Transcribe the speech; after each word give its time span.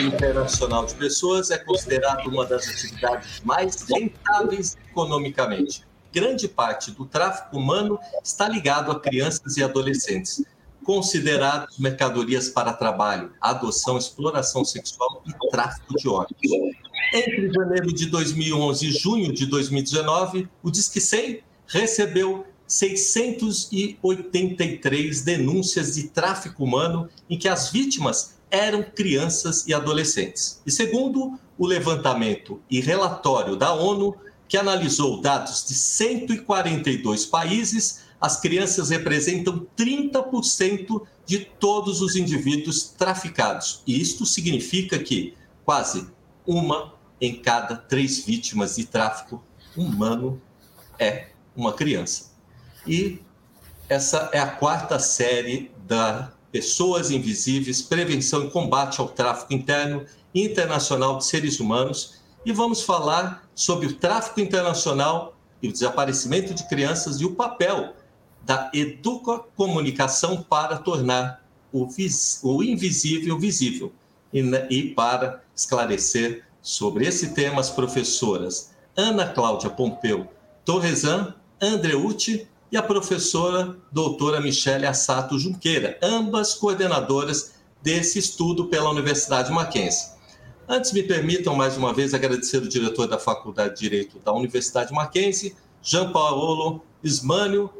internacional 0.00 0.86
de 0.86 0.94
pessoas 0.94 1.50
é 1.50 1.58
considerado 1.58 2.28
uma 2.28 2.46
das 2.46 2.68
atividades 2.68 3.40
mais 3.44 3.82
rentáveis 3.88 4.76
economicamente. 4.90 5.84
Grande 6.12 6.48
parte 6.48 6.90
do 6.90 7.04
tráfico 7.04 7.56
humano 7.56 7.96
está 8.22 8.48
ligado 8.48 8.90
a 8.90 8.98
crianças 8.98 9.56
e 9.56 9.62
adolescentes, 9.62 10.44
considerados 10.84 11.78
mercadorias 11.78 12.48
para 12.48 12.72
trabalho, 12.72 13.30
adoção, 13.40 13.96
exploração 13.96 14.64
sexual 14.64 15.22
e 15.26 15.32
tráfico 15.50 15.96
de 15.96 16.08
órgãos. 16.08 16.36
Entre 17.12 17.52
janeiro 17.52 17.92
de 17.92 18.06
2011 18.06 18.86
e 18.86 18.92
junho 18.92 19.32
de 19.32 19.46
2019, 19.46 20.48
o 20.62 20.70
Disque 20.70 21.00
100 21.00 21.42
recebeu 21.66 22.46
683 22.66 25.22
denúncias 25.22 25.96
de 25.96 26.08
tráfico 26.08 26.64
humano 26.64 27.08
em 27.28 27.36
que 27.36 27.48
as 27.48 27.70
vítimas 27.70 28.38
eram 28.50 28.82
crianças 28.82 29.66
e 29.66 29.74
adolescentes. 29.74 30.60
E 30.66 30.70
segundo 30.70 31.38
o 31.56 31.66
levantamento 31.66 32.60
e 32.70 32.80
relatório 32.80 33.56
da 33.56 33.72
ONU, 33.72 34.16
que 34.48 34.56
analisou 34.56 35.20
dados 35.20 35.64
de 35.66 35.74
142 35.74 37.26
países, 37.26 38.02
as 38.20 38.40
crianças 38.40 38.90
representam 38.90 39.66
30% 39.76 41.06
de 41.24 41.38
todos 41.38 42.02
os 42.02 42.16
indivíduos 42.16 42.82
traficados. 42.82 43.82
E 43.86 44.00
isto 44.00 44.26
significa 44.26 44.98
que 44.98 45.34
quase 45.64 46.08
uma 46.46 46.94
em 47.20 47.34
cada 47.36 47.76
três 47.76 48.24
vítimas 48.24 48.76
de 48.76 48.84
tráfico 48.84 49.42
humano 49.76 50.40
é 50.98 51.28
uma 51.54 51.72
criança. 51.72 52.32
E 52.86 53.20
essa 53.88 54.30
é 54.32 54.38
a 54.38 54.46
quarta 54.46 54.98
série 54.98 55.70
da 55.86 56.32
Pessoas 56.52 57.10
Invisíveis, 57.10 57.82
Prevenção 57.82 58.44
e 58.44 58.50
Combate 58.50 59.00
ao 59.00 59.08
Tráfico 59.08 59.52
Interno 59.52 60.04
e 60.34 60.44
Internacional 60.44 61.18
de 61.18 61.24
Seres 61.24 61.60
Humanos. 61.60 62.20
E 62.44 62.52
vamos 62.52 62.82
falar 62.82 63.48
sobre 63.54 63.86
o 63.86 63.94
tráfico 63.94 64.40
internacional 64.40 65.36
e 65.62 65.68
o 65.68 65.72
desaparecimento 65.72 66.54
de 66.54 66.66
crianças 66.68 67.20
e 67.20 67.24
o 67.24 67.34
papel 67.34 67.94
da 68.42 68.70
educomunicação 68.72 70.42
para 70.42 70.78
tornar 70.78 71.44
o, 71.72 71.86
o 72.42 72.62
invisível 72.62 73.38
visível 73.38 73.92
e, 74.32 74.40
e 74.70 74.94
para 74.94 75.42
esclarecer 75.54 76.44
sobre 76.62 77.06
esse 77.06 77.34
tema 77.34 77.60
as 77.60 77.70
professoras 77.70 78.74
Ana 78.96 79.26
Cláudia 79.26 79.70
Pompeu 79.70 80.28
Torresan, 80.64 81.34
Andreucci 81.60 82.48
e 82.70 82.76
a 82.76 82.82
professora 82.82 83.76
doutora 83.90 84.40
Michele 84.40 84.86
Assato 84.86 85.38
Junqueira, 85.38 85.98
ambas 86.02 86.54
coordenadoras 86.54 87.54
desse 87.82 88.18
estudo 88.18 88.66
pela 88.66 88.90
Universidade 88.90 89.50
Mackenzie. 89.50 90.08
Antes, 90.68 90.92
me 90.92 91.02
permitam 91.02 91.54
mais 91.54 91.76
uma 91.76 91.92
vez 91.92 92.14
agradecer 92.14 92.58
o 92.58 92.68
diretor 92.68 93.08
da 93.08 93.18
Faculdade 93.18 93.74
de 93.74 93.80
Direito 93.80 94.18
da 94.20 94.32
Universidade 94.32 94.92
Mackenzie, 94.92 95.56
Jean 95.82 96.12
Paulo 96.12 96.80
Ismânio, 97.02 97.70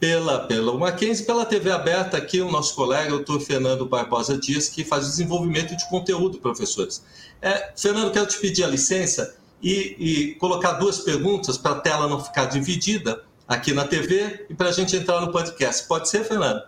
pela, 0.00 0.46
pela 0.46 0.76
Mackenzie, 0.76 1.26
pela 1.26 1.44
TV 1.44 1.70
aberta 1.70 2.16
aqui, 2.16 2.40
o 2.40 2.50
nosso 2.50 2.74
colega, 2.74 3.14
o 3.14 3.18
doutor 3.18 3.40
Fernando 3.40 3.84
Barbosa 3.86 4.36
Dias, 4.36 4.68
que 4.68 4.82
faz 4.82 5.04
desenvolvimento 5.04 5.76
de 5.76 5.88
conteúdo, 5.90 6.38
professores. 6.38 7.04
É, 7.40 7.72
Fernando, 7.76 8.10
quero 8.10 8.26
te 8.26 8.38
pedir 8.38 8.64
a 8.64 8.66
licença 8.66 9.36
e, 9.62 9.96
e 9.98 10.34
colocar 10.36 10.72
duas 10.72 11.00
perguntas 11.00 11.58
para 11.58 11.72
a 11.72 11.80
tela 11.80 12.08
não 12.08 12.18
ficar 12.18 12.46
dividida 12.46 13.22
aqui 13.50 13.72
na 13.74 13.84
TV 13.84 14.46
e 14.48 14.54
para 14.54 14.68
a 14.68 14.72
gente 14.72 14.94
entrar 14.94 15.20
no 15.20 15.32
podcast. 15.32 15.88
Pode 15.88 16.08
ser, 16.08 16.22
Fernando? 16.22 16.62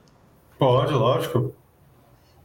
Pode, 0.58 0.92
lógico. 0.92 1.54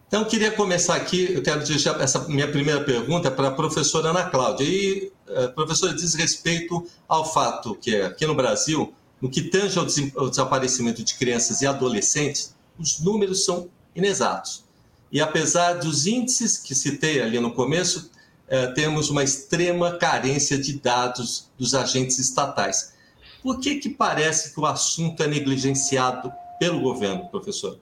Então, 0.08 0.22
eu 0.22 0.28
queria 0.28 0.52
começar 0.52 0.96
aqui, 0.96 1.34
eu 1.34 1.42
quero 1.42 1.66
deixar 1.66 2.00
essa 2.00 2.20
minha 2.30 2.48
primeira 2.48 2.84
pergunta 2.84 3.32
para 3.32 3.48
a 3.48 3.52
professora 3.52 4.10
Ana 4.10 4.26
Cláudia. 4.30 4.64
E, 4.64 5.12
uh, 5.28 5.52
professora, 5.56 5.92
diz 5.92 6.14
respeito 6.14 6.88
ao 7.08 7.26
fato 7.26 7.74
que 7.82 7.96
aqui 7.96 8.28
no 8.28 8.36
Brasil, 8.36 8.94
no 9.20 9.28
que 9.28 9.42
tange 9.42 9.80
ao, 9.80 9.88
ao 10.16 10.30
desaparecimento 10.30 11.04
de 11.04 11.16
crianças 11.16 11.64
e 11.64 11.66
adolescentes, 11.66 12.56
os 12.78 13.00
números 13.00 13.44
são 13.44 13.68
inexatos. 13.96 14.64
E 15.12 15.20
apesar 15.20 15.74
dos 15.74 16.06
índices 16.06 16.60
que 16.60 16.76
citei 16.76 17.24
ali 17.24 17.40
no 17.40 17.52
começo, 17.52 18.12
eh, 18.48 18.68
temos 18.68 19.10
uma 19.10 19.24
extrema 19.24 19.98
carência 19.98 20.58
de 20.58 20.74
dados 20.74 21.50
dos 21.58 21.74
agentes 21.74 22.20
estatais. 22.20 22.94
Por 23.42 23.60
que, 23.60 23.76
que 23.76 23.90
parece 23.90 24.54
que 24.54 24.60
o 24.60 24.66
assunto 24.66 25.22
é 25.24 25.28
negligenciado 25.28 26.32
pelo 26.60 26.82
governo, 26.82 27.30
professor? 27.30 27.80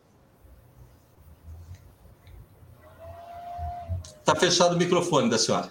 Está 4.20 4.36
fechado 4.36 4.76
o 4.76 4.78
microfone 4.78 5.30
da 5.30 5.38
senhora. 5.38 5.70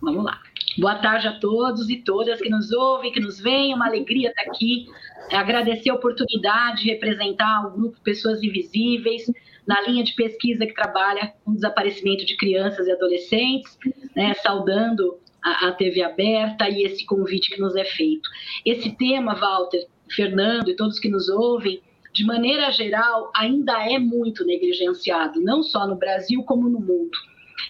Vamos 0.00 0.24
lá. 0.24 0.40
Boa 0.78 0.96
tarde 0.96 1.26
a 1.26 1.38
todos 1.38 1.88
e 1.88 1.96
todas 1.96 2.40
que 2.40 2.50
nos 2.50 2.70
ouvem, 2.70 3.12
que 3.12 3.20
nos 3.20 3.40
veem. 3.40 3.74
Uma 3.74 3.86
alegria 3.86 4.28
estar 4.28 4.42
aqui. 4.42 4.86
É 5.30 5.36
agradecer 5.36 5.90
a 5.90 5.94
oportunidade 5.94 6.82
de 6.82 6.90
representar 6.90 7.66
o 7.66 7.70
grupo 7.70 8.00
Pessoas 8.02 8.42
Invisíveis 8.42 9.24
na 9.66 9.80
linha 9.82 10.04
de 10.04 10.14
pesquisa 10.14 10.66
que 10.66 10.74
trabalha 10.74 11.32
com 11.44 11.52
o 11.52 11.54
desaparecimento 11.54 12.24
de 12.24 12.36
crianças 12.36 12.86
e 12.86 12.92
adolescentes, 12.92 13.78
né, 14.14 14.34
saudando 14.34 15.18
a, 15.46 15.68
a 15.68 15.72
TV 15.72 16.02
aberta 16.02 16.68
e 16.68 16.82
esse 16.82 17.06
convite 17.06 17.54
que 17.54 17.60
nos 17.60 17.76
é 17.76 17.84
feito. 17.84 18.28
Esse 18.64 18.90
tema, 18.96 19.34
Walter, 19.34 19.86
Fernando 20.10 20.68
e 20.68 20.74
todos 20.74 20.98
que 20.98 21.08
nos 21.08 21.28
ouvem, 21.28 21.80
de 22.12 22.24
maneira 22.24 22.70
geral, 22.72 23.30
ainda 23.34 23.72
é 23.88 23.98
muito 23.98 24.44
negligenciado, 24.44 25.40
não 25.40 25.62
só 25.62 25.86
no 25.86 25.94
Brasil, 25.94 26.42
como 26.42 26.68
no 26.68 26.80
mundo. 26.80 27.16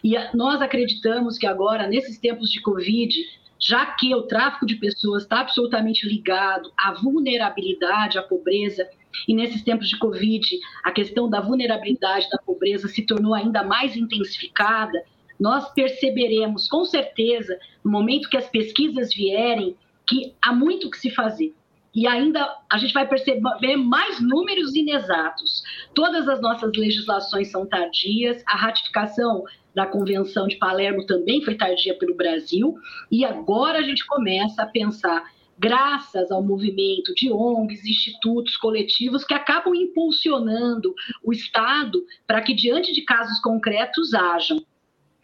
E 0.02 0.14
nós 0.34 0.62
acreditamos 0.62 1.36
que 1.36 1.46
agora, 1.46 1.86
nesses 1.86 2.18
tempos 2.18 2.50
de 2.50 2.62
Covid, 2.62 3.14
já 3.60 3.84
que 3.86 4.14
o 4.14 4.22
tráfico 4.22 4.64
de 4.64 4.76
pessoas 4.76 5.24
está 5.24 5.40
absolutamente 5.40 6.06
ligado 6.06 6.70
à 6.78 6.92
vulnerabilidade, 6.92 8.18
à 8.18 8.22
pobreza, 8.22 8.88
e 9.26 9.34
nesses 9.34 9.62
tempos 9.62 9.88
de 9.88 9.98
Covid, 9.98 10.46
a 10.84 10.92
questão 10.92 11.28
da 11.28 11.40
vulnerabilidade, 11.40 12.28
da 12.30 12.38
pobreza 12.38 12.88
se 12.88 13.04
tornou 13.04 13.34
ainda 13.34 13.64
mais 13.64 13.96
intensificada, 13.96 15.02
nós 15.38 15.72
perceberemos 15.72 16.68
com 16.68 16.84
certeza, 16.84 17.58
no 17.84 17.90
momento 17.90 18.28
que 18.28 18.36
as 18.36 18.48
pesquisas 18.48 19.14
vierem, 19.14 19.76
que 20.06 20.34
há 20.42 20.52
muito 20.52 20.90
que 20.90 20.98
se 20.98 21.10
fazer. 21.10 21.54
E 21.94 22.06
ainda 22.06 22.46
a 22.70 22.76
gente 22.76 22.92
vai 22.92 23.08
perceber 23.08 23.76
mais 23.76 24.20
números 24.20 24.74
inexatos. 24.74 25.62
Todas 25.94 26.28
as 26.28 26.42
nossas 26.42 26.70
legislações 26.76 27.50
são 27.50 27.66
tardias, 27.66 28.42
a 28.46 28.54
ratificação 28.54 29.44
da 29.74 29.86
Convenção 29.86 30.46
de 30.46 30.56
Palermo 30.56 31.04
também 31.04 31.42
foi 31.42 31.54
tardia 31.54 31.96
pelo 31.98 32.14
Brasil, 32.14 32.74
e 33.10 33.24
agora 33.26 33.78
a 33.78 33.82
gente 33.82 34.06
começa 34.06 34.62
a 34.62 34.66
pensar, 34.66 35.22
graças 35.58 36.30
ao 36.30 36.42
movimento 36.42 37.14
de 37.14 37.30
ONGs, 37.30 37.84
institutos, 37.84 38.56
coletivos, 38.56 39.24
que 39.24 39.34
acabam 39.34 39.74
impulsionando 39.74 40.94
o 41.22 41.32
Estado 41.32 42.02
para 42.26 42.40
que, 42.40 42.54
diante 42.54 42.92
de 42.92 43.02
casos 43.02 43.38
concretos, 43.40 44.14
hajam. 44.14 44.64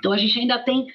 Então, 0.03 0.11
a 0.11 0.19
gente 0.19 0.37
ainda 0.37 0.59
tem 0.59 0.89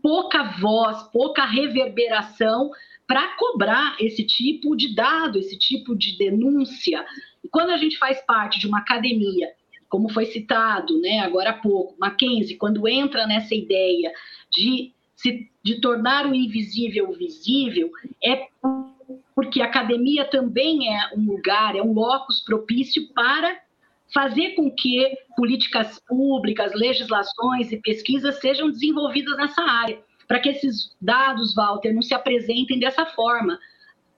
pouca 0.00 0.44
voz, 0.44 1.02
pouca 1.12 1.44
reverberação 1.44 2.70
para 3.08 3.26
cobrar 3.36 3.96
esse 3.98 4.24
tipo 4.24 4.76
de 4.76 4.94
dado, 4.94 5.36
esse 5.36 5.58
tipo 5.58 5.96
de 5.96 6.16
denúncia. 6.16 7.04
E 7.42 7.48
quando 7.48 7.70
a 7.70 7.76
gente 7.76 7.98
faz 7.98 8.24
parte 8.24 8.60
de 8.60 8.68
uma 8.68 8.78
academia 8.78 9.48
como 9.88 10.08
foi 10.08 10.26
citado 10.26 10.98
né, 11.00 11.18
agora 11.18 11.50
há 11.50 11.54
pouco, 11.54 11.96
Mackenzie, 11.98 12.56
quando 12.56 12.88
entra 12.88 13.26
nessa 13.26 13.52
ideia 13.52 14.10
de, 14.50 14.92
se, 15.16 15.50
de 15.62 15.80
tornar 15.80 16.24
o 16.24 16.34
invisível 16.34 17.12
visível, 17.12 17.90
é 18.24 18.46
porque 19.34 19.60
a 19.60 19.66
academia 19.66 20.24
também 20.24 20.88
é 20.88 21.14
um 21.14 21.26
lugar, 21.26 21.74
é 21.74 21.82
um 21.82 21.92
locus 21.92 22.40
propício 22.40 23.12
para 23.12 23.60
fazer 24.12 24.50
com 24.50 24.70
que 24.70 25.16
políticas 25.36 26.00
públicas, 26.06 26.72
legislações 26.74 27.72
e 27.72 27.78
pesquisas 27.78 28.38
sejam 28.40 28.70
desenvolvidas 28.70 29.36
nessa 29.36 29.62
área, 29.62 30.00
para 30.28 30.38
que 30.38 30.50
esses 30.50 30.94
dados, 31.00 31.54
Walter, 31.54 31.92
não 31.92 32.02
se 32.02 32.14
apresentem 32.14 32.78
dessa 32.78 33.06
forma 33.06 33.58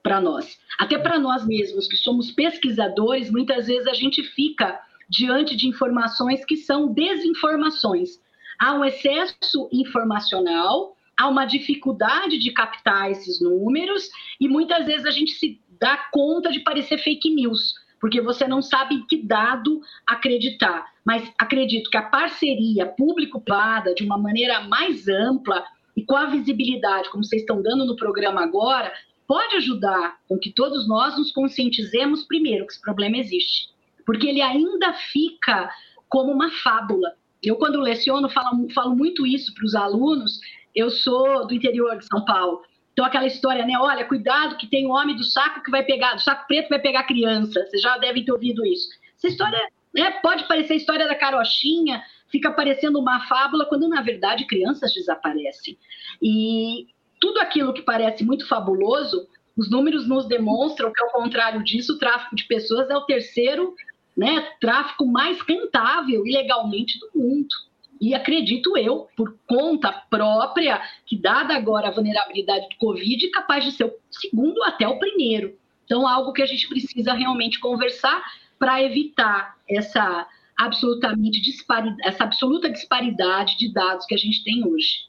para 0.03 0.21
nós. 0.21 0.59
Até 0.77 0.97
para 0.99 1.17
nós 1.17 1.45
mesmos, 1.47 1.87
que 1.87 1.97
somos 1.97 2.31
pesquisadores, 2.31 3.31
muitas 3.31 3.67
vezes 3.67 3.87
a 3.87 3.93
gente 3.93 4.21
fica 4.21 4.79
diante 5.09 5.55
de 5.55 5.67
informações 5.67 6.45
que 6.45 6.57
são 6.57 6.93
desinformações. 6.93 8.21
Há 8.59 8.73
um 8.73 8.85
excesso 8.85 9.69
informacional, 9.71 10.95
há 11.17 11.27
uma 11.27 11.45
dificuldade 11.45 12.37
de 12.37 12.51
captar 12.51 13.09
esses 13.11 13.41
números 13.41 14.09
e 14.39 14.47
muitas 14.47 14.85
vezes 14.85 15.05
a 15.05 15.11
gente 15.11 15.31
se 15.31 15.59
dá 15.79 15.97
conta 16.11 16.51
de 16.51 16.59
parecer 16.59 16.97
fake 16.97 17.33
news, 17.33 17.73
porque 18.05 18.21
você 18.21 18.47
não 18.47 18.61
sabe 18.61 18.93
em 18.93 19.07
que 19.07 19.17
dado 19.17 19.81
acreditar. 20.05 20.85
Mas 21.03 21.27
acredito 21.39 21.89
que 21.89 21.97
a 21.97 22.03
parceria 22.03 22.85
público-privada, 22.85 23.95
de 23.95 24.03
uma 24.03 24.15
maneira 24.15 24.61
mais 24.61 25.07
ampla 25.07 25.63
e 25.97 26.05
com 26.05 26.15
a 26.15 26.27
visibilidade, 26.27 27.09
como 27.09 27.23
vocês 27.23 27.41
estão 27.41 27.63
dando 27.63 27.83
no 27.83 27.95
programa 27.95 28.43
agora, 28.43 28.93
pode 29.27 29.55
ajudar 29.55 30.17
com 30.29 30.37
que 30.37 30.53
todos 30.53 30.87
nós 30.87 31.17
nos 31.17 31.31
conscientizemos, 31.31 32.21
primeiro, 32.23 32.67
que 32.67 32.73
esse 32.73 32.81
problema 32.81 33.17
existe 33.17 33.73
porque 34.05 34.27
ele 34.27 34.41
ainda 34.41 34.93
fica 34.93 35.69
como 36.07 36.31
uma 36.31 36.51
fábula. 36.51 37.13
Eu, 37.41 37.55
quando 37.55 37.79
leciono, 37.79 38.29
falo, 38.29 38.69
falo 38.73 38.95
muito 38.95 39.25
isso 39.25 39.51
para 39.55 39.65
os 39.65 39.73
alunos. 39.75 40.39
Eu 40.75 40.91
sou 40.91 41.47
do 41.47 41.53
interior 41.55 41.97
de 41.97 42.05
São 42.05 42.23
Paulo. 42.23 42.61
Então, 42.95 43.03
aquela 43.03 43.27
história, 43.27 43.65
né? 43.65 43.73
Olha, 43.77 44.05
cuidado 44.05 44.55
que 44.55 44.67
tem 44.67 44.85
o 44.85 44.91
homem 44.91 45.17
do 45.17 45.23
saco 45.25 45.61
que 45.61 45.69
vai 45.69 45.83
pegar, 45.83 46.13
do 46.13 46.21
saco 46.21 46.47
preto 46.47 46.69
vai 46.69 46.79
pegar 46.79 47.03
criança. 47.03 47.65
Vocês 47.65 47.81
já 47.81 47.97
devem 47.97 48.23
ter 48.23 48.31
ouvido 48.31 48.65
isso. 48.65 48.87
Essa 49.17 49.27
história 49.27 49.59
né, 49.93 50.11
pode 50.21 50.47
parecer 50.47 50.73
a 50.73 50.77
história 50.77 51.05
da 51.05 51.13
carochinha, 51.13 52.01
fica 52.31 52.49
parecendo 52.51 52.97
uma 52.97 53.27
fábula, 53.27 53.65
quando 53.65 53.89
na 53.89 54.01
verdade 54.01 54.47
crianças 54.47 54.93
desaparecem. 54.93 55.77
E 56.21 56.87
tudo 57.19 57.39
aquilo 57.39 57.73
que 57.73 57.81
parece 57.81 58.23
muito 58.23 58.47
fabuloso, 58.47 59.27
os 59.57 59.69
números 59.69 60.07
nos 60.07 60.25
demonstram 60.25 60.93
que, 60.93 61.03
ao 61.03 61.11
contrário 61.11 61.61
disso, 61.65 61.95
o 61.95 61.99
tráfico 61.99 62.33
de 62.33 62.45
pessoas 62.45 62.89
é 62.89 62.95
o 62.95 63.05
terceiro 63.05 63.75
né, 64.15 64.47
tráfico 64.61 65.05
mais 65.05 65.41
rentável 65.41 66.25
ilegalmente 66.25 66.97
do 66.97 67.09
mundo. 67.13 67.53
E 67.99 68.13
acredito 68.13 68.77
eu, 68.77 69.07
por 69.15 69.37
conta 69.47 69.91
própria, 70.09 70.81
que 71.05 71.17
dada 71.17 71.55
agora 71.55 71.87
a 71.87 71.91
vulnerabilidade 71.91 72.67
do 72.69 72.75
Covid, 72.77 73.29
capaz 73.29 73.63
de 73.63 73.71
ser 73.71 73.85
o 73.85 73.93
segundo 74.11 74.63
até 74.63 74.87
o 74.87 74.99
primeiro. 74.99 75.57
Então, 75.85 76.07
algo 76.07 76.33
que 76.33 76.41
a 76.41 76.45
gente 76.45 76.67
precisa 76.67 77.13
realmente 77.13 77.59
conversar 77.59 78.23
para 78.57 78.81
evitar 78.81 79.55
essa 79.69 80.27
absolutamente 80.57 81.41
disparidade, 81.41 81.97
essa 82.03 82.23
absoluta 82.23 82.69
disparidade 82.69 83.57
de 83.57 83.71
dados 83.73 84.05
que 84.05 84.15
a 84.15 84.17
gente 84.17 84.43
tem 84.43 84.65
hoje. 84.67 85.05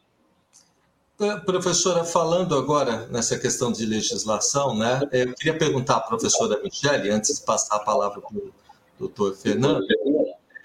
É, 1.18 1.36
professora, 1.36 2.04
falando 2.04 2.54
agora 2.54 3.06
nessa 3.06 3.38
questão 3.38 3.72
de 3.72 3.86
legislação, 3.86 4.76
né, 4.76 5.00
eu 5.12 5.32
queria 5.34 5.56
perguntar 5.56 5.96
à 5.96 6.00
professora 6.00 6.60
Michele, 6.62 7.10
antes 7.10 7.38
de 7.38 7.46
passar 7.46 7.76
a 7.76 7.80
palavra 7.80 8.20
para 8.20 8.36
o 8.36 8.52
doutor 8.98 9.34
Fernando. 9.34 9.86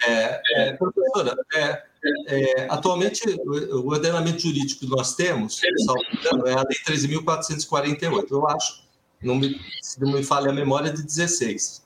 É, 0.05 0.41
é, 0.55 0.73
professora, 0.73 1.37
é, 1.53 1.83
é 2.27 2.67
atualmente 2.69 3.21
o 3.45 3.87
ordenamento 3.87 4.41
jurídico 4.41 4.81
que 4.81 4.87
nós 4.87 5.15
temos, 5.15 5.61
salvo 5.85 6.47
é 6.47 6.53
a 6.53 6.63
Lei 6.63 6.77
13.448, 6.85 8.25
eu 8.31 8.47
acho, 8.47 8.83
não 9.21 9.35
me, 9.35 9.59
se 9.81 9.99
não 10.01 10.11
me 10.13 10.23
falha 10.23 10.49
a 10.49 10.53
memória, 10.53 10.91
de 10.91 11.03
16 11.03 11.81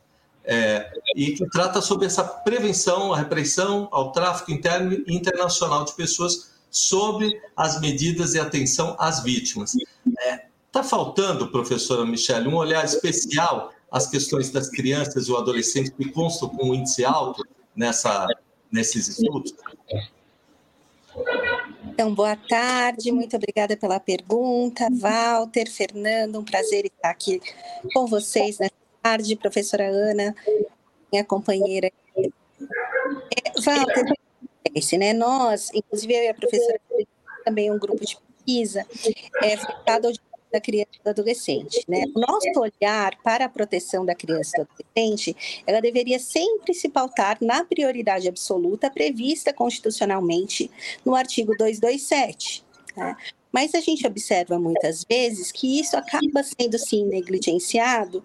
é, 0.45 0.91
e 1.15 1.31
que 1.31 1.47
trata 1.49 1.81
sobre 1.81 2.05
essa 2.05 2.23
prevenção, 2.23 3.11
a 3.13 3.17
repressão 3.17 3.89
ao 3.91 4.11
tráfico 4.11 4.51
interno 4.51 4.93
e 4.93 5.13
internacional 5.13 5.83
de 5.83 5.93
pessoas 5.93 6.51
sobre 6.69 7.41
as 7.55 7.79
medidas 7.79 8.35
e 8.35 8.39
atenção 8.39 8.95
às 8.99 9.23
vítimas. 9.23 9.73
Está 9.75 10.21
é, 10.21 10.47
tá 10.71 10.83
faltando, 10.83 11.51
professora 11.51 12.05
Michele, 12.05 12.47
um 12.47 12.55
olhar 12.55 12.85
especial 12.85 13.73
às 13.91 14.07
questões 14.07 14.51
das 14.51 14.69
crianças 14.69 15.27
e 15.27 15.31
o 15.31 15.37
adolescente 15.37 15.91
que 15.91 16.11
constam 16.11 16.49
com 16.49 16.69
um 16.69 16.75
índice 16.75 17.03
alto 17.03 17.43
nessa, 17.75 18.27
nesses 18.71 19.07
estudos? 19.07 19.53
Então, 21.87 22.13
boa 22.13 22.35
tarde, 22.35 23.11
muito 23.11 23.35
obrigada 23.35 23.77
pela 23.77 23.99
pergunta. 23.99 24.87
Walter, 24.91 25.69
Fernando, 25.69 26.39
um 26.39 26.43
prazer 26.43 26.85
estar 26.85 27.09
aqui 27.09 27.39
com 27.93 28.05
vocês 28.05 28.59
nessa 28.59 28.73
tarde, 29.01 29.35
professora 29.35 29.87
Ana, 29.87 30.35
minha 31.11 31.23
companheira. 31.23 31.89
É, 32.17 33.61
Walter, 33.61 34.13
esse, 34.73 34.97
né? 34.97 35.13
Nós, 35.13 35.71
inclusive 35.73 36.13
eu 36.13 36.23
e 36.23 36.27
a 36.27 36.33
professora 36.33 36.79
também 37.45 37.71
um 37.71 37.79
grupo 37.79 38.05
de 38.05 38.17
pesquisa 38.17 38.85
é, 39.41 39.55
focado 39.55 40.07
ao 40.07 40.13
da 40.55 40.61
criança 40.61 40.89
e 40.99 41.03
do 41.03 41.09
adolescente. 41.09 41.83
Né? 41.87 42.05
O 42.15 42.19
nosso 42.19 42.59
olhar 42.59 43.15
para 43.23 43.45
a 43.45 43.49
proteção 43.49 44.05
da 44.05 44.15
criança 44.15 44.53
e 44.55 44.63
do 44.63 44.69
adolescente, 44.71 45.63
ela 45.67 45.81
deveria 45.81 46.19
sempre 46.19 46.73
se 46.73 46.89
pautar 46.89 47.37
na 47.41 47.63
prioridade 47.63 48.27
absoluta 48.27 48.89
prevista 48.89 49.53
constitucionalmente 49.53 50.71
no 51.03 51.15
artigo 51.15 51.55
227. 51.57 52.63
Né? 52.95 53.15
Mas 53.51 53.73
a 53.73 53.79
gente 53.79 54.05
observa 54.05 54.59
muitas 54.59 55.03
vezes 55.03 55.51
que 55.51 55.79
isso 55.79 55.95
acaba 55.95 56.43
sendo 56.43 56.77
sim 56.77 57.05
negligenciado, 57.05 58.23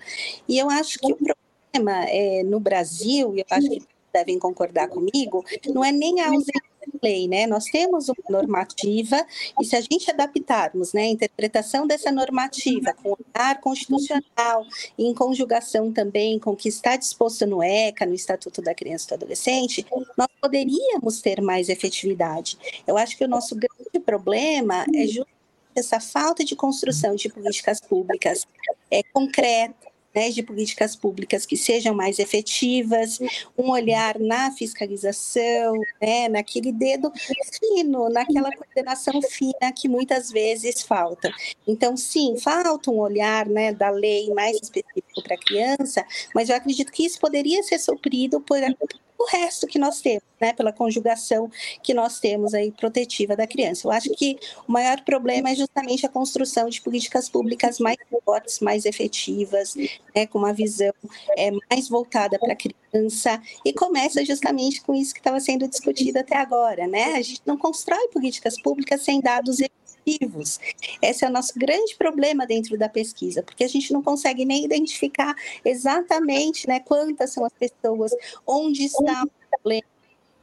e 0.48 0.58
eu 0.58 0.68
acho 0.68 0.98
que 0.98 1.12
o 1.12 1.16
problema 1.16 2.04
é, 2.08 2.42
no 2.42 2.58
Brasil, 2.58 3.36
e 3.36 3.40
eu 3.40 3.46
acho 3.48 3.68
que 3.68 3.82
devem 4.12 4.38
concordar 4.38 4.88
comigo, 4.88 5.44
não 5.68 5.84
é 5.84 5.92
nem 5.92 6.20
a 6.20 6.28
ausência 6.28 6.62
de 6.86 6.98
lei, 7.02 7.28
né? 7.28 7.46
Nós 7.46 7.64
temos 7.64 8.08
uma 8.08 8.40
normativa 8.40 9.24
e 9.60 9.64
se 9.64 9.76
a 9.76 9.80
gente 9.80 10.10
adaptarmos, 10.10 10.92
né, 10.92 11.02
a 11.02 11.08
interpretação 11.08 11.86
dessa 11.86 12.10
normativa 12.10 12.94
com 12.94 13.10
o 13.10 13.18
olhar 13.34 13.60
constitucional 13.60 14.66
e 14.98 15.06
em 15.06 15.14
conjugação 15.14 15.92
também 15.92 16.38
com 16.38 16.52
o 16.52 16.56
que 16.56 16.68
está 16.68 16.96
disposto 16.96 17.46
no 17.46 17.62
ECA, 17.62 18.06
no 18.06 18.14
Estatuto 18.14 18.62
da 18.62 18.74
Criança 18.74 19.06
e 19.06 19.08
do 19.08 19.14
Adolescente, 19.14 19.86
nós 20.16 20.28
poderíamos 20.40 21.20
ter 21.20 21.40
mais 21.40 21.68
efetividade. 21.68 22.58
Eu 22.86 22.96
acho 22.96 23.16
que 23.16 23.24
o 23.24 23.28
nosso 23.28 23.54
grande 23.54 24.00
problema 24.04 24.84
é 24.94 25.06
justamente 25.06 25.40
essa 25.74 26.00
falta 26.00 26.44
de 26.44 26.56
construção 26.56 27.14
de 27.14 27.28
políticas 27.28 27.80
públicas 27.80 28.46
é, 28.90 29.02
concretas, 29.02 29.89
né, 30.14 30.30
de 30.30 30.42
políticas 30.42 30.96
públicas 30.96 31.46
que 31.46 31.56
sejam 31.56 31.94
mais 31.94 32.18
efetivas, 32.18 33.18
um 33.56 33.70
olhar 33.70 34.18
na 34.18 34.50
fiscalização, 34.50 35.74
né, 36.00 36.28
naquele 36.28 36.72
dedo 36.72 37.12
fino, 37.58 38.08
naquela 38.08 38.50
coordenação 38.52 39.20
fina 39.22 39.72
que 39.74 39.88
muitas 39.88 40.30
vezes 40.30 40.82
falta. 40.82 41.30
Então, 41.66 41.96
sim, 41.96 42.36
falta 42.38 42.90
um 42.90 42.98
olhar 42.98 43.46
né, 43.46 43.72
da 43.72 43.90
lei 43.90 44.32
mais 44.34 44.56
específico 44.56 45.22
para 45.22 45.34
a 45.34 45.40
criança, 45.40 46.04
mas 46.34 46.48
eu 46.48 46.56
acredito 46.56 46.92
que 46.92 47.04
isso 47.04 47.18
poderia 47.20 47.62
ser 47.62 47.78
suprido 47.78 48.40
por 48.40 48.58
o 49.20 49.26
resto 49.26 49.66
que 49.66 49.78
nós 49.78 50.00
temos, 50.00 50.22
né, 50.40 50.54
pela 50.54 50.72
conjugação 50.72 51.50
que 51.82 51.92
nós 51.92 52.18
temos 52.18 52.54
aí 52.54 52.72
protetiva 52.72 53.36
da 53.36 53.46
criança. 53.46 53.86
Eu 53.86 53.92
acho 53.92 54.08
que 54.10 54.38
o 54.66 54.72
maior 54.72 55.02
problema 55.02 55.50
é 55.50 55.54
justamente 55.54 56.06
a 56.06 56.08
construção 56.08 56.70
de 56.70 56.80
políticas 56.80 57.28
públicas 57.28 57.78
mais 57.78 57.98
fortes, 58.24 58.60
mais 58.60 58.86
efetivas, 58.86 59.74
né, 60.14 60.26
com 60.26 60.38
uma 60.38 60.54
visão 60.54 60.92
é, 61.36 61.50
mais 61.70 61.88
voltada 61.88 62.38
para 62.38 62.54
a 62.54 62.56
criança 62.56 63.40
e 63.64 63.72
começa 63.74 64.24
justamente 64.24 64.80
com 64.80 64.94
isso 64.94 65.12
que 65.12 65.20
estava 65.20 65.38
sendo 65.38 65.68
discutido 65.68 66.18
até 66.18 66.36
agora, 66.36 66.86
né? 66.86 67.14
A 67.14 67.22
gente 67.22 67.42
não 67.44 67.58
constrói 67.58 68.08
políticas 68.08 68.60
públicas 68.60 69.02
sem 69.02 69.20
dados 69.20 69.60
efetivos. 69.60 69.79
Esse 71.02 71.24
é 71.24 71.28
o 71.28 71.32
nosso 71.32 71.52
grande 71.56 71.94
problema 71.96 72.46
dentro 72.46 72.76
da 72.78 72.88
pesquisa, 72.88 73.42
porque 73.42 73.64
a 73.64 73.68
gente 73.68 73.92
não 73.92 74.02
consegue 74.02 74.44
nem 74.44 74.64
identificar 74.64 75.34
exatamente 75.64 76.66
né, 76.68 76.80
quantas 76.80 77.32
são 77.32 77.44
as 77.44 77.52
pessoas, 77.52 78.12
onde 78.46 78.84
está 78.84 79.24
o 79.24 79.30
problema. 79.50 79.88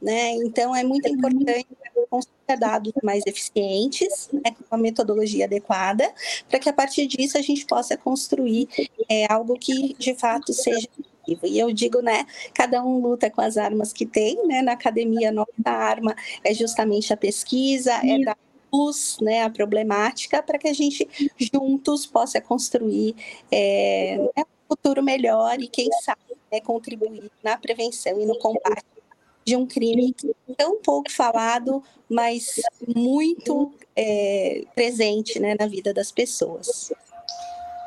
Né? 0.00 0.32
Então, 0.34 0.74
é 0.74 0.84
muito 0.84 1.08
importante 1.08 1.66
construir 2.08 2.58
dados 2.58 2.92
mais 3.02 3.26
eficientes, 3.26 4.28
né, 4.32 4.52
com 4.52 4.64
uma 4.74 4.80
metodologia 4.80 5.44
adequada, 5.44 6.10
para 6.48 6.58
que 6.58 6.68
a 6.68 6.72
partir 6.72 7.06
disso 7.06 7.36
a 7.36 7.42
gente 7.42 7.66
possa 7.66 7.96
construir 7.96 8.68
é, 9.08 9.30
algo 9.30 9.58
que 9.58 9.94
de 9.98 10.14
fato 10.14 10.52
seja 10.52 10.88
e 11.42 11.58
eu 11.58 11.72
digo, 11.72 12.00
né, 12.00 12.24
cada 12.54 12.82
um 12.82 13.00
luta 13.00 13.30
com 13.30 13.40
as 13.42 13.58
armas 13.58 13.92
que 13.92 14.06
tem, 14.06 14.46
né? 14.46 14.62
Na 14.62 14.72
academia, 14.72 15.28
a 15.28 15.32
nossa 15.32 15.50
arma 15.66 16.16
é 16.42 16.54
justamente 16.54 17.12
a 17.12 17.16
pesquisa, 17.16 17.92
é 18.02 18.24
dar 18.24 18.36
né, 19.20 19.42
a 19.42 19.50
problemática 19.50 20.42
para 20.42 20.58
que 20.58 20.68
a 20.68 20.72
gente 20.72 21.08
juntos 21.36 22.06
possa 22.06 22.40
construir 22.40 23.14
é, 23.50 24.18
né, 24.36 24.44
um 24.44 24.76
futuro 24.76 25.02
melhor 25.02 25.60
e, 25.60 25.68
quem 25.68 25.88
sabe, 26.02 26.20
né, 26.50 26.60
contribuir 26.60 27.30
na 27.42 27.56
prevenção 27.56 28.20
e 28.20 28.26
no 28.26 28.38
combate 28.38 28.84
de 29.44 29.56
um 29.56 29.66
crime 29.66 30.14
tão 30.56 30.78
pouco 30.82 31.10
falado, 31.10 31.82
mas 32.08 32.60
muito 32.94 33.72
é, 33.96 34.64
presente 34.74 35.40
né, 35.40 35.56
na 35.58 35.66
vida 35.66 35.94
das 35.94 36.12
pessoas. 36.12 36.92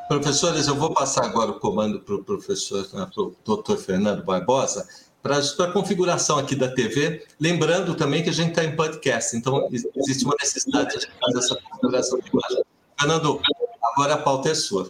Professores, 0.08 0.68
eu 0.68 0.76
vou 0.76 0.94
passar 0.94 1.24
agora 1.24 1.52
o 1.52 1.60
comando 1.60 2.02
para 2.02 2.16
o 2.16 2.24
professor, 2.24 2.82
né, 2.94 3.08
para 3.14 3.24
o 3.24 3.36
doutor 3.46 3.78
Fernando 3.78 4.24
Barbosa 4.24 4.88
para 5.22 5.38
a 5.38 5.72
configuração 5.72 6.38
aqui 6.40 6.56
da 6.56 6.70
TV, 6.70 7.26
lembrando 7.40 7.96
também 7.96 8.24
que 8.24 8.30
a 8.30 8.34
gente 8.34 8.50
está 8.50 8.64
em 8.64 8.76
podcast, 8.76 9.38
então 9.38 9.70
existe 9.96 10.26
uma 10.26 10.36
necessidade 10.40 11.00
de 11.00 11.08
fazer 11.20 11.38
essa 11.38 11.56
configuração 11.56 12.20
de 12.20 12.30
imagem. 12.30 12.64
Fernando, 13.00 13.42
agora 13.84 14.16
a 14.16 14.18
pauta 14.18 14.50
é 14.50 14.56
sua. 14.56 14.90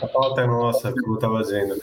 A 0.00 0.06
pauta 0.06 0.42
é 0.42 0.46
nossa, 0.46 0.92
como 0.92 1.14
eu 1.14 1.14
estava 1.16 1.42
dizendo. 1.42 1.76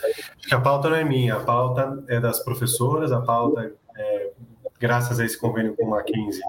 A 0.52 0.60
pauta 0.60 0.90
não 0.90 0.96
é 0.96 1.04
minha, 1.04 1.36
a 1.36 1.40
pauta 1.42 2.04
é 2.08 2.20
das 2.20 2.40
professoras, 2.40 3.12
a 3.12 3.20
pauta, 3.22 3.74
é, 3.98 4.32
graças 4.80 5.20
a 5.20 5.26
esse 5.26 5.38
convênio 5.38 5.76
com 5.76 5.86
o 5.86 5.90
Mackenzie, 5.90 6.42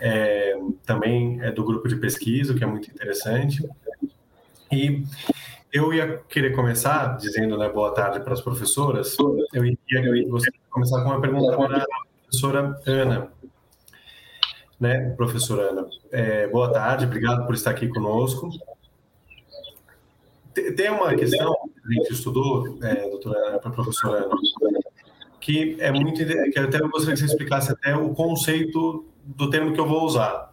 é, 0.00 0.58
também 0.84 1.40
é 1.40 1.52
do 1.52 1.64
grupo 1.64 1.86
de 1.86 1.96
pesquisa, 1.96 2.52
o 2.52 2.56
que 2.56 2.64
é 2.64 2.66
muito 2.66 2.90
interessante. 2.90 3.62
E 4.72 5.04
eu 5.70 5.92
ia 5.92 6.16
querer 6.30 6.54
começar 6.54 7.18
dizendo 7.18 7.58
né, 7.58 7.68
boa 7.68 7.92
tarde 7.92 8.20
para 8.20 8.32
as 8.32 8.40
professoras. 8.40 9.14
Eu 9.52 9.66
ia, 9.66 9.76
começar 10.70 11.02
com 11.02 11.10
uma 11.10 11.20
pergunta 11.20 11.54
para 11.54 11.82
a 11.82 11.86
professora 12.22 12.80
Ana. 12.86 13.30
Né, 14.80 15.10
professora 15.10 15.70
Ana, 15.70 15.88
é, 16.10 16.48
boa 16.48 16.72
tarde, 16.72 17.04
obrigado 17.04 17.44
por 17.44 17.54
estar 17.54 17.70
aqui 17.70 17.86
conosco. 17.86 18.48
Tem 20.54 20.90
uma 20.90 21.14
questão 21.14 21.54
a 21.84 21.92
gente 21.92 22.12
estudou, 22.12 22.78
é, 22.82 23.08
doutora, 23.10 23.58
professora 23.58 24.24
Ana, 24.24 24.34
que 25.38 25.76
é 25.80 25.92
muito 25.92 26.24
que 26.24 26.58
até 26.58 26.80
eu 26.80 26.88
gostaria 26.88 27.14
que 27.14 27.20
você 27.20 27.26
explicasse 27.26 27.70
até 27.70 27.94
o 27.94 28.14
conceito 28.14 29.04
do 29.22 29.50
termo 29.50 29.74
que 29.74 29.80
eu 29.80 29.86
vou 29.86 30.04
usar, 30.04 30.51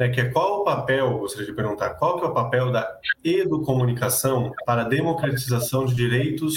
né, 0.00 0.08
que 0.08 0.18
é 0.18 0.30
qual 0.30 0.62
o 0.62 0.64
papel, 0.64 1.18
gostaria 1.18 1.46
de 1.46 1.52
perguntar, 1.52 1.90
qual 1.90 2.18
que 2.18 2.24
é 2.24 2.28
o 2.28 2.32
papel 2.32 2.72
da 2.72 2.98
educomunicação 3.22 4.50
para 4.64 4.80
a 4.80 4.88
democratização 4.88 5.84
de 5.84 5.94
direitos 5.94 6.54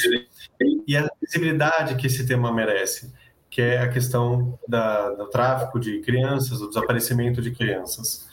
e 0.88 0.96
a 0.96 1.10
visibilidade 1.22 1.96
que 1.96 2.08
esse 2.08 2.26
tema 2.26 2.54
merece, 2.54 3.14
que 3.50 3.62
é 3.62 3.80
a 3.80 3.90
questão 3.90 4.58
da, 4.66 5.10
do 5.10 5.28
tráfico 5.28 5.78
de 5.78 6.00
crianças, 6.00 6.60
do 6.60 6.70
desaparecimento 6.70 7.42
de 7.42 7.52
crianças. 7.52 8.30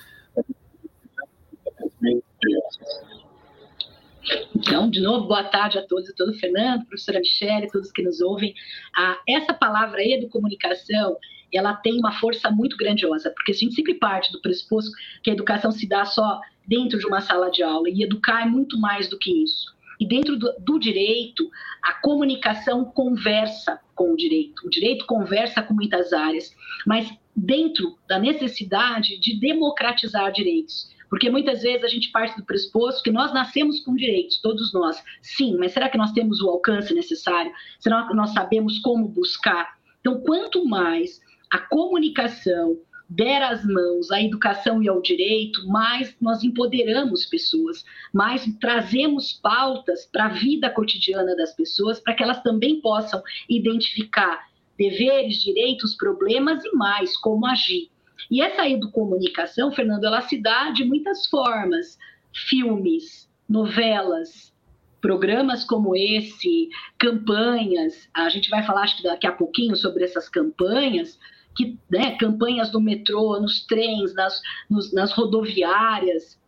Então, 4.55 4.89
de 4.89 5.01
novo, 5.01 5.27
boa 5.27 5.43
tarde 5.43 5.77
a 5.77 5.85
todos 5.85 6.09
e 6.09 6.15
todo 6.15 6.33
Fernando, 6.35 6.87
professora 6.87 7.19
Michele, 7.19 7.69
todos 7.69 7.91
que 7.91 8.03
nos 8.03 8.21
ouvem. 8.21 8.55
Ah, 8.97 9.19
essa 9.27 9.53
palavra 9.53 10.05
educomunicação, 10.05 11.17
ela 11.53 11.75
tem 11.75 11.99
uma 11.99 12.13
força 12.13 12.51
muito 12.51 12.77
grandiosa, 12.77 13.31
porque 13.31 13.53
a 13.53 13.55
gente 13.55 13.75
sempre 13.75 13.95
parte 13.95 14.33
do 14.33 14.41
pressuposto 14.41 14.91
que 15.23 15.31
a 15.31 15.33
educação 15.33 15.71
se 15.71 15.89
dá 15.89 16.05
só 16.05 16.41
dentro 16.67 16.99
de 16.99 17.07
uma 17.07 17.21
sala 17.21 17.51
de 17.51 17.63
aula, 17.63 17.89
e 17.89 18.03
educar 18.03 18.43
é 18.43 18.47
muito 18.47 18.79
mais 18.79 19.09
do 19.09 19.19
que 19.19 19.43
isso. 19.43 19.75
E 19.99 20.07
dentro 20.07 20.39
do, 20.39 20.55
do 20.59 20.79
direito, 20.79 21.51
a 21.83 21.93
comunicação 21.95 22.85
conversa 22.87 23.79
com 23.95 24.13
o 24.13 24.17
direito. 24.17 24.67
O 24.67 24.71
direito 24.71 25.05
conversa 25.05 25.63
com 25.63 25.75
muitas 25.75 26.13
áreas, 26.13 26.57
mas 26.87 27.13
dentro 27.37 27.99
da 28.09 28.19
necessidade 28.19 29.19
de 29.21 29.39
democratizar 29.39 30.33
direitos. 30.33 30.89
Porque 31.11 31.29
muitas 31.29 31.63
vezes 31.63 31.85
a 31.85 31.89
gente 31.89 32.11
parte 32.13 32.37
do 32.37 32.47
pressuposto 32.47 33.03
que 33.03 33.11
nós 33.11 33.35
nascemos 33.35 33.81
com 33.81 33.97
direitos, 33.97 34.41
todos 34.41 34.73
nós. 34.73 35.03
Sim, 35.21 35.57
mas 35.59 35.73
será 35.73 35.89
que 35.89 35.99
nós 35.99 36.13
temos 36.13 36.41
o 36.41 36.49
alcance 36.49 36.95
necessário? 36.95 37.53
Será 37.81 38.07
que 38.07 38.15
nós 38.15 38.33
sabemos 38.33 38.79
como 38.79 39.09
buscar? 39.09 39.77
Então, 40.01 40.21
quanto 40.21 40.65
mais 40.65 41.21
a 41.53 41.59
comunicação 41.59 42.79
der 43.11 43.43
as 43.43 43.65
mãos 43.65 44.13
à 44.13 44.23
educação 44.23 44.81
e 44.81 44.89
ao 44.89 45.03
direito, 45.03 45.67
mais 45.67 46.17
nós 46.21 46.45
empoderamos 46.45 47.27
pessoas, 47.27 47.85
mais 48.15 48.47
trazemos 48.61 49.33
pautas 49.33 50.07
para 50.07 50.27
a 50.27 50.29
vida 50.29 50.71
cotidiana 50.71 51.35
das 51.35 51.53
pessoas, 51.53 51.99
para 51.99 52.15
que 52.15 52.23
elas 52.23 52.41
também 52.41 52.81
possam 52.81 53.21
identificar 53.49 54.49
deveres, 54.79 55.43
direitos, 55.43 55.97
problemas 55.97 56.65
e 56.65 56.71
mais 56.77 57.17
como 57.17 57.47
agir. 57.47 57.91
E 58.31 58.41
essa 58.41 58.69
educomunicação, 58.69 59.73
Fernando, 59.73 60.05
ela 60.05 60.21
se 60.23 60.41
dá 60.41 60.71
de 60.71 60.85
muitas 60.85 61.27
formas: 61.27 61.99
filmes, 62.33 63.29
novelas, 63.49 64.55
programas 65.01 65.65
como 65.65 65.97
esse, 65.97 66.69
campanhas. 66.97 68.09
A 68.15 68.29
gente 68.29 68.49
vai 68.49 68.63
falar, 68.63 68.83
acho 68.83 68.99
que 68.99 69.03
daqui 69.03 69.27
a 69.27 69.33
pouquinho, 69.33 69.75
sobre 69.75 70.05
essas 70.05 70.29
campanhas 70.29 71.19
que, 71.57 71.79
né, 71.91 72.17
campanhas 72.17 72.73
no 72.73 72.81
metrô, 72.81 73.39
nos 73.41 73.65
trens, 73.67 74.15
nas, 74.15 74.41
nos, 74.69 74.93
nas 74.93 75.13
rodoviárias, 75.13 76.39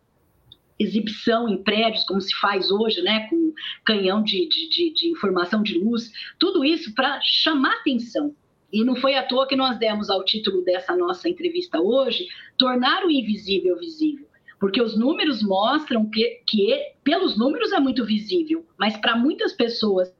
exibição 0.79 1.47
em 1.47 1.61
prédios, 1.61 2.03
como 2.03 2.19
se 2.19 2.33
faz 2.35 2.71
hoje, 2.71 3.01
né, 3.01 3.27
com 3.29 3.53
canhão 3.85 4.23
de, 4.23 4.47
de, 4.47 4.69
de, 4.69 4.93
de 4.93 5.07
informação 5.09 5.61
de 5.61 5.77
luz, 5.77 6.11
tudo 6.39 6.63
isso 6.63 6.93
para 6.93 7.19
chamar 7.21 7.73
atenção. 7.75 8.35
E 8.71 8.83
não 8.83 8.95
foi 8.95 9.15
à 9.15 9.23
toa 9.23 9.47
que 9.47 9.55
nós 9.55 9.77
demos 9.77 10.09
ao 10.09 10.25
título 10.25 10.63
dessa 10.63 10.95
nossa 10.95 11.29
entrevista 11.29 11.79
hoje, 11.79 12.27
tornar 12.57 13.05
o 13.05 13.11
invisível 13.11 13.77
visível. 13.77 14.27
Porque 14.59 14.81
os 14.81 14.97
números 14.97 15.43
mostram 15.43 16.09
que, 16.09 16.41
que 16.47 16.93
pelos 17.03 17.37
números 17.37 17.71
é 17.71 17.79
muito 17.79 18.03
visível, 18.05 18.65
mas 18.77 18.97
para 18.97 19.15
muitas 19.15 19.53
pessoas 19.53 20.11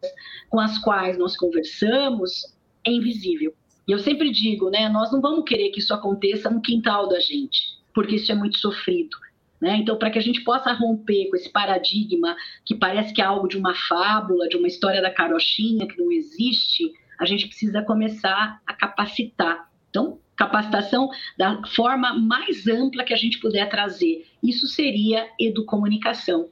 com 0.50 0.60
as 0.60 0.78
quais 0.78 1.18
nós 1.18 1.36
conversamos, 1.36 2.54
é 2.86 2.92
invisível. 2.92 3.56
E 3.88 3.92
eu 3.92 4.00
sempre 4.00 4.32
digo, 4.32 4.70
né, 4.70 4.88
nós 4.90 5.12
não 5.12 5.22
vamos 5.22 5.44
querer 5.46 5.70
que 5.70 5.80
isso 5.80 5.94
aconteça 5.94 6.50
no 6.50 6.62
quintal 6.62 7.08
da 7.08 7.20
gente, 7.20 7.78
porque 7.94 8.16
isso 8.16 8.32
é 8.32 8.36
muito 8.36 8.58
sofrido. 8.58 9.18
Né? 9.60 9.78
Então, 9.78 9.98
para 9.98 10.10
que 10.10 10.20
a 10.20 10.22
gente 10.22 10.44
possa 10.44 10.74
romper 10.74 11.30
com 11.30 11.36
esse 11.36 11.50
paradigma 11.50 12.36
que 12.66 12.75
parece 12.75 13.13
que 13.13 13.22
é 13.22 13.25
algo 13.25 13.48
de 13.48 13.58
uma 13.58 13.74
fábula, 13.74 14.48
de 14.48 14.58
uma 14.58 14.68
história 14.68 15.02
da 15.02 15.10
carochinha 15.10 15.88
que 15.88 15.98
não 15.98 16.12
existe, 16.12 16.92
a 17.20 17.25
gente 17.25 17.48
precisa 17.48 17.82
começar 17.82 18.62
a 18.66 18.74
capacitar. 18.74 19.70
Então, 19.90 20.20
capacitação 20.36 21.10
da 21.38 21.62
forma 21.68 22.13
mais 22.13 22.68
ampla 22.68 23.04
que 23.04 23.13
a 23.13 23.18
gente 23.18 23.40
puder 23.40 23.70
trazer. 23.70 24.25
Isso 24.42 24.68
seria 24.68 25.28
educomunicação. 25.40 26.50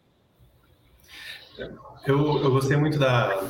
Eu, 2.06 2.44
eu 2.44 2.52
gostei 2.52 2.78
muito 2.78 2.98
da, 2.98 3.44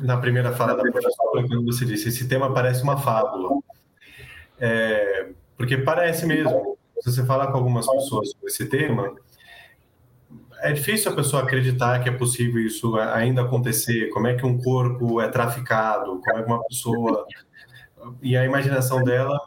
na 0.00 0.16
primeira 0.16 0.52
fala 0.52 0.74
da 0.74 0.82
professora, 0.82 1.46
quando 1.46 1.64
você 1.64 1.84
disse, 1.84 2.08
esse 2.08 2.28
tema 2.28 2.52
parece 2.52 2.82
uma 2.82 2.96
fábula. 2.96 3.60
É, 4.58 5.30
porque 5.56 5.76
parece 5.78 6.26
mesmo. 6.26 6.76
Se 7.00 7.12
você 7.12 7.24
falar 7.24 7.48
com 7.48 7.58
algumas 7.58 7.86
pessoas 7.86 8.30
sobre 8.30 8.46
esse 8.46 8.66
tema, 8.66 9.14
é 10.60 10.72
difícil 10.72 11.12
a 11.12 11.14
pessoa 11.14 11.42
acreditar 11.42 12.02
que 12.02 12.08
é 12.08 12.12
possível 12.12 12.60
isso 12.60 12.96
ainda 12.96 13.42
acontecer. 13.42 14.08
Como 14.08 14.26
é 14.26 14.34
que 14.34 14.46
um 14.46 14.58
corpo 14.58 15.20
é 15.20 15.28
traficado? 15.28 16.20
Como 16.24 16.38
é 16.38 16.42
que 16.42 16.48
uma 16.48 16.64
pessoa. 16.64 17.26
E 18.22 18.36
a 18.36 18.44
imaginação 18.44 19.02
dela 19.02 19.38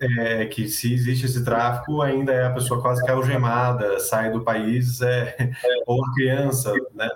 é 0.00 0.46
que 0.46 0.68
se 0.68 0.92
existe 0.92 1.26
esse 1.26 1.44
tráfico, 1.44 2.02
ainda 2.02 2.32
é 2.32 2.46
a 2.46 2.52
pessoa 2.52 2.80
quase 2.80 3.04
que 3.04 3.10
algemada, 3.10 3.98
sai 4.00 4.30
do 4.30 4.42
país, 4.42 5.00
é, 5.00 5.36
ou 5.86 6.04
a 6.04 6.12
criança, 6.14 6.72
né? 6.94 7.08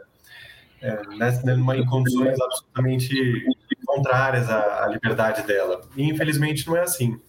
É, 0.83 1.55
numa, 1.55 1.77
em 1.77 1.87
condições 1.87 2.39
absolutamente 2.41 3.47
contrárias 3.87 4.51
à, 4.51 4.85
à, 4.85 4.89
liberdade 4.89 5.47
dela. 5.47 5.81
E 5.97 6.03
infelizmente 6.03 6.67
não 6.67 6.77
é 6.77 6.81
assim. 6.81 7.21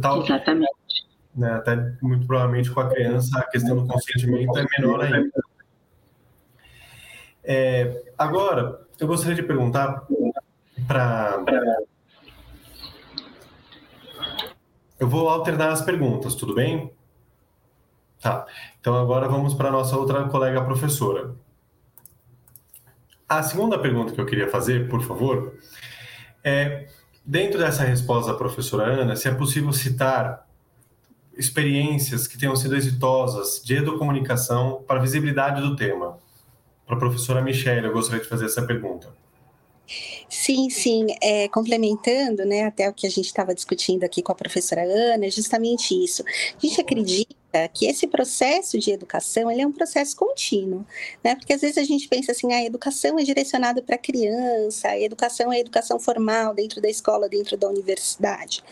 Tal, 0.00 0.22
Exatamente. 0.22 0.78
Né, 1.34 1.52
até 1.52 1.76
muito 2.00 2.26
provavelmente 2.26 2.70
com 2.70 2.80
a 2.80 2.88
criança 2.88 3.38
a 3.38 3.44
questão 3.44 3.76
do 3.76 3.86
consentimento 3.86 4.56
é 4.58 4.66
menor 4.78 5.02
ainda. 5.02 5.30
É, 7.44 8.02
agora, 8.16 8.80
eu 9.00 9.06
gostaria 9.06 9.34
de 9.34 9.42
perguntar 9.42 10.06
para. 10.86 11.42
Eu 15.00 15.08
vou 15.08 15.28
alternar 15.28 15.70
as 15.70 15.80
perguntas, 15.80 16.34
tudo 16.34 16.54
bem? 16.54 16.92
Tá. 18.20 18.46
Então 18.80 18.96
agora 18.96 19.28
vamos 19.28 19.54
para 19.54 19.68
a 19.68 19.72
nossa 19.72 19.96
outra 19.96 20.28
colega 20.28 20.64
professora. 20.64 21.34
A 23.28 23.42
segunda 23.42 23.78
pergunta 23.78 24.12
que 24.12 24.20
eu 24.20 24.24
queria 24.24 24.48
fazer, 24.48 24.88
por 24.88 25.02
favor, 25.02 25.58
é, 26.42 26.88
dentro 27.24 27.58
dessa 27.58 27.84
resposta 27.84 28.32
da 28.32 28.38
professora 28.38 28.84
Ana, 28.84 29.14
se 29.16 29.28
é 29.28 29.34
possível 29.34 29.72
citar 29.72 30.48
experiências 31.36 32.26
que 32.26 32.38
tenham 32.38 32.56
sido 32.56 32.74
exitosas 32.74 33.62
de 33.62 33.76
educomunicação 33.76 34.82
para 34.86 34.98
a 34.98 35.02
visibilidade 35.02 35.60
do 35.60 35.76
tema. 35.76 36.18
Para 36.86 36.96
a 36.96 36.98
professora 36.98 37.42
Michelle, 37.42 37.86
eu 37.86 37.92
gostaria 37.92 38.22
de 38.22 38.28
fazer 38.28 38.46
essa 38.46 38.62
pergunta. 38.62 39.08
Sim, 40.28 40.68
sim. 40.68 41.06
É, 41.22 41.48
complementando, 41.48 42.44
né, 42.44 42.64
até 42.64 42.88
o 42.88 42.92
que 42.92 43.06
a 43.06 43.10
gente 43.10 43.26
estava 43.26 43.54
discutindo 43.54 44.04
aqui 44.04 44.22
com 44.22 44.32
a 44.32 44.34
professora 44.34 44.82
Ana, 44.82 45.26
é 45.26 45.30
justamente 45.30 45.92
isso. 45.94 46.24
A 46.26 46.66
gente 46.66 46.80
acredita 46.80 47.37
que 47.72 47.86
esse 47.86 48.06
processo 48.06 48.78
de 48.78 48.90
educação 48.90 49.50
ele 49.50 49.62
é 49.62 49.66
um 49.66 49.72
processo 49.72 50.14
contínuo, 50.14 50.84
né? 51.24 51.34
Porque 51.34 51.54
às 51.54 51.62
vezes 51.62 51.78
a 51.78 51.82
gente 51.82 52.06
pensa 52.06 52.32
assim, 52.32 52.52
a 52.52 52.62
educação 52.62 53.18
é 53.18 53.22
direcionada 53.22 53.80
para 53.80 53.94
a 53.94 53.98
criança, 53.98 54.88
a 54.88 55.00
educação 55.00 55.50
é 55.50 55.56
a 55.56 55.60
educação 55.60 55.98
formal 55.98 56.54
dentro 56.54 56.80
da 56.80 56.90
escola, 56.90 57.28
dentro 57.28 57.56
da 57.56 57.66
universidade. 57.68 58.62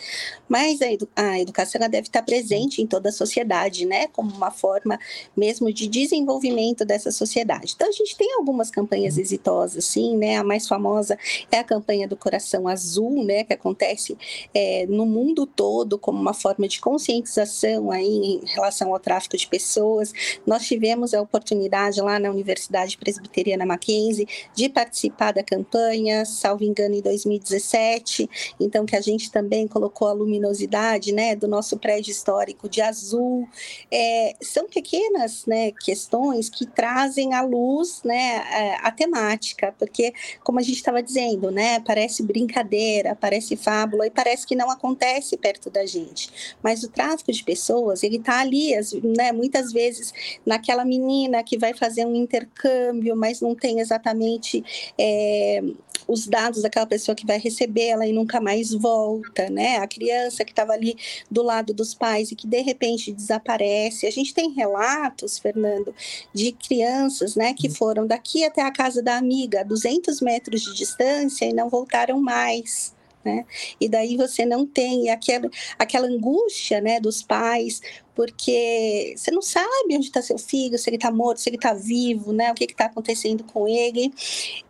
Mas 0.46 0.82
a, 0.82 0.92
edu 0.92 1.08
a 1.16 1.40
educação 1.40 1.80
ela 1.80 1.88
deve 1.88 2.08
estar 2.08 2.22
presente 2.22 2.82
em 2.82 2.86
toda 2.86 3.08
a 3.08 3.12
sociedade, 3.12 3.86
né? 3.86 4.08
Como 4.08 4.30
uma 4.30 4.50
forma 4.50 4.98
mesmo 5.34 5.72
de 5.72 5.88
desenvolvimento 5.88 6.84
dessa 6.84 7.10
sociedade. 7.10 7.72
Então 7.74 7.88
a 7.88 7.92
gente 7.92 8.14
tem 8.14 8.34
algumas 8.34 8.70
campanhas 8.70 9.16
exitosas, 9.16 9.86
sim, 9.86 10.18
né? 10.18 10.36
A 10.36 10.44
mais 10.44 10.68
famosa 10.68 11.18
é 11.50 11.58
a 11.58 11.64
campanha 11.64 12.06
do 12.06 12.16
Coração 12.16 12.68
Azul, 12.68 13.24
né? 13.24 13.42
Que 13.42 13.54
acontece 13.54 14.18
é, 14.52 14.86
no 14.86 15.06
mundo 15.06 15.46
todo 15.46 15.98
como 15.98 16.20
uma 16.20 16.34
forma 16.34 16.68
de 16.68 16.78
conscientização 16.78 17.90
aí 17.90 18.06
em 18.06 18.40
relação 18.44 18.65
relação 18.66 18.92
ao 18.92 19.00
tráfico 19.00 19.36
de 19.36 19.46
pessoas. 19.46 20.12
Nós 20.46 20.66
tivemos 20.66 21.14
a 21.14 21.20
oportunidade 21.20 22.00
lá 22.00 22.18
na 22.18 22.30
Universidade 22.30 22.98
Presbiteriana 22.98 23.64
Mackenzie 23.64 24.26
de 24.54 24.68
participar 24.68 25.32
da 25.32 25.42
campanha, 25.42 26.24
salvo 26.24 26.64
engano, 26.64 26.94
em 26.94 27.00
2017, 27.00 28.28
então 28.60 28.84
que 28.84 28.96
a 28.96 29.00
gente 29.00 29.30
também 29.30 29.68
colocou 29.68 30.08
a 30.08 30.12
luminosidade 30.12 31.12
né, 31.12 31.36
do 31.36 31.46
nosso 31.46 31.76
prédio 31.76 32.10
histórico 32.10 32.68
de 32.68 32.80
azul. 32.80 33.48
É, 33.90 34.34
são 34.42 34.68
pequenas 34.68 35.46
né, 35.46 35.70
questões 35.72 36.48
que 36.48 36.66
trazem 36.66 37.34
à 37.34 37.42
luz 37.42 38.02
né, 38.04 38.78
a, 38.82 38.90
temática, 38.90 39.74
porque, 39.78 40.12
como 40.42 40.58
a 40.58 40.62
gente 40.62 40.76
estava 40.76 41.02
dizendo, 41.02 41.50
né, 41.50 41.80
parece 41.80 42.22
brincadeira, 42.22 43.14
parece 43.14 43.56
fábula 43.56 44.06
e 44.06 44.10
parece 44.10 44.46
que 44.46 44.56
não 44.56 44.70
acontece 44.70 45.36
perto 45.36 45.70
da 45.70 45.84
gente. 45.86 46.56
Mas 46.62 46.82
o 46.82 46.88
tráfico 46.88 47.30
de 47.30 47.44
pessoas, 47.44 48.02
ele 48.02 48.16
está 48.16 48.40
ali 48.40 48.55
ali, 48.56 49.00
né, 49.02 49.32
muitas 49.32 49.72
vezes, 49.72 50.12
naquela 50.44 50.84
menina 50.84 51.42
que 51.42 51.58
vai 51.58 51.74
fazer 51.74 52.04
um 52.06 52.14
intercâmbio, 52.14 53.16
mas 53.16 53.40
não 53.40 53.54
tem 53.54 53.80
exatamente 53.80 54.64
é, 54.98 55.62
os 56.08 56.26
dados 56.26 56.62
daquela 56.62 56.86
pessoa 56.86 57.14
que 57.14 57.26
vai 57.26 57.38
receber 57.38 57.88
ela 57.88 58.06
e 58.06 58.12
nunca 58.12 58.40
mais 58.40 58.72
volta, 58.72 59.50
né? 59.50 59.78
A 59.78 59.86
criança 59.86 60.44
que 60.44 60.52
estava 60.52 60.72
ali 60.72 60.96
do 61.30 61.42
lado 61.42 61.74
dos 61.74 61.94
pais 61.94 62.30
e 62.30 62.36
que 62.36 62.46
de 62.46 62.60
repente 62.60 63.12
desaparece. 63.12 64.06
A 64.06 64.10
gente 64.10 64.32
tem 64.32 64.50
relatos, 64.52 65.38
Fernando, 65.38 65.94
de 66.32 66.52
crianças, 66.52 67.34
né, 67.34 67.54
que 67.54 67.68
foram 67.68 68.06
daqui 68.06 68.44
até 68.44 68.62
a 68.62 68.70
casa 68.70 69.02
da 69.02 69.16
amiga, 69.16 69.60
a 69.60 69.64
200 69.64 70.20
metros 70.20 70.62
de 70.62 70.74
distância 70.74 71.44
e 71.44 71.52
não 71.52 71.68
voltaram 71.68 72.20
mais. 72.20 72.94
Né? 73.24 73.44
E 73.80 73.88
daí 73.88 74.16
você 74.16 74.46
não 74.46 74.64
tem 74.64 75.10
aquela, 75.10 75.50
aquela 75.76 76.06
angústia 76.06 76.80
né, 76.80 77.00
dos 77.00 77.24
pais, 77.24 77.80
porque 78.16 79.12
você 79.14 79.30
não 79.30 79.42
sabe 79.42 79.94
onde 79.94 80.06
está 80.06 80.22
seu 80.22 80.38
filho, 80.38 80.78
se 80.78 80.88
ele 80.88 80.96
está 80.96 81.10
morto, 81.10 81.38
se 81.38 81.50
ele 81.50 81.56
está 81.56 81.74
vivo, 81.74 82.32
né? 82.32 82.50
O 82.50 82.54
que 82.54 82.64
está 82.64 82.86
acontecendo 82.86 83.44
com 83.44 83.68
ele. 83.68 84.10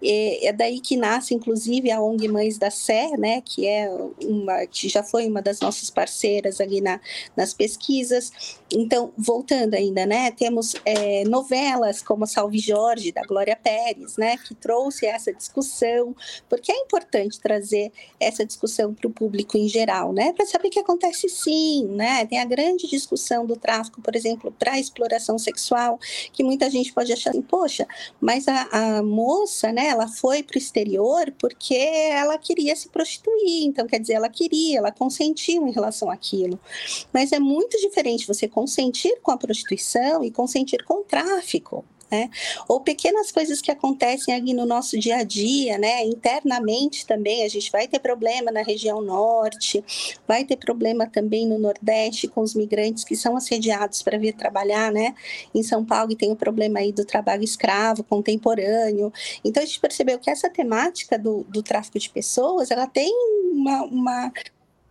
É 0.03 0.53
daí 0.53 0.81
que 0.81 0.97
nasce, 0.97 1.33
inclusive, 1.33 1.93
a 1.93 2.03
ONG 2.03 2.27
Mães 2.27 2.59
da 2.59 2.73
Sé, 2.73 3.11
né? 3.17 3.41
Que 3.41 3.65
é 3.69 3.89
uma, 4.25 4.67
que 4.67 4.89
já 4.89 5.05
foi 5.05 5.29
uma 5.29 5.41
das 5.41 5.61
nossas 5.61 5.89
parceiras 5.91 6.61
ali 6.61 6.81
na, 6.81 7.01
nas 7.37 7.55
pesquisas. 7.55 8.57
Então, 8.69 9.13
voltando 9.17 9.75
ainda, 9.75 10.05
né? 10.05 10.33
Temos 10.33 10.75
é, 10.85 11.23
novelas 11.23 12.03
como 12.03 12.27
Salve 12.27 12.59
Jorge, 12.59 13.13
da 13.13 13.23
Glória 13.23 13.55
Pérez, 13.55 14.17
né? 14.17 14.37
Que 14.39 14.57
trouxe 14.57 15.07
essa 15.07 15.33
discussão, 15.33 16.17
porque 16.49 16.73
é 16.73 16.79
importante 16.79 17.39
trazer 17.39 17.93
essa 18.19 18.45
discussão 18.45 18.93
para 18.93 19.07
o 19.07 19.13
público 19.13 19.57
em 19.57 19.69
geral, 19.69 20.13
né? 20.13 20.33
Para 20.33 20.47
saber 20.47 20.69
que 20.69 20.81
acontece 20.81 21.29
sim, 21.29 21.87
né? 21.87 22.27
Tem 22.27 22.41
a 22.41 22.45
grande 22.45 22.89
discussão 22.89 23.36
questão 23.37 23.45
do 23.45 23.57
tráfico, 23.57 24.01
por 24.01 24.17
exemplo, 24.17 24.55
para 24.59 24.79
exploração 24.79 25.39
sexual, 25.39 25.99
que 26.33 26.43
muita 26.43 26.71
gente 26.71 26.93
pode 26.93 27.13
achar 27.13 27.31
assim, 27.31 27.43
poxa, 27.43 27.87
mas 28.21 28.49
a, 28.49 28.69
a 28.71 29.03
moça, 29.03 29.71
né, 29.73 29.89
ela 29.89 30.09
foi 30.09 30.43
para 30.43 30.57
o 30.57 30.59
exterior 30.59 31.33
porque 31.39 31.75
ela 31.75 32.39
queria 32.39 32.75
se 32.75 32.89
prostituir, 32.89 33.67
então 33.67 33.87
quer 33.87 34.01
dizer, 34.01 34.15
ela 34.15 34.29
queria, 34.29 34.79
ela 34.79 34.93
consentiu 34.93 35.67
em 35.67 35.73
relação 35.73 36.11
àquilo. 36.11 36.59
Mas 37.13 37.33
é 37.33 37.39
muito 37.39 37.79
diferente 37.79 38.27
você 38.27 38.49
consentir 38.49 39.21
com 39.23 39.31
a 39.31 39.37
prostituição 39.37 40.25
e 40.25 40.31
consentir 40.31 40.85
com 40.85 41.01
o 41.01 41.05
tráfico. 41.05 41.85
Né? 42.11 42.31
Ou 42.69 42.81
pequenas 42.81 43.33
coisas 43.33 43.61
que 43.61 43.71
acontecem 43.71 44.33
aqui 44.33 44.55
no 44.55 44.65
nosso 44.65 44.97
dia 44.99 45.17
a 45.17 45.23
dia, 45.25 45.77
né? 45.77 46.05
Internamente 46.05 47.05
também 47.05 47.43
a 47.43 47.49
gente 47.49 47.71
vai 47.73 47.89
ter 47.89 47.99
problema 47.99 48.53
na 48.53 48.63
região 48.63 49.01
norte, 49.01 49.85
vai 50.27 50.45
ter 50.45 50.57
problema 50.57 51.07
também 51.07 51.47
no 51.49 51.59
nordeste 51.59 52.29
com 52.29 52.43
os 52.43 52.55
migrantes 52.55 53.03
que 53.03 53.17
são 53.17 53.37
assediados 53.37 54.03
para 54.03 54.19
vir 54.19 54.35
trabalhar, 54.35 54.93
né? 54.93 55.15
Em 55.53 55.63
São 55.65 55.85
Paulo 55.85 56.15
tem 56.15 56.31
o 56.31 56.37
problema 56.37 56.79
aí 56.79 56.93
do 56.93 57.05
trabalho 57.05 57.43
escravo 57.43 58.05
contemporâneo. 58.05 59.13
Então 59.45 59.63
a 59.63 59.67
gente 59.67 59.81
percebeu 59.81 60.19
que 60.19 60.31
essa 60.31 60.49
temática 60.49 61.19
do, 61.19 61.45
do 61.49 61.63
tráfico 61.63 61.99
de 61.99 62.09
pessoas, 62.09 62.71
ela 62.71 62.87
tem 62.87 63.13
uma, 63.53 63.83
uma 63.85 64.33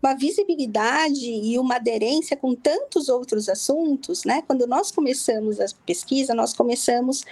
uma 0.06 0.14
visibilidade 0.14 1.26
e 1.26 1.58
uma 1.58 1.78
aderência 1.78 2.38
com 2.38 2.54
tantos 2.54 3.10
outros 3.10 3.50
assuntos, 3.50 4.24
né? 4.24 4.44
Quando 4.46 4.68
nós 4.68 4.92
começamos 4.92 5.60
a 5.60 5.66
pesquisa, 5.84 6.36
nós 6.36 6.54
começamos 6.54 7.26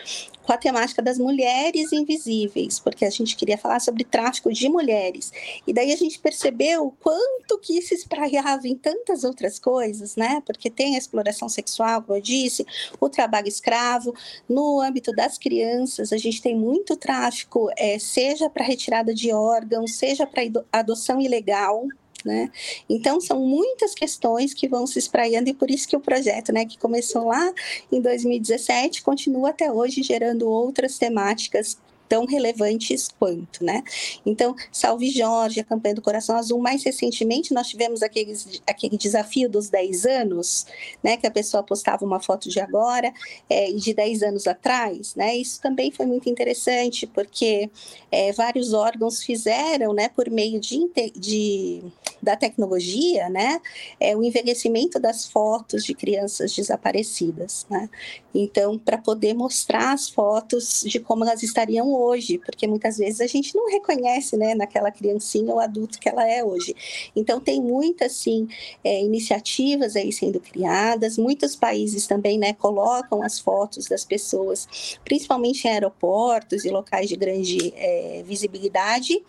com 0.44 0.51
a 0.51 0.58
temática 0.58 1.01
das 1.01 1.20
mulheres 1.20 1.94
invisíveis, 1.94 2.80
porque 2.80 3.06
a 3.06 3.10
gente 3.12 3.36
queria 3.36 3.58
falar 3.60 3.80
sobre 3.80 4.03
tráfico 4.03 4.51
de 4.51 4.68
mulheres. 4.68 5.32
E 5.68 5.72
daí 5.72 5.94
a 5.94 5.96
gente 5.96 6.18
percebeu 6.18 6.88
o 6.88 6.92
quanto 6.92 7.60
que 7.60 7.80
se 7.82 7.94
espraiava 7.94 8.68
em 8.68 8.75
tantas 8.75 9.24
outras 9.24 9.60
coisas, 9.60 10.15
né? 10.15 10.42
Porque 10.44 10.70
tem 10.70 10.96
a 10.96 10.98
exploração 10.98 11.48
sexual, 11.48 12.01
como 12.01 12.18
eu 12.18 12.22
disse, 12.22 12.65
o 13.00 13.08
trabalho 13.08 13.48
escravo. 13.48 14.15
No 14.50 14.82
âmbito 14.82 15.12
das 15.12 15.38
crianças, 15.38 16.12
a 16.12 16.18
gente 16.18 16.42
tem 16.42 16.55
muito 16.55 16.98
tráfico, 16.98 17.70
é, 17.77 18.00
seja 18.00 18.50
para 18.50 18.66
retirada 18.66 19.14
de 19.14 19.31
órgãos, 19.31 19.96
seja 19.96 20.25
para 20.25 20.42
adoção 20.72 21.22
ilegal, 21.22 21.86
né? 22.24 22.51
Então 22.90 23.20
são 23.20 23.40
muitas 23.40 23.94
questões 23.94 24.53
que 24.53 24.68
vão 24.68 24.86
se 24.88 25.00
espraiando 25.00 25.50
e 25.50 25.53
por 25.53 25.70
isso 25.70 25.88
que 25.88 25.96
o 25.96 26.00
projeto, 26.00 26.51
né, 26.51 26.66
que 26.66 26.77
começou 26.77 27.25
lá 27.25 27.53
em 27.92 28.01
2017, 28.01 29.03
continua 29.03 29.50
até 29.50 29.72
hoje 29.72 30.03
gerando 30.03 30.50
outras 30.50 30.98
temáticas 30.98 31.77
tão 32.13 32.25
relevantes 32.27 33.09
quanto, 33.19 33.63
né? 33.63 33.81
Então, 34.23 34.55
Salve 34.71 35.09
Jorge, 35.09 35.59
a 35.59 35.63
campanha 35.63 35.95
do 35.95 36.01
Coração 36.01 36.37
Azul, 36.37 36.59
mais 36.59 36.83
recentemente 36.83 37.55
nós 37.55 37.67
tivemos 37.67 38.03
aquele, 38.03 38.37
aquele 38.67 38.95
desafio 38.99 39.49
dos 39.49 39.67
10 39.67 40.05
anos, 40.05 40.67
né? 41.01 41.17
Que 41.17 41.25
a 41.25 41.31
pessoa 41.31 41.63
postava 41.63 42.05
uma 42.05 42.19
foto 42.19 42.49
de 42.49 42.59
agora 42.59 43.11
é, 43.49 43.71
e 43.71 43.77
de 43.77 43.95
10 43.95 44.21
anos 44.21 44.45
atrás, 44.45 45.15
né? 45.15 45.35
Isso 45.35 45.59
também 45.59 45.91
foi 45.91 46.05
muito 46.05 46.29
interessante, 46.29 47.07
porque 47.07 47.67
é, 48.11 48.31
vários 48.31 48.73
órgãos 48.73 49.23
fizeram, 49.23 49.91
né, 49.91 50.07
por 50.09 50.29
meio 50.29 50.59
de, 50.59 50.87
de 51.15 51.81
da 52.21 52.35
tecnologia, 52.35 53.27
né, 53.27 53.59
é, 53.99 54.15
o 54.15 54.23
envelhecimento 54.23 54.99
das 54.99 55.25
fotos 55.25 55.83
de 55.83 55.95
crianças 55.95 56.55
desaparecidas, 56.55 57.65
né? 57.69 57.89
Então, 58.33 58.77
para 58.79 58.97
poder 58.97 59.33
mostrar 59.33 59.93
as 59.93 60.09
fotos 60.09 60.83
de 60.85 60.99
como 60.99 61.23
elas 61.23 61.43
estariam 61.43 61.93
hoje, 61.93 62.02
porque 62.46 62.68
muitas 62.68 62.98
vezes 62.98 63.22
a 63.22 63.27
gente 63.27 63.55
não 63.55 63.70
reconhece, 63.70 64.37
né, 64.37 64.55
naquela 64.55 64.92
criancinha 64.92 65.53
ou 65.53 65.59
adulto 65.59 66.00
que 66.00 66.09
ela 66.09 66.27
é 66.27 66.44
hoje. 66.44 66.75
Então 67.16 67.39
tem 67.39 67.61
muitas 67.61 68.13
sim 68.13 68.48
é, 68.83 69.01
iniciativas 69.01 69.96
aí 69.96 70.11
sendo 70.11 70.39
criadas. 70.39 71.18
Muitos 71.18 71.55
países 71.55 72.07
também, 72.07 72.37
né, 72.37 72.53
colocam 72.53 73.24
as 73.24 73.39
fotos 73.39 73.85
das 73.87 74.03
pessoas, 74.03 74.98
principalmente 75.03 75.66
em 75.66 75.72
aeroportos 75.72 76.66
e 76.66 76.70
locais 76.70 77.09
de 77.09 77.16
grande 77.16 77.74
é, 77.75 78.24
visibilidade, 78.25 79.22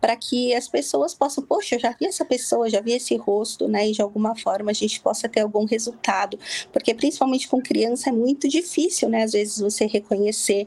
para 0.00 0.16
que 0.16 0.54
as 0.54 0.66
pessoas 0.66 1.14
possam, 1.14 1.44
poxa, 1.44 1.74
eu 1.74 1.80
já 1.80 1.90
vi 1.90 2.06
essa 2.06 2.24
pessoa, 2.24 2.70
já 2.70 2.80
vi 2.80 2.92
esse 2.92 3.16
rosto, 3.16 3.68
né? 3.68 3.88
E 3.88 3.92
de 3.92 4.00
alguma 4.00 4.34
forma 4.34 4.70
a 4.70 4.74
gente 4.74 5.00
possa 5.00 5.28
ter 5.28 5.40
algum 5.40 5.64
resultado. 5.64 6.38
Porque 6.72 6.94
principalmente 6.94 7.48
com 7.48 7.60
criança 7.60 8.08
é 8.08 8.12
muito 8.12 8.48
difícil, 8.48 9.08
né? 9.08 9.24
Às 9.24 9.32
vezes 9.32 9.58
você 9.58 9.86
reconhecer 9.86 10.66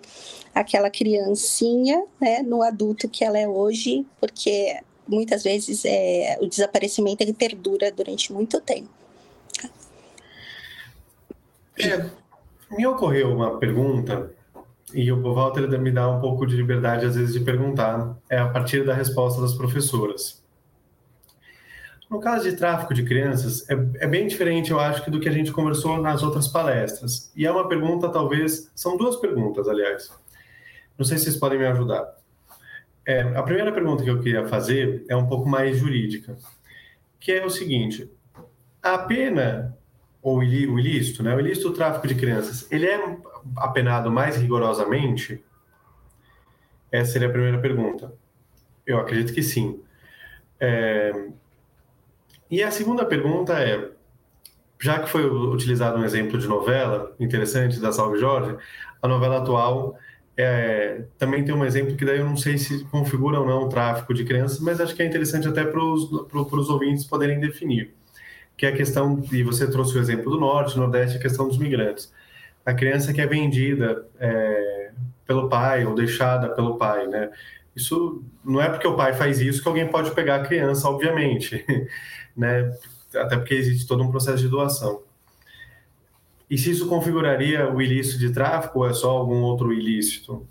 aquela 0.54 0.90
criancinha, 0.90 2.04
né, 2.22 2.44
no 2.44 2.62
adulto 2.62 3.10
que 3.10 3.24
ela 3.24 3.40
é 3.40 3.48
hoje, 3.48 4.06
porque 4.20 4.78
muitas 5.08 5.44
vezes 5.44 5.84
é, 5.84 6.38
o 6.40 6.48
desaparecimento 6.48 7.24
ele 7.24 7.34
perdura 7.34 7.92
durante 7.92 8.32
muito 8.32 8.62
tempo. 8.62 8.90
É, 11.80 12.06
me 12.70 12.86
ocorreu 12.86 13.34
uma 13.34 13.58
pergunta 13.58 14.32
e 14.94 15.12
o 15.12 15.34
Walter 15.34 15.68
me 15.80 15.92
dá 15.92 16.10
um 16.10 16.20
pouco 16.20 16.46
de 16.46 16.56
liberdade, 16.56 17.06
às 17.06 17.16
vezes, 17.16 17.34
de 17.34 17.40
perguntar, 17.40 18.18
é 18.30 18.38
a 18.38 18.48
partir 18.48 18.86
da 18.86 18.94
resposta 18.94 19.42
das 19.42 19.54
professoras. 19.54 20.44
No 22.10 22.20
caso 22.20 22.50
de 22.50 22.56
tráfico 22.56 22.94
de 22.94 23.04
crianças, 23.04 23.68
é, 23.70 23.74
é, 23.74 24.08
bem 24.08 24.28
diferente, 24.28 24.70
eu 24.70 24.80
acho, 24.80 25.10
do 25.10 25.20
que 25.20 25.28
a 25.28 25.32
gente 25.32 25.52
conversou 25.52 26.00
nas 26.00 26.22
outras 26.22 26.48
palestras. 26.48 27.32
E 27.36 27.46
é 27.46 27.52
uma 27.52 27.68
pergunta, 27.68 28.08
talvez, 28.08 28.72
são 28.76 28.96
duas 28.98 29.16
perguntas, 29.16 29.68
aliás. 29.68 30.12
Não 30.98 31.04
sei 31.04 31.18
se 31.18 31.24
vocês 31.24 31.38
podem 31.38 31.58
me 31.58 31.66
ajudar. 31.66 32.08
É, 33.06 33.22
a 33.22 33.42
primeira 33.42 33.72
pergunta 33.72 34.04
que 34.04 34.10
eu 34.10 34.20
queria 34.20 34.48
fazer 34.48 35.06
é 35.10 35.16
um 35.16 35.26
pouco 35.26 35.50
mais 35.50 35.78
jurídica, 35.78 36.38
que 37.20 37.32
é 37.32 37.44
o 37.44 37.50
seguinte: 37.50 38.10
a 38.82 38.98
pena 39.00 39.76
ou 40.24 40.38
o 40.38 40.44
ilícito, 40.44 41.22
né? 41.22 41.36
O 41.36 41.40
ilícito 41.40 41.70
do 41.70 41.76
tráfico 41.76 42.08
de 42.08 42.16
crianças, 42.16 42.66
ele 42.72 42.86
é 42.86 43.18
apenado 43.58 44.10
mais 44.10 44.38
rigorosamente? 44.38 45.44
Essa 46.90 47.12
seria 47.12 47.28
a 47.28 47.32
primeira 47.32 47.60
pergunta. 47.60 48.14
Eu 48.88 49.00
acredito 49.00 49.34
que 49.34 49.44
sim. 49.44 49.82
É... 50.60 51.12
E 52.50 52.64
a 52.64 52.72
segunda 52.72 53.04
pergunta 53.04 53.60
é, 53.60 53.90
já 54.80 55.00
que 55.00 55.10
foi 55.10 55.26
utilizado 55.26 56.00
um 56.00 56.06
exemplo 56.06 56.40
de 56.40 56.48
novela 56.48 57.14
interessante 57.20 57.80
da 57.80 57.92
Salve 57.92 58.18
Jorge, 58.18 58.56
a 59.02 59.08
novela 59.08 59.40
atual 59.40 59.98
é, 60.38 61.04
também 61.18 61.44
tem 61.44 61.54
um 61.54 61.66
exemplo 61.66 61.98
que 61.98 62.06
daí 62.06 62.20
eu 62.20 62.26
não 62.26 62.38
sei 62.38 62.58
se 62.58 62.86
configura 62.86 63.40
ou 63.40 63.46
não 63.46 63.64
o 63.64 63.70
tráfico 63.70 64.14
de 64.14 64.24
crianças, 64.24 64.60
mas 64.60 64.80
acho 64.80 64.96
que 64.96 65.04
é 65.04 65.06
interessante 65.06 65.48
até 65.50 65.66
para 65.66 65.84
os 65.84 66.70
ouvintes 66.70 67.04
poderem 67.04 67.42
definir 67.42 67.94
que 68.56 68.66
é 68.66 68.70
a 68.70 68.76
questão, 68.76 69.24
e 69.32 69.44
você 69.44 69.70
trouxe 69.70 69.98
o 69.98 70.02
exemplo 70.02 70.32
do 70.32 70.40
Norte, 70.40 70.78
Nordeste, 70.78 71.18
a 71.18 71.22
questão 71.22 71.48
dos 71.48 71.58
migrantes. 71.58 72.14
A 72.66 72.74
criança 72.74 73.14
que 73.14 73.22
é 73.22 73.28
vendida 73.28 74.06
é, 74.20 74.92
pelo 75.26 75.50
pai 75.50 75.86
ou 75.86 75.96
deixada 75.96 76.50
pelo 76.50 76.78
pai, 76.78 77.08
né? 77.08 77.30
Isso 77.76 78.24
não 78.44 78.62
é 78.62 78.70
porque 78.70 78.88
o 78.88 78.96
pai 78.96 79.14
faz 79.14 79.42
isso 79.42 79.62
que 79.62 79.68
alguém 79.68 79.88
pode 79.88 80.12
pegar 80.12 80.36
a 80.38 80.46
criança, 80.46 80.88
obviamente, 80.88 81.66
né? 82.38 82.72
Até 83.16 83.38
porque 83.38 83.54
existe 83.54 83.88
todo 83.88 84.04
um 84.04 84.12
processo 84.12 84.44
de 84.44 84.50
doação. 84.50 85.02
E 86.50 86.58
se 86.58 86.72
isso 86.72 86.88
configuraria 86.88 87.68
o 87.70 87.82
ilícito 87.82 88.20
de 88.20 88.32
tráfico 88.32 88.80
ou 88.80 88.88
é 88.88 88.94
só 88.94 89.10
algum 89.10 89.42
outro 89.42 89.74
ilícito? 89.74 90.48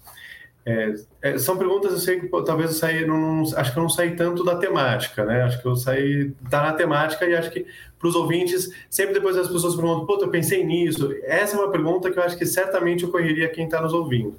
É, 0.65 0.95
é, 1.21 1.38
são 1.38 1.59
perguntas, 1.59 1.93
eu 1.93 1.99
sei 1.99 2.21
que 2.21 2.27
pô, 2.27 2.43
talvez 2.43 2.71
eu 2.71 2.77
saí, 2.77 3.05
não, 3.05 3.43
acho 3.57 3.73
que 3.73 3.79
eu 3.79 3.83
não 3.83 3.91
saí 3.91 4.15
tanto 4.15 4.45
da 4.45 4.57
temática, 4.57 5.25
né? 5.25 5.43
Acho 5.43 5.61
que 5.61 5.67
eu 5.67 5.75
saí, 5.75 6.33
tá 6.49 6.62
na 6.62 6.73
temática 6.73 7.27
e 7.27 7.35
acho 7.35 7.51
que 7.51 7.67
para 8.03 8.09
os 8.09 8.17
ouvintes, 8.17 8.69
sempre 8.91 9.15
depois 9.15 9.37
as 9.37 9.47
pessoas 9.47 9.77
perguntam, 9.77 10.05
pô, 10.05 10.19
eu 10.21 10.29
pensei 10.29 10.65
nisso. 10.65 11.15
Essa 11.23 11.57
é 11.57 11.61
uma 11.61 11.71
pergunta 11.71 12.11
que 12.11 12.19
eu 12.19 12.23
acho 12.25 12.37
que 12.37 12.45
certamente 12.45 13.05
ocorreria 13.05 13.49
quem 13.49 13.67
está 13.67 13.81
nos 13.81 13.93
ouvindo. 13.93 14.37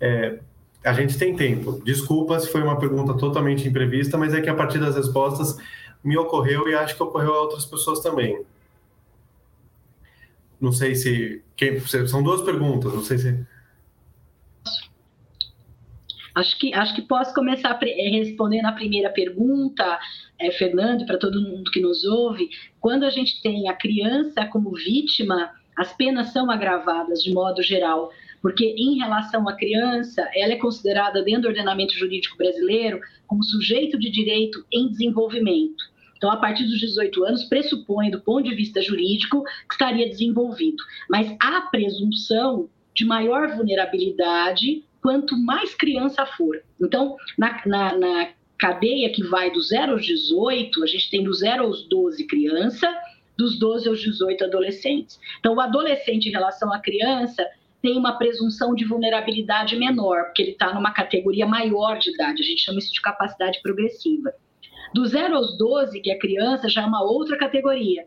É, 0.00 0.38
a 0.84 0.92
gente 0.92 1.18
tem 1.18 1.34
tempo. 1.34 1.82
Desculpa 1.84 2.38
se 2.38 2.52
foi 2.52 2.62
uma 2.62 2.78
pergunta 2.78 3.14
totalmente 3.14 3.66
imprevista, 3.66 4.16
mas 4.16 4.32
é 4.32 4.40
que 4.40 4.48
a 4.48 4.54
partir 4.54 4.78
das 4.78 4.94
respostas 4.94 5.56
me 6.04 6.16
ocorreu 6.16 6.68
e 6.68 6.74
acho 6.76 6.94
que 6.94 7.02
ocorreu 7.02 7.34
a 7.34 7.40
outras 7.40 7.66
pessoas 7.66 7.98
também. 7.98 8.44
Não 10.60 10.70
sei 10.70 10.94
se. 10.94 11.42
Quem, 11.56 11.80
são 11.80 12.22
duas 12.22 12.42
perguntas, 12.42 12.94
não 12.94 13.02
sei 13.02 13.18
se. 13.18 13.46
Acho 16.32 16.56
que, 16.60 16.72
acho 16.72 16.94
que 16.94 17.02
posso 17.02 17.34
começar 17.34 17.76
eh, 17.82 18.10
respondendo 18.10 18.66
a 18.66 18.72
primeira 18.72 19.10
pergunta, 19.10 19.98
é, 20.40 20.50
Fernando, 20.50 21.04
para 21.04 21.18
todo 21.18 21.42
mundo 21.42 21.70
que 21.70 21.80
nos 21.80 22.04
ouve. 22.04 22.48
Quando 22.80 23.04
a 23.04 23.10
gente 23.10 23.42
tem 23.42 23.68
a 23.68 23.74
criança 23.74 24.46
como 24.46 24.74
vítima, 24.74 25.50
as 25.76 25.92
penas 25.92 26.32
são 26.32 26.50
agravadas 26.50 27.22
de 27.22 27.32
modo 27.32 27.62
geral, 27.62 28.10
porque 28.40 28.74
em 28.76 28.98
relação 28.98 29.48
à 29.48 29.54
criança, 29.54 30.28
ela 30.34 30.52
é 30.52 30.56
considerada 30.56 31.22
dentro 31.22 31.42
do 31.42 31.48
ordenamento 31.48 31.94
jurídico 31.94 32.36
brasileiro 32.36 33.00
como 33.26 33.44
sujeito 33.44 33.98
de 33.98 34.10
direito 34.10 34.64
em 34.72 34.88
desenvolvimento. 34.88 35.84
Então, 36.16 36.30
a 36.30 36.36
partir 36.36 36.64
dos 36.64 36.80
18 36.80 37.24
anos, 37.24 37.44
pressupõe, 37.44 38.10
do 38.10 38.20
ponto 38.20 38.48
de 38.48 38.54
vista 38.54 38.82
jurídico, 38.82 39.44
que 39.68 39.74
estaria 39.74 40.08
desenvolvido. 40.08 40.82
Mas 41.08 41.34
há 41.40 41.60
presunção 41.70 42.68
de 42.92 43.04
maior 43.04 43.54
vulnerabilidade 43.54 44.82
quanto 45.00 45.36
mais 45.36 45.74
criança 45.76 46.26
for. 46.26 46.60
Então, 46.80 47.16
na, 47.38 47.62
na, 47.64 47.96
na 47.96 48.28
cadeia 48.58 49.10
que 49.10 49.22
vai 49.22 49.50
do 49.50 49.60
0 49.60 49.92
aos 49.92 50.04
18, 50.04 50.82
a 50.82 50.86
gente 50.86 51.10
tem 51.10 51.22
do 51.22 51.32
0 51.32 51.64
aos 51.64 51.86
12 51.88 52.26
criança, 52.26 52.92
dos 53.36 53.58
12 53.58 53.88
aos 53.88 54.00
18 54.00 54.44
adolescentes. 54.44 55.18
Então, 55.38 55.54
o 55.54 55.60
adolescente 55.60 56.28
em 56.28 56.32
relação 56.32 56.72
à 56.72 56.80
criança 56.80 57.46
tem 57.80 57.96
uma 57.96 58.18
presunção 58.18 58.74
de 58.74 58.84
vulnerabilidade 58.84 59.76
menor, 59.76 60.24
porque 60.24 60.42
ele 60.42 60.50
está 60.50 60.74
numa 60.74 60.90
categoria 60.90 61.46
maior 61.46 61.98
de 61.98 62.12
idade, 62.12 62.42
a 62.42 62.44
gente 62.44 62.62
chama 62.62 62.80
isso 62.80 62.92
de 62.92 63.00
capacidade 63.00 63.60
progressiva. 63.62 64.32
Do 64.92 65.06
0 65.06 65.36
aos 65.36 65.56
12, 65.56 66.00
que 66.00 66.10
é 66.10 66.18
criança, 66.18 66.68
já 66.68 66.82
é 66.82 66.86
uma 66.86 67.02
outra 67.02 67.36
categoria. 67.38 68.06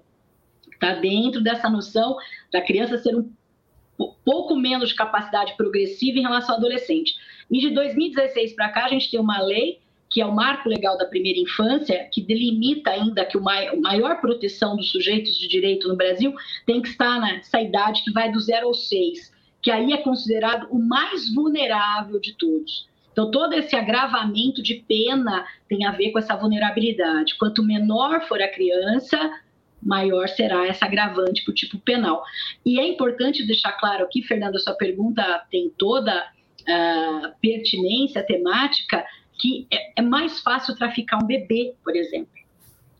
Está 0.72 0.96
dentro 0.96 1.42
dessa 1.42 1.70
noção 1.70 2.18
da 2.52 2.62
criança 2.62 2.98
ser 2.98 3.16
um 3.16 3.32
pouco 4.26 4.56
menos 4.56 4.90
de 4.90 4.96
capacidade 4.96 5.56
progressiva 5.56 6.18
em 6.18 6.24
relação 6.24 6.56
ao 6.56 6.60
adolescente. 6.60 7.14
E 7.50 7.60
de 7.60 7.70
2016 7.70 8.54
para 8.54 8.70
cá, 8.70 8.86
a 8.86 8.90
gente 8.90 9.10
tem 9.10 9.20
uma 9.20 9.42
lei, 9.42 9.80
que 10.12 10.20
é 10.20 10.26
o 10.26 10.36
Marco 10.36 10.68
Legal 10.68 10.98
da 10.98 11.06
Primeira 11.06 11.40
Infância, 11.40 12.08
que 12.12 12.22
delimita 12.22 12.92
ainda 12.92 13.26
que 13.26 13.38
o 13.38 13.42
maior 13.42 14.20
proteção 14.20 14.76
dos 14.76 14.92
sujeitos 14.92 15.38
de 15.38 15.48
direito 15.48 15.88
no 15.88 15.96
Brasil 15.96 16.34
tem 16.66 16.82
que 16.82 16.90
estar 16.90 17.20
nessa 17.20 17.62
idade 17.62 18.04
que 18.04 18.12
vai 18.12 18.30
do 18.30 18.40
zero 18.40 18.68
ao 18.68 18.74
seis, 18.74 19.34
que 19.62 19.72
aí 19.72 19.94
é 19.94 19.98
considerado 19.98 20.68
o 20.70 20.78
mais 20.78 21.34
vulnerável 21.34 22.20
de 22.20 22.34
todos. 22.34 22.90
Então, 23.12 23.32
todo 23.32 23.54
esse 23.54 23.76
agravamento 23.76 24.62
de 24.62 24.84
pena 24.88 25.46
tem 25.68 25.86
a 25.86 25.92
ver 25.92 26.12
com 26.12 26.20
essa 26.20 26.36
vulnerabilidade. 26.36 27.38
Quanto 27.38 27.64
menor 27.64 28.22
for 28.28 28.42
a 28.42 28.48
criança, 28.48 29.18
maior 29.82 30.28
será 30.30 30.68
essa 30.68 30.86
agravante 30.86 31.44
para 31.44 31.52
o 31.52 31.56
tipo 31.56 31.78
penal. 31.80 32.24
E 32.66 32.80
é 32.80 32.88
importante 32.88 33.46
deixar 33.46 33.74
claro 33.74 34.06
aqui, 34.06 34.22
Fernando, 34.24 34.56
a 34.56 34.60
sua 34.60 34.76
pergunta 34.76 35.46
tem 35.50 35.70
toda 35.78 36.26
a 36.68 37.34
pertinência 37.42 38.24
temática, 38.24 39.06
que 39.42 39.68
é, 39.72 39.94
é, 39.98 40.02
mais 40.04 40.40
fácil 40.40 40.76
traficar 40.76 41.18
um 41.18 41.26
bebê, 41.26 41.74
por 41.84 41.96
exemplo. 41.96 42.30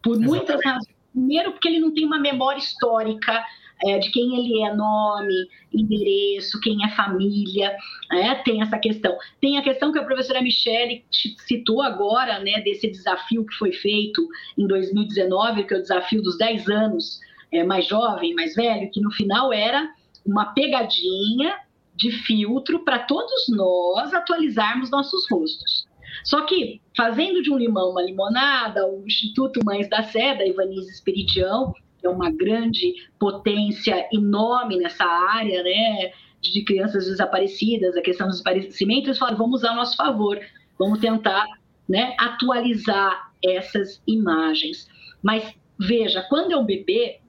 Por 0.04 0.20
muitas 0.20 0.60
razões. 0.66 0.96
Primeiro, 1.14 1.52
porque 1.52 1.68
ele 1.68 1.80
não 1.80 1.94
tem 1.94 2.06
uma 2.06 2.18
memória 2.18 2.58
histórica 2.58 3.46
é, 3.84 4.00
de 4.00 4.10
quem 4.12 4.40
ele 4.40 4.64
é, 4.64 4.74
nome, 4.74 5.34
endereço, 5.72 6.60
quem 6.62 6.84
é 6.84 6.90
família, 6.90 7.76
é, 8.12 8.34
tem 8.36 8.62
essa 8.62 8.80
questão. 8.80 9.16
Tem 9.40 9.58
a 9.58 9.62
questão 9.62 9.92
que 9.92 10.00
a 10.00 10.04
professora 10.04 10.42
Michele 10.42 11.06
citou 11.48 11.82
agora, 11.82 12.40
né, 12.40 12.62
desse 12.62 12.90
desafio 12.90 13.46
que 13.46 13.56
foi 13.56 13.72
feito 13.72 14.28
em 14.58 14.66
2019, 14.66 15.66
que 15.66 15.74
é 15.74 15.78
o 15.78 15.82
desafio 15.82 16.22
dos 16.24 16.38
10 16.38 16.70
anos, 16.70 17.20
é, 17.52 17.64
mais 17.64 17.86
jovem, 17.86 18.34
mais 18.34 18.56
velho, 18.56 18.90
que 18.92 19.02
no 19.02 19.12
final 19.12 19.54
era 19.54 19.92
uma 20.26 20.54
pegadinha 20.54 21.56
de 21.96 22.12
filtro 22.12 22.80
para 22.80 23.00
todos 23.00 23.48
nós 23.50 24.14
atualizarmos 24.14 24.90
nossos 24.90 25.30
rostos. 25.30 25.86
Só 26.24 26.46
que, 26.46 26.82
fazendo 26.96 27.42
de 27.42 27.52
um 27.52 27.58
limão 27.58 27.92
uma 27.92 28.02
limonada, 28.02 28.88
o 28.88 29.06
Instituto 29.06 29.60
Mães 29.66 29.90
da 29.90 30.04
Sé, 30.04 30.36
da 30.36 30.46
Ivanise 30.46 30.92
Espiridião, 30.92 31.74
é 32.04 32.10
uma 32.10 32.32
grande 32.32 32.94
potência 33.20 34.08
enorme 34.12 34.78
nessa 34.78 35.06
área, 35.06 35.64
né? 35.64 36.12
De 36.42 36.64
crianças 36.64 37.06
desaparecidas, 37.06 37.96
a 37.96 38.02
questão 38.02 38.28
dos 38.28 38.38
desaparecimentos, 38.38 39.08
eles 39.08 39.18
falaram, 39.18 39.38
vamos 39.38 39.62
usar 39.62 39.72
a 39.72 39.76
nosso 39.76 39.96
favor, 39.96 40.40
vamos 40.78 41.00
tentar 41.00 41.46
né, 41.88 42.16
atualizar 42.18 43.32
essas 43.44 44.02
imagens. 44.08 44.88
Mas 45.22 45.56
veja, 45.80 46.26
quando 46.30 46.52
é 46.52 46.58
um 46.58 46.66
bebê, 46.66 47.20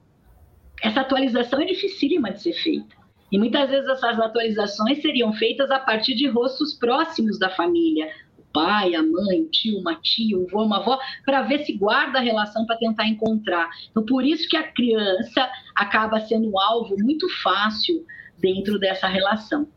essa 0.81 1.01
atualização 1.01 1.61
é 1.61 1.65
dificílima 1.65 2.31
de 2.31 2.41
ser 2.41 2.53
feita. 2.53 2.95
E 3.31 3.39
muitas 3.39 3.69
vezes 3.69 3.89
essas 3.89 4.19
atualizações 4.19 5.01
seriam 5.01 5.33
feitas 5.33 5.71
a 5.71 5.79
partir 5.79 6.13
de 6.13 6.27
rostos 6.27 6.73
próximos 6.75 7.39
da 7.39 7.49
família, 7.49 8.11
pai, 8.53 8.95
a 8.95 9.01
mãe, 9.01 9.41
o 9.41 9.49
tio, 9.49 9.79
uma 9.79 9.95
tia, 9.95 10.37
o 10.37 10.45
avô, 10.45 10.63
uma 10.63 10.77
avó, 10.77 10.97
para 11.25 11.41
ver 11.41 11.65
se 11.65 11.73
guarda 11.73 12.19
a 12.19 12.21
relação 12.21 12.65
para 12.65 12.77
tentar 12.77 13.07
encontrar. 13.07 13.69
Então, 13.89 14.05
por 14.05 14.23
isso 14.23 14.47
que 14.47 14.55
a 14.55 14.71
criança 14.71 15.49
acaba 15.75 16.19
sendo 16.21 16.49
um 16.49 16.59
alvo 16.59 16.95
muito 16.99 17.27
fácil 17.41 18.05
dentro 18.37 18.79
dessa 18.79 19.07
relação. 19.07 19.67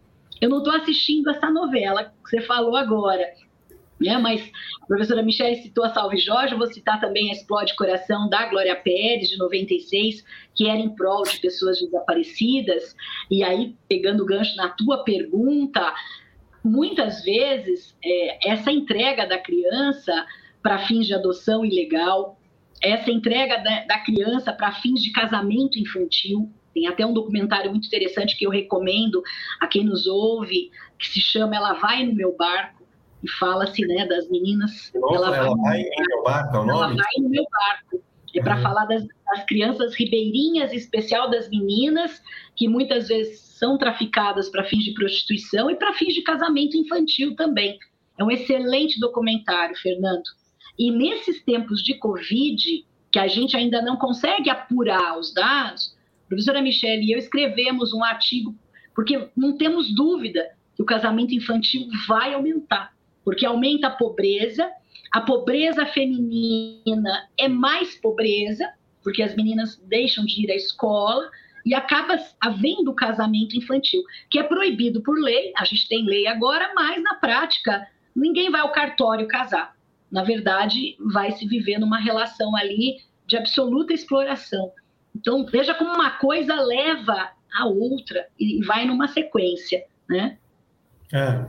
Eu 0.41 0.51
não 0.51 0.59
estou 0.59 0.75
assistindo 0.75 1.31
essa 1.31 1.51
novela 1.51 2.05
que 2.05 2.31
você 2.31 2.43
falou 2.43 2.77
agora, 2.77 3.25
né? 3.99 4.19
mas 4.19 4.51
a 4.83 4.87
professora 4.87 5.23
Michelle 5.23 5.57
citou 5.57 5.85
a 5.85 5.89
Salve 5.89 6.19
Jorge, 6.19 6.53
eu 6.53 6.59
vou 6.59 6.67
citar 6.67 7.01
também 7.01 7.31
a 7.31 7.33
Explode 7.33 7.75
Coração 7.75 8.29
da 8.29 8.47
Glória 8.47 8.77
Pérez, 8.77 9.31
de 9.31 9.39
96, 9.39 10.25
que 10.55 10.69
era 10.69 10.79
em 10.79 10.95
prol 10.95 11.23
de 11.23 11.41
pessoas 11.41 11.81
desaparecidas. 11.81 12.95
E 13.31 13.43
aí, 13.43 13.75
pegando 13.89 14.23
o 14.23 14.27
gancho 14.27 14.55
na 14.57 14.69
tua 14.69 15.03
pergunta, 15.05 15.95
muitas 16.67 17.23
vezes 17.23 17.97
é, 18.05 18.51
essa 18.51 18.73
entrega 18.73 19.27
da 19.27 19.39
criança 19.39 20.27
para 20.63 20.79
fins 20.81 21.07
de 21.07 21.15
adoção 21.15 21.65
ilegal, 21.65 22.39
essa 22.83 23.11
entrega 23.11 23.59
da, 23.59 23.85
da 23.85 23.99
criança 24.01 24.53
para 24.53 24.73
fins 24.73 25.03
de 25.03 25.13
casamento 25.13 25.79
infantil, 25.79 26.51
tem 26.75 26.89
até 26.89 27.07
um 27.07 27.15
documentário 27.15 27.71
muito 27.71 27.87
interessante 27.87 28.37
que 28.37 28.47
eu 28.47 28.51
recomendo 28.51 29.23
a 29.61 29.67
quem 29.67 29.85
nos 29.85 30.07
ouve, 30.07 30.71
que 30.99 31.09
se 31.09 31.21
chama 31.21 31.57
Ela 31.57 31.75
Vai 31.75 32.05
no 32.05 32.15
Meu 32.15 32.37
Barco, 32.37 32.85
e 33.23 33.31
fala-se 33.31 33.87
né, 33.87 34.07
das 34.07 34.29
meninas. 34.29 34.93
Nossa, 34.95 35.15
ela, 35.15 35.37
ela 35.37 35.57
vai, 35.57 35.83
no 35.83 36.07
meu 36.09 36.23
barco, 36.23 36.57
é 36.57 36.61
o 36.61 36.65
nome? 36.65 36.95
Ela 36.95 36.95
vai 36.95 37.23
no 37.23 37.29
meu 37.29 37.45
barco. 37.51 37.96
É 38.37 38.43
para 38.43 38.57
uhum. 38.57 38.63
falar 38.63 38.85
das, 38.87 39.07
das 39.07 39.45
crianças 39.47 39.95
ribeirinhas, 39.95 40.73
em 40.73 40.77
especial 40.77 41.31
das 41.31 41.49
meninas, 41.49 42.23
que 42.55 42.69
muitas 42.69 43.09
vezes 43.09 43.41
são 43.41 43.79
traficadas 43.79 44.49
para 44.49 44.65
fins 44.65 44.85
de 44.85 44.93
prostituição 44.93 45.71
e 45.71 45.77
para 45.77 45.95
fins 45.95 46.15
de 46.15 46.23
casamento 46.23 46.77
infantil 46.77 47.35
também. 47.35 47.79
É 48.19 48.25
um 48.25 48.31
excelente 48.31 49.01
documentário, 49.01 49.77
Fernando. 49.77 50.25
E 50.79 50.91
nesses 50.91 51.43
tempos 51.43 51.83
de 51.83 51.95
Covid, 51.95 52.85
que 53.11 53.19
a 53.19 53.27
gente 53.27 53.57
ainda 53.57 53.81
não 53.81 53.97
consegue 53.97 54.51
apurar 54.51 55.19
os 55.19 55.33
dados, 55.33 55.97
a 56.25 56.29
professora 56.29 56.61
Michelle 56.61 57.05
e 57.05 57.13
eu 57.13 57.19
escrevemos 57.19 57.95
um 57.95 58.05
artigo, 58.05 58.55
porque 58.95 59.29
não 59.37 59.57
temos 59.57 59.95
dúvida 59.95 60.51
que 60.75 60.83
o 60.83 60.87
casamento 60.87 61.33
infantil 61.35 61.89
vai 62.07 62.35
aumentar, 62.35 62.93
porque 63.25 63.47
aumenta 63.47 63.87
a 63.87 63.91
pobreza, 63.91 64.71
a 65.17 65.21
pobreza 65.23 65.87
feminina 65.87 67.27
é 67.39 67.49
mais 67.49 67.95
pobreza, 67.95 68.71
porque 69.03 69.23
as 69.23 69.35
meninas 69.35 69.83
deixam 69.87 70.27
de 70.27 70.45
ir 70.45 70.51
à 70.51 70.55
escola, 70.55 71.31
e 71.65 71.73
acaba 71.73 72.19
havendo 72.39 72.95
casamento 72.95 73.57
infantil, 73.57 74.03
que 74.31 74.39
é 74.39 74.43
proibido 74.43 75.03
por 75.03 75.19
lei, 75.19 75.55
a 75.57 75.65
gente 75.65 75.89
tem 75.89 76.05
lei 76.05 76.27
agora, 76.27 76.71
mas 76.75 77.03
na 77.03 77.15
prática 77.15 77.89
ninguém 78.15 78.51
vai 78.51 78.61
ao 78.61 78.73
cartório 78.73 79.27
casar. 79.27 79.75
Na 80.13 80.23
verdade, 80.23 80.99
vai 81.01 81.33
se 81.33 81.47
viver 81.49 81.79
numa 81.79 81.99
relação 81.99 82.55
ali 82.55 82.99
de 83.27 83.39
absoluta 83.39 83.95
exploração. 83.95 84.71
Então, 85.15 85.47
veja 85.47 85.73
como 85.73 85.95
uma 85.95 86.11
coisa 86.11 86.61
leva 86.61 87.31
a 87.59 87.65
outra 87.65 88.27
e 88.39 88.63
vai 88.67 88.85
numa 88.85 89.09
sequência, 89.09 89.83
né? 90.07 90.37
É, 91.11 91.47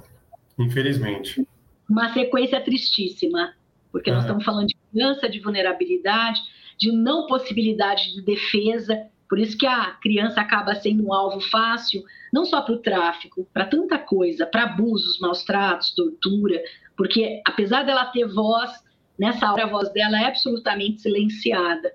infelizmente. 0.58 1.46
Uma 1.90 2.14
sequência 2.14 2.62
tristíssima, 2.62 3.57
porque 3.98 4.12
nós 4.12 4.22
estamos 4.22 4.46
falando 4.46 4.68
de 4.68 4.76
criança, 4.92 5.28
de 5.28 5.40
vulnerabilidade, 5.40 6.40
de 6.78 6.92
não 6.92 7.26
possibilidade 7.26 8.14
de 8.14 8.22
defesa, 8.22 9.08
Por 9.28 9.40
isso 9.40 9.58
que 9.58 9.68
a 9.68 9.92
criança 10.02 10.40
acaba 10.40 10.74
sendo 10.76 11.06
um 11.06 11.14
alvo 11.14 11.42
fácil, 11.50 12.02
não 12.32 12.46
só 12.46 12.62
para 12.62 12.76
o 12.76 12.78
tráfico, 12.78 13.46
para 13.54 13.66
tanta 13.66 13.98
coisa, 13.98 14.46
para 14.46 14.64
abusos, 14.64 15.20
maus 15.20 15.44
tratos, 15.44 15.94
tortura, 15.94 16.62
porque 16.96 17.42
apesar 17.46 17.84
dela 17.84 18.06
ter 18.06 18.26
voz, 18.26 18.72
nessa 19.20 19.52
hora 19.52 19.66
a 19.66 19.70
voz 19.70 19.92
dela 19.92 20.22
é 20.22 20.28
absolutamente 20.28 21.02
silenciada. 21.02 21.92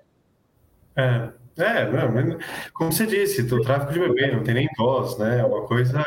É, 0.95 1.29
é, 1.57 1.91
não, 1.91 2.37
como 2.73 2.91
você 2.91 3.07
disse, 3.07 3.41
o 3.41 3.61
tráfico 3.61 3.93
de 3.93 3.99
bebê 3.99 4.31
não 4.31 4.43
tem 4.43 4.53
nem 4.53 4.69
voz, 4.77 5.17
né? 5.17 5.39
É 5.39 5.43
uma 5.43 5.65
coisa, 5.65 6.03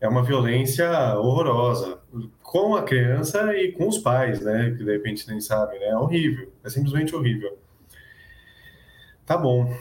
é 0.00 0.08
uma 0.08 0.22
violência 0.22 0.88
horrorosa 1.18 1.98
com 2.42 2.76
a 2.76 2.82
criança 2.82 3.54
e 3.56 3.72
com 3.72 3.88
os 3.88 3.98
pais, 3.98 4.40
né? 4.40 4.74
Que 4.76 4.84
de 4.84 4.92
repente 4.92 5.26
nem 5.28 5.40
sabem, 5.40 5.80
né? 5.80 5.86
É 5.86 5.96
horrível, 5.96 6.52
é 6.62 6.68
simplesmente 6.68 7.14
horrível. 7.14 7.58
Tá 9.26 9.36
bom. 9.36 9.72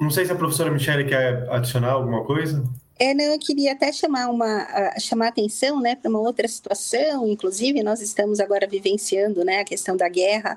Não 0.00 0.10
sei 0.10 0.24
se 0.24 0.32
a 0.32 0.36
professora 0.36 0.70
Michele 0.70 1.04
quer 1.04 1.48
adicionar 1.50 1.92
alguma 1.92 2.24
coisa. 2.24 2.64
É, 2.98 3.14
não, 3.14 3.24
eu 3.24 3.38
queria 3.38 3.72
até 3.72 3.90
chamar 3.92 4.28
uma 4.28 4.98
chamar 5.00 5.28
atenção, 5.28 5.80
né, 5.80 5.96
para 5.96 6.08
uma 6.08 6.20
outra 6.20 6.46
situação. 6.46 7.26
Inclusive, 7.28 7.82
nós 7.82 8.00
estamos 8.00 8.38
agora 8.38 8.66
vivenciando, 8.66 9.44
né, 9.44 9.60
a 9.60 9.64
questão 9.64 9.96
da 9.96 10.08
guerra 10.08 10.56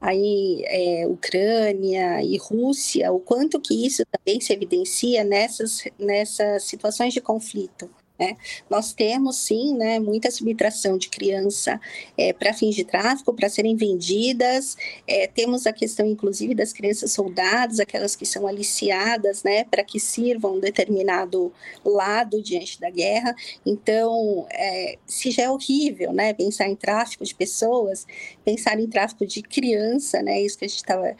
aí 0.00 0.62
é, 0.66 1.06
Ucrânia 1.06 2.22
e 2.22 2.36
Rússia, 2.38 3.12
o 3.12 3.20
quanto 3.20 3.60
que 3.60 3.86
isso 3.86 4.02
também 4.10 4.40
se 4.40 4.52
evidencia 4.52 5.22
nessas 5.24 5.84
nessas 5.98 6.64
situações 6.64 7.12
de 7.12 7.20
conflito. 7.20 7.90
Né? 8.20 8.36
Nós 8.68 8.92
temos, 8.92 9.36
sim, 9.36 9.74
né, 9.74 9.98
muita 9.98 10.30
subtração 10.30 10.98
de 10.98 11.08
criança 11.08 11.80
é, 12.18 12.34
para 12.34 12.52
fins 12.52 12.74
de 12.74 12.84
tráfico, 12.84 13.32
para 13.32 13.48
serem 13.48 13.74
vendidas. 13.74 14.76
É, 15.08 15.26
temos 15.26 15.66
a 15.66 15.72
questão, 15.72 16.06
inclusive, 16.06 16.54
das 16.54 16.70
crianças 16.70 17.12
soldados, 17.12 17.80
aquelas 17.80 18.14
que 18.14 18.26
são 18.26 18.46
aliciadas 18.46 19.42
né, 19.42 19.64
para 19.64 19.82
que 19.82 19.98
sirvam 19.98 20.56
um 20.56 20.60
determinado 20.60 21.50
lado 21.82 22.42
diante 22.42 22.78
da 22.78 22.90
guerra. 22.90 23.34
Então, 23.64 24.46
é, 24.50 24.98
se 25.06 25.30
já 25.30 25.44
é 25.44 25.50
horrível 25.50 26.12
né, 26.12 26.34
pensar 26.34 26.68
em 26.68 26.76
tráfico 26.76 27.24
de 27.24 27.34
pessoas, 27.34 28.06
pensar 28.44 28.78
em 28.78 28.86
tráfico 28.86 29.24
de 29.24 29.40
criança, 29.40 30.20
né, 30.20 30.42
isso 30.42 30.58
que 30.58 30.66
a 30.66 30.68
gente 30.68 30.76
estava 30.76 31.16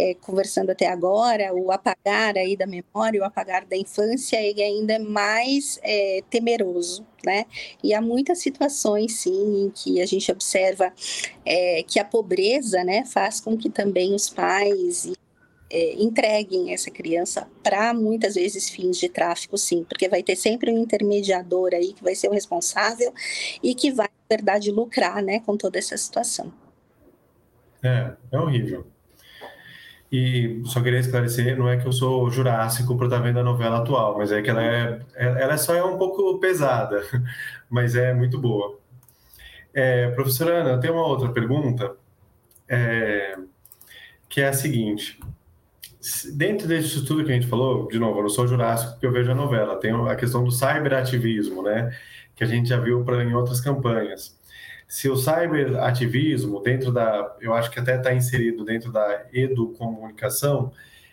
é, 0.00 0.14
conversando 0.14 0.70
até 0.70 0.86
agora, 0.88 1.52
o 1.52 1.70
apagar 1.70 2.38
aí 2.38 2.56
da 2.56 2.66
memória, 2.66 3.20
o 3.20 3.24
apagar 3.24 3.66
da 3.66 3.76
infância, 3.76 4.40
ele 4.40 4.62
ainda 4.62 4.94
é 4.94 4.98
mais 4.98 5.78
é, 5.82 6.22
temeroso, 6.30 7.06
né? 7.22 7.44
E 7.84 7.92
há 7.92 8.00
muitas 8.00 8.38
situações, 8.38 9.20
sim, 9.20 9.64
em 9.64 9.70
que 9.70 10.00
a 10.00 10.06
gente 10.06 10.32
observa 10.32 10.90
é, 11.44 11.82
que 11.82 12.00
a 12.00 12.04
pobreza, 12.04 12.82
né, 12.82 13.04
faz 13.04 13.40
com 13.40 13.58
que 13.58 13.68
também 13.68 14.14
os 14.14 14.30
pais 14.30 15.12
é, 15.68 16.02
entreguem 16.02 16.72
essa 16.72 16.90
criança 16.90 17.46
para 17.62 17.92
muitas 17.92 18.36
vezes 18.36 18.70
fins 18.70 18.96
de 18.96 19.08
tráfico, 19.08 19.58
sim, 19.58 19.84
porque 19.84 20.08
vai 20.08 20.22
ter 20.22 20.34
sempre 20.34 20.72
um 20.72 20.78
intermediador 20.78 21.74
aí 21.74 21.92
que 21.92 22.02
vai 22.02 22.14
ser 22.14 22.28
o 22.28 22.32
responsável 22.32 23.12
e 23.62 23.74
que 23.74 23.92
vai, 23.92 24.08
na 24.08 24.36
verdade, 24.36 24.70
lucrar, 24.70 25.22
né, 25.22 25.40
com 25.40 25.58
toda 25.58 25.78
essa 25.78 25.96
situação. 25.98 26.50
É, 27.82 28.12
é 28.32 28.38
horrível. 28.38 28.86
E 30.12 30.60
só 30.64 30.80
queria 30.82 30.98
esclarecer, 30.98 31.56
não 31.56 31.68
é 31.68 31.76
que 31.76 31.86
eu 31.86 31.92
sou 31.92 32.28
jurássico 32.30 32.96
por 32.96 33.04
estar 33.04 33.20
vendo 33.20 33.38
a 33.38 33.44
novela 33.44 33.78
atual, 33.78 34.18
mas 34.18 34.32
é 34.32 34.42
que 34.42 34.50
ela 34.50 34.62
é, 34.62 35.00
ela 35.14 35.56
só 35.56 35.74
é 35.74 35.84
um 35.84 35.96
pouco 35.96 36.38
pesada, 36.40 37.02
mas 37.70 37.94
é 37.94 38.12
muito 38.12 38.38
boa. 38.38 38.78
É, 39.72 40.10
professora 40.10 40.62
Ana, 40.62 40.80
tem 40.80 40.90
uma 40.90 41.06
outra 41.06 41.28
pergunta, 41.30 41.94
é, 42.68 43.38
que 44.28 44.40
é 44.40 44.48
a 44.48 44.52
seguinte. 44.52 45.20
Dentro 46.34 46.66
desse 46.66 47.04
tudo 47.04 47.24
que 47.24 47.30
a 47.30 47.34
gente 47.34 47.46
falou, 47.46 47.86
de 47.88 47.98
novo, 47.98 48.18
eu 48.18 48.22
não 48.22 48.30
sou 48.30 48.48
jurássico 48.48 48.92
porque 48.92 49.06
eu 49.06 49.12
vejo 49.12 49.30
a 49.30 49.34
novela, 49.34 49.76
tem 49.76 49.92
a 49.92 50.16
questão 50.16 50.42
do 50.42 50.50
cyberativismo, 50.50 51.62
né, 51.62 51.96
que 52.34 52.42
a 52.42 52.46
gente 52.46 52.68
já 52.68 52.78
viu 52.78 53.04
pra, 53.04 53.22
em 53.22 53.34
outras 53.34 53.60
campanhas 53.60 54.39
se 54.90 55.08
o 55.08 55.14
cyberativismo, 55.14 56.60
dentro 56.60 56.90
da, 56.90 57.36
eu 57.40 57.54
acho 57.54 57.70
que 57.70 57.78
até 57.78 57.96
está 57.96 58.12
inserido 58.12 58.64
dentro 58.64 58.90
da 58.90 59.24
educomunicação, 59.32 60.72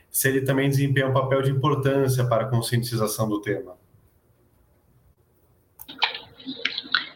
se 0.10 0.28
ele 0.28 0.42
também 0.42 0.68
desempenha 0.68 1.08
um 1.08 1.14
papel 1.14 1.44
de 1.44 1.52
importância 1.52 2.28
para 2.28 2.46
a 2.46 2.50
conscientização 2.50 3.30
do 3.30 3.40
tema. 3.40 3.78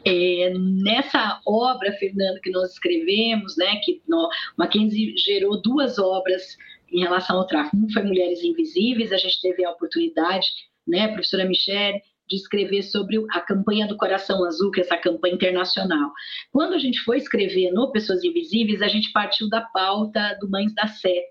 É, 0.06 0.54
nessa 0.56 1.42
obra, 1.48 1.94
Fernando, 1.94 2.40
que 2.42 2.52
nós 2.52 2.74
escrevemos, 2.74 3.58
né, 3.58 3.78
que 3.84 4.00
no, 4.08 4.30
Mackenzie 4.56 5.18
gerou 5.18 5.60
duas 5.60 5.98
obras 5.98 6.44
em 6.92 7.00
relação 7.00 7.38
ao 7.38 7.48
tráfico. 7.48 7.76
Um 7.76 7.90
foi 7.92 8.04
Mulheres 8.04 8.44
Invisíveis, 8.44 9.12
a 9.12 9.18
gente 9.18 9.42
teve 9.42 9.66
a 9.66 9.72
oportunidade, 9.72 10.46
né, 10.88 11.08
professora 11.08 11.44
Michelle, 11.44 12.00
de 12.32 12.38
escrever 12.38 12.82
sobre 12.82 13.18
a 13.32 13.42
campanha 13.42 13.86
do 13.86 13.98
Coração 13.98 14.46
Azul, 14.46 14.72
que 14.72 14.80
é 14.80 14.84
essa 14.84 14.98
campanha 14.98 15.36
internacional. 15.36 16.12
Quando 16.50 16.74
a 16.74 16.80
gente 16.80 17.02
foi 17.02 17.18
escrever 17.18 17.72
no 17.72 17.92
Pessoas 17.92 18.24
Invisíveis, 18.24 18.82
a 18.82 18.88
gente 18.88 19.12
partiu 19.12 19.50
da 19.50 19.60
pauta 19.60 20.38
do 20.40 20.50
Mães 20.50 20.74
da 20.74 20.88
Sé 20.88 21.26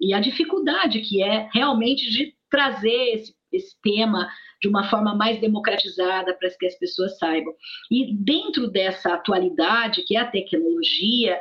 e 0.00 0.14
a 0.14 0.20
dificuldade 0.20 1.00
que 1.00 1.22
é 1.22 1.48
realmente 1.52 2.08
de 2.10 2.32
trazer 2.48 3.14
esse, 3.14 3.34
esse 3.52 3.76
tema 3.82 4.28
de 4.62 4.68
uma 4.68 4.88
forma 4.88 5.14
mais 5.14 5.40
democratizada 5.40 6.32
para 6.34 6.48
que 6.50 6.66
as 6.66 6.78
pessoas 6.78 7.18
saibam. 7.18 7.52
E 7.90 8.14
dentro 8.14 8.70
dessa 8.70 9.14
atualidade, 9.14 10.04
que 10.04 10.16
é 10.16 10.20
a 10.20 10.30
tecnologia, 10.30 11.38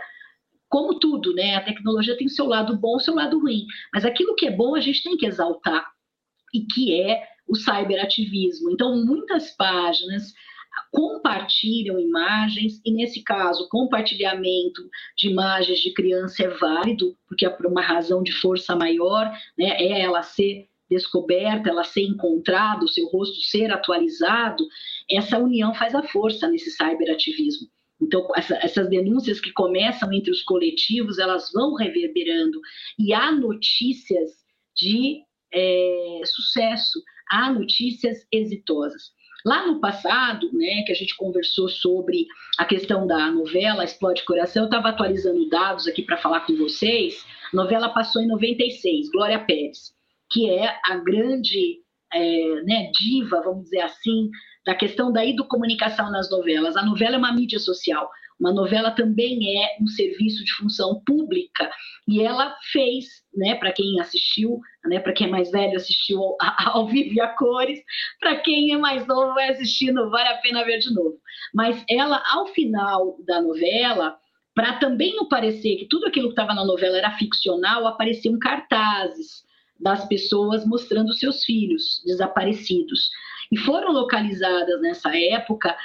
como 0.67 0.97
tudo, 0.97 1.36
né? 1.36 1.56
A 1.56 1.62
tecnologia 1.62 2.17
tem 2.17 2.28
seu 2.28 2.47
lado 2.47 2.76
bom, 2.76 2.97
seu 2.97 3.13
lado 3.13 3.39
ruim, 3.39 3.67
mas 3.93 4.06
aquilo 4.06 4.34
que 4.34 4.47
é 4.47 4.52
bom 4.52 4.76
a 4.76 4.82
gente 4.82 5.04
tem 5.04 5.15
que 5.15 5.28
exaltar 5.28 5.86
e 6.52 6.65
que 6.65 6.99
é 6.99 7.33
o 7.47 7.56
cyberativismo. 7.56 8.71
Então, 8.71 9.06
muitas 9.06 9.51
páginas 9.56 10.34
compartilham 10.91 11.99
imagens, 11.99 12.82
e 12.84 12.91
nesse 12.91 13.23
caso, 13.23 13.67
compartilhamento 13.69 14.82
de 15.17 15.29
imagens 15.29 15.79
de 15.79 15.93
criança 15.93 16.43
é 16.43 16.47
válido, 16.47 17.15
porque 17.27 17.45
é 17.45 17.49
por 17.49 17.65
uma 17.65 17.82
razão 17.82 18.23
de 18.23 18.32
força 18.32 18.75
maior, 18.75 19.32
né, 19.58 19.77
é 19.79 20.01
ela 20.01 20.23
ser 20.23 20.67
descoberta, 20.89 21.69
ela 21.69 21.84
ser 21.84 22.03
encontrada, 22.03 22.84
o 22.84 22.88
seu 22.88 23.08
rosto 23.08 23.41
ser 23.41 23.71
atualizado, 23.71 24.63
essa 25.10 25.39
união 25.39 25.73
faz 25.73 25.95
a 25.95 26.03
força 26.03 26.47
nesse 26.47 26.71
cyberativismo. 26.71 27.67
Então, 28.01 28.27
essa, 28.36 28.56
essas 28.58 28.89
denúncias 28.89 29.39
que 29.39 29.51
começam 29.53 30.12
entre 30.12 30.32
os 30.32 30.43
coletivos, 30.43 31.19
elas 31.19 31.51
vão 31.51 31.73
reverberando, 31.75 32.60
e 32.99 33.13
há 33.13 33.32
notícias 33.32 34.32
de 34.75 35.21
é, 35.51 36.21
sucesso, 36.25 36.99
há 37.34 37.52
notícias 37.52 38.28
exitosas. 38.32 39.12
Lá 39.43 39.67
no 39.67 39.82
passado, 39.82 40.50
né, 40.54 40.84
que 40.86 40.91
a 40.91 40.96
gente 40.96 41.17
conversou 41.17 41.67
sobre 41.67 42.28
a 42.58 42.63
questão 42.63 43.06
da 43.06 43.30
novela 43.32 43.84
Explode 43.84 44.24
Coração, 44.24 44.63
eu 44.63 44.67
estava 44.67 44.89
atualizando 44.89 45.50
dados 45.50 45.88
aqui 45.88 46.04
para 46.04 46.17
falar 46.17 46.41
com 46.41 46.56
vocês. 46.56 47.26
A 47.52 47.56
novela 47.56 47.89
passou 47.89 48.22
em 48.22 48.28
96, 48.28 49.10
Glória 49.10 49.39
Pérez, 49.39 49.93
que 50.32 50.50
é 50.50 50.78
a 50.86 50.96
grande 50.98 51.80
é, 52.13 52.62
né, 52.62 52.89
diva, 52.93 53.41
vamos 53.41 53.63
dizer 53.63 53.82
assim, 53.82 54.30
da 54.65 54.76
questão 54.76 55.12
da 55.12 55.26
educomunicação 55.26 56.10
nas 56.10 56.30
novelas. 56.30 56.78
A 56.78 56.86
novela 56.86 57.15
é 57.15 57.17
uma 57.17 57.34
mídia 57.34 57.60
social. 57.60 58.10
Uma 58.39 58.54
novela 58.54 58.91
também 58.91 59.62
é 59.62 59.78
um 59.82 59.88
serviço 59.88 60.43
de 60.43 60.54
função 60.54 61.02
pública 61.06 61.69
e 62.08 62.22
ela 62.22 62.56
fez, 62.72 63.06
né, 63.36 63.56
para 63.56 63.72
quem 63.72 64.00
assistiu, 64.00 64.60
né, 64.86 65.00
para 65.00 65.13
quem 65.13 65.28
é 65.28 65.30
mais 65.30 65.52
velho 65.52 65.76
assistiu 65.76 66.19
ao, 66.22 66.38
ao 66.82 66.88
vivo 66.88 67.13
e 67.13 67.22
a 67.22 67.28
cores, 67.30 67.80
para 68.19 68.36
quem 68.38 68.74
é 68.74 68.78
mais 68.78 69.06
novo 69.08 69.34
vai 69.34 69.50
assistir, 69.50 69.91
não 69.91 70.10
vale 70.10 70.30
a 70.30 70.38
pena 70.38 70.65
ver 70.65 70.80
de 70.80 70.93
novo. 70.93 71.17
Mas 71.54 71.84
ela, 71.89 72.22
ao 72.32 72.48
final 72.48 73.17
da 73.26 73.41
novela, 73.41 74.17
para 74.56 74.78
também 74.78 75.15
não 75.15 75.28
parecer 75.28 75.78
que 75.78 75.88
tudo 75.88 76.08
aquilo 76.08 76.28
que 76.28 76.34
estava 76.34 76.54
na 76.54 76.65
novela 76.65 76.98
era 76.98 77.17
ficcional, 77.17 77.88
apareciam 77.88 78.38
cartazes 78.38 79.43
das 79.80 80.08
pessoas 80.08 80.65
mostrando 80.65 81.13
seus 81.13 81.43
filhos 81.43 82.02
desaparecidos. 82.06 83.10
E 83.54 83.58
foram 83.58 83.92
localizadas 83.92 84.82
nessa 84.82 85.16
época 85.16 85.78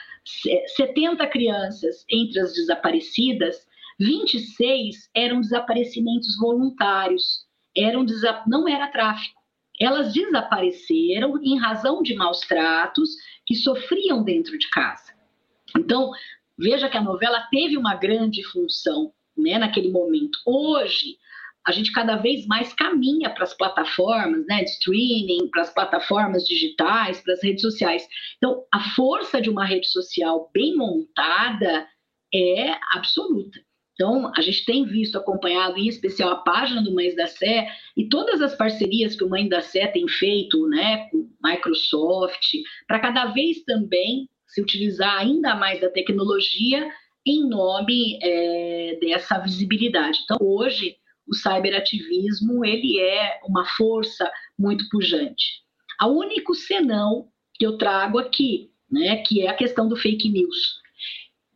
70 0.75 1.27
crianças 1.27 2.03
entre 2.11 2.41
as 2.41 2.55
desaparecidas, 2.55 3.67
26 4.01 5.11
eram 5.15 5.43
desaparecimentos 5.43 6.39
voluntários, 6.41 7.47
eram 7.77 8.07
não 8.47 8.67
era 8.67 8.89
tráfico. 8.89 9.39
Elas 9.79 10.15
desapareceram 10.15 11.39
em 11.43 11.59
razão 11.59 12.03
de 12.03 12.15
maus 12.15 12.41
tratos 12.41 13.11
que 13.45 13.55
sofriam 13.55 14.25
dentro 14.25 14.57
de 14.57 14.67
casa. 14.71 15.13
Então, 15.77 16.11
veja 16.57 16.89
que 16.89 16.97
a 16.97 17.03
novela 17.03 17.47
teve 17.51 17.77
uma 17.77 17.97
grande 17.97 18.43
função 18.45 19.13
né, 19.37 19.59
naquele 19.59 19.91
momento. 19.91 20.39
Hoje, 20.47 21.19
a 21.69 21.73
gente 21.73 21.93
cada 21.93 22.17
vez 22.17 22.47
mais 22.47 22.73
caminha 22.73 23.29
para 23.29 23.45
as 23.45 23.53
plataformas 23.53 24.47
né, 24.47 24.65
de 24.65 24.71
streaming, 24.71 25.51
para 25.51 25.61
as 25.61 25.73
plataformas 25.73 26.49
digitais, 26.49 27.21
para 27.21 27.35
as 27.35 27.43
redes 27.43 27.61
sociais. 27.61 28.09
Então, 28.39 28.65
a 28.73 28.81
força 28.95 29.39
de 29.39 29.51
uma 29.51 29.67
rede 29.67 29.87
social 29.87 30.51
bem 30.55 30.75
montada 30.75 31.87
é 32.35 32.71
absoluta. 32.95 33.61
Então, 33.93 34.33
a 34.35 34.41
gente 34.41 34.65
tem 34.65 34.87
visto, 34.87 35.19
acompanhado, 35.19 35.77
em 35.77 35.89
especial, 35.89 36.31
a 36.31 36.37
página 36.37 36.83
do 36.83 36.95
Mães 36.95 37.15
da 37.15 37.27
Sé 37.27 37.69
e 37.95 38.09
todas 38.09 38.41
as 38.41 38.55
parcerias 38.55 39.15
que 39.15 39.25
o 39.25 39.29
Mães 39.29 39.51
da 39.51 39.61
Sé 39.61 39.89
tem 39.89 40.09
feito 40.09 40.67
né, 40.69 41.07
com 41.11 41.29
Microsoft, 41.45 42.47
para 42.87 42.99
cada 42.99 43.27
vez 43.27 43.63
também 43.65 44.27
se 44.47 44.63
utilizar 44.63 45.19
ainda 45.19 45.55
mais 45.55 45.83
da 45.83 45.91
tecnologia 45.91 46.91
em 47.27 47.47
nome 47.47 48.19
é, 48.23 48.99
dessa 49.03 49.39
visibilidade. 49.39 50.21
Então, 50.25 50.39
hoje, 50.41 50.97
o 51.29 51.35
cyberativismo 51.35 52.65
ele 52.65 52.99
é 52.99 53.41
uma 53.47 53.65
força 53.77 54.31
muito 54.59 54.89
pujante. 54.89 55.63
O 56.03 56.07
único 56.07 56.55
senão 56.55 57.29
que 57.55 57.67
eu 57.67 57.77
trago 57.77 58.19
aqui, 58.19 58.71
né, 58.91 59.17
que 59.17 59.43
é 59.43 59.51
a 59.51 59.57
questão 59.57 59.89
do 59.89 59.97
fake 59.97 60.31
news. 60.31 60.79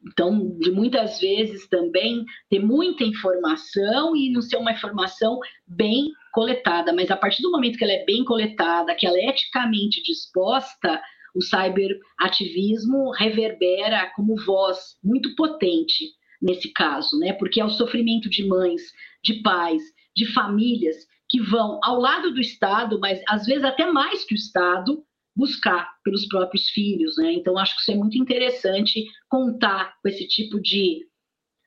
Então, 0.04 0.58
de 0.58 0.70
muitas 0.70 1.20
vezes 1.20 1.68
também 1.68 2.24
ter 2.50 2.58
muita 2.58 3.04
informação 3.04 4.16
e 4.16 4.30
não 4.32 4.42
ser 4.42 4.56
uma 4.56 4.72
informação 4.72 5.38
bem 5.66 6.10
coletada, 6.32 6.92
mas 6.92 7.10
a 7.10 7.16
partir 7.16 7.40
do 7.40 7.52
momento 7.52 7.78
que 7.78 7.84
ela 7.84 7.92
é 7.92 8.04
bem 8.04 8.24
coletada, 8.24 8.96
que 8.96 9.06
ela 9.06 9.16
é 9.16 9.28
eticamente 9.28 10.02
disposta, 10.02 11.00
o 11.34 11.40
cyberativismo 11.40 13.10
reverbera 13.12 14.10
como 14.16 14.34
voz 14.44 14.96
muito 15.02 15.34
potente 15.36 16.12
nesse 16.42 16.72
caso, 16.72 17.18
né? 17.18 17.32
Porque 17.34 17.60
é 17.60 17.64
o 17.64 17.70
sofrimento 17.70 18.28
de 18.28 18.44
mães, 18.44 18.82
de 19.22 19.34
pais, 19.42 19.82
de 20.14 20.26
famílias 20.32 20.96
que 21.28 21.40
vão 21.40 21.80
ao 21.82 21.98
lado 21.98 22.34
do 22.34 22.40
Estado, 22.40 22.98
mas 23.00 23.22
às 23.28 23.46
vezes 23.46 23.64
até 23.64 23.90
mais 23.90 24.24
que 24.24 24.34
o 24.34 24.36
Estado, 24.36 25.02
buscar 25.34 25.90
pelos 26.04 26.26
próprios 26.26 26.68
filhos, 26.68 27.16
né? 27.16 27.32
Então 27.32 27.56
acho 27.56 27.74
que 27.74 27.80
isso 27.80 27.92
é 27.92 27.94
muito 27.94 28.18
interessante 28.18 29.06
contar 29.28 29.94
com 30.02 30.08
esse 30.08 30.26
tipo 30.28 30.60
de 30.60 31.06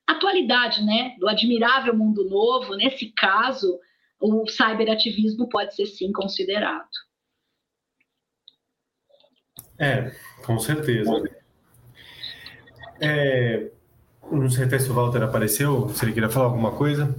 atualidade, 0.06 0.84
né? 0.84 1.16
Do 1.20 1.28
admirável 1.28 1.96
mundo 1.96 2.30
novo. 2.30 2.76
Nesse 2.76 3.12
caso, 3.14 3.80
o 4.20 4.48
cyberativismo 4.48 5.50
pode 5.50 5.76
ser 5.76 5.88
sim 5.88 6.12
considerado. 6.12 6.88
É, 9.80 10.12
com 10.46 10.60
certeza. 10.60 11.12
É, 13.02 13.72
não 14.32 14.50
sei 14.50 14.68
se 14.80 14.90
o 14.90 14.94
Walter 14.94 15.24
apareceu, 15.24 15.90
se 15.90 16.04
ele 16.04 16.14
queria 16.14 16.30
falar 16.30 16.46
alguma 16.46 16.72
coisa. 16.72 17.16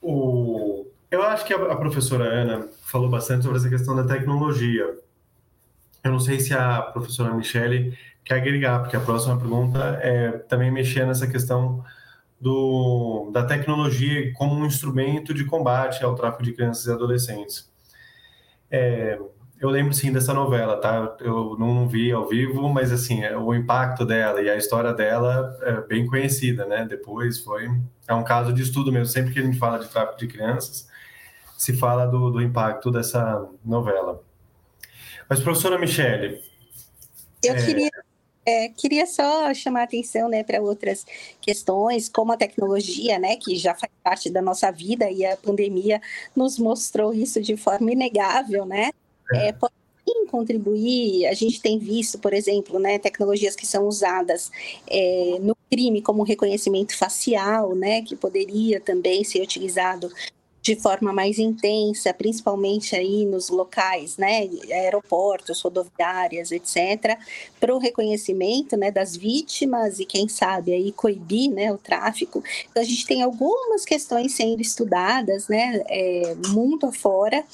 O, 0.00 0.86
eu 1.10 1.22
acho 1.22 1.44
que 1.44 1.54
a, 1.54 1.56
a 1.56 1.76
professora 1.76 2.24
Ana 2.24 2.68
falou 2.82 3.08
bastante 3.08 3.42
sobre 3.42 3.58
essa 3.58 3.68
questão 3.68 3.94
da 3.94 4.04
tecnologia. 4.04 4.84
Eu 6.02 6.10
não 6.12 6.20
sei 6.20 6.38
se 6.40 6.52
a 6.52 6.82
professora 6.82 7.32
Michele 7.34 7.96
quer 8.24 8.36
agregar, 8.36 8.80
porque 8.80 8.96
a 8.96 9.00
próxima 9.00 9.38
pergunta 9.38 9.78
é 10.02 10.32
também 10.32 10.70
mexer 10.70 11.06
nessa 11.06 11.26
questão 11.26 11.84
do, 12.40 13.30
da 13.32 13.44
tecnologia 13.44 14.32
como 14.34 14.54
um 14.54 14.66
instrumento 14.66 15.32
de 15.32 15.44
combate 15.44 16.04
ao 16.04 16.14
tráfico 16.14 16.42
de 16.42 16.52
crianças 16.52 16.86
e 16.86 16.92
adolescentes. 16.92 17.70
É, 18.70 19.18
eu 19.60 19.70
lembro 19.70 19.94
sim 19.94 20.12
dessa 20.12 20.34
novela, 20.34 20.76
tá? 20.76 21.16
Eu 21.20 21.56
não 21.58 21.88
vi 21.88 22.12
ao 22.12 22.28
vivo, 22.28 22.68
mas 22.68 22.92
assim, 22.92 23.24
é, 23.24 23.36
o 23.36 23.54
impacto 23.54 24.04
dela 24.04 24.42
e 24.42 24.50
a 24.50 24.56
história 24.56 24.92
dela 24.92 25.56
é 25.62 25.80
bem 25.80 26.06
conhecida, 26.06 26.66
né? 26.66 26.84
Depois 26.88 27.38
foi 27.38 27.70
é 28.06 28.14
um 28.14 28.24
caso 28.24 28.52
de 28.52 28.62
estudo 28.62 28.92
mesmo. 28.92 29.06
Sempre 29.06 29.32
que 29.32 29.38
a 29.38 29.42
gente 29.42 29.58
fala 29.58 29.78
de 29.78 29.88
tráfico 29.88 30.18
de 30.18 30.26
crianças, 30.26 30.88
se 31.56 31.72
fala 31.72 32.06
do, 32.06 32.30
do 32.30 32.42
impacto 32.42 32.90
dessa 32.90 33.48
novela. 33.64 34.22
Mas, 35.28 35.40
professora 35.40 35.78
Michele. 35.78 36.42
Eu 37.42 37.54
é... 37.54 37.64
queria, 37.64 37.90
é, 38.44 38.68
queria 38.68 39.06
só 39.06 39.54
chamar 39.54 39.80
a 39.80 39.84
atenção 39.84 40.28
né, 40.28 40.42
para 40.42 40.60
outras 40.60 41.06
questões, 41.40 42.08
como 42.08 42.32
a 42.32 42.36
tecnologia, 42.36 43.18
né, 43.18 43.36
que 43.36 43.56
já 43.56 43.74
faz 43.74 43.90
parte 44.02 44.30
da 44.30 44.42
nossa 44.42 44.70
vida 44.70 45.10
e 45.10 45.24
a 45.24 45.36
pandemia 45.36 46.00
nos 46.36 46.58
mostrou 46.58 47.14
isso 47.14 47.40
de 47.40 47.56
forma 47.56 47.92
inegável, 47.92 48.66
né? 48.66 48.90
É. 49.32 49.52
Pode 49.52 49.72
contribuir. 50.34 51.26
A 51.26 51.32
gente 51.32 51.60
tem 51.60 51.78
visto, 51.78 52.18
por 52.18 52.34
exemplo, 52.34 52.80
né, 52.80 52.98
tecnologias 52.98 53.54
que 53.54 53.64
são 53.64 53.86
usadas 53.86 54.50
é, 54.88 55.38
no 55.40 55.56
crime 55.70 56.02
como 56.02 56.24
reconhecimento 56.24 56.96
facial, 56.98 57.74
né, 57.76 58.02
que 58.02 58.16
poderia 58.16 58.80
também 58.80 59.22
ser 59.22 59.40
utilizado 59.40 60.10
de 60.64 60.74
forma 60.76 61.12
mais 61.12 61.38
intensa, 61.38 62.14
principalmente 62.14 62.96
aí 62.96 63.26
nos 63.26 63.50
locais, 63.50 64.16
né, 64.16 64.48
aeroportos, 64.72 65.60
rodoviárias, 65.60 66.50
etc., 66.50 67.18
para 67.60 67.74
o 67.74 67.78
reconhecimento, 67.78 68.74
né, 68.74 68.90
das 68.90 69.14
vítimas 69.14 70.00
e 70.00 70.06
quem 70.06 70.26
sabe 70.26 70.72
aí 70.72 70.90
coibir, 70.90 71.50
né, 71.50 71.70
o 71.70 71.76
tráfico. 71.76 72.42
Então 72.70 72.82
a 72.82 72.86
gente 72.86 73.04
tem 73.04 73.22
algumas 73.22 73.84
questões 73.84 74.32
sendo 74.32 74.62
estudadas, 74.62 75.48
né, 75.48 75.84
é, 75.86 76.34
mundo 76.48 76.86
afora, 76.86 77.44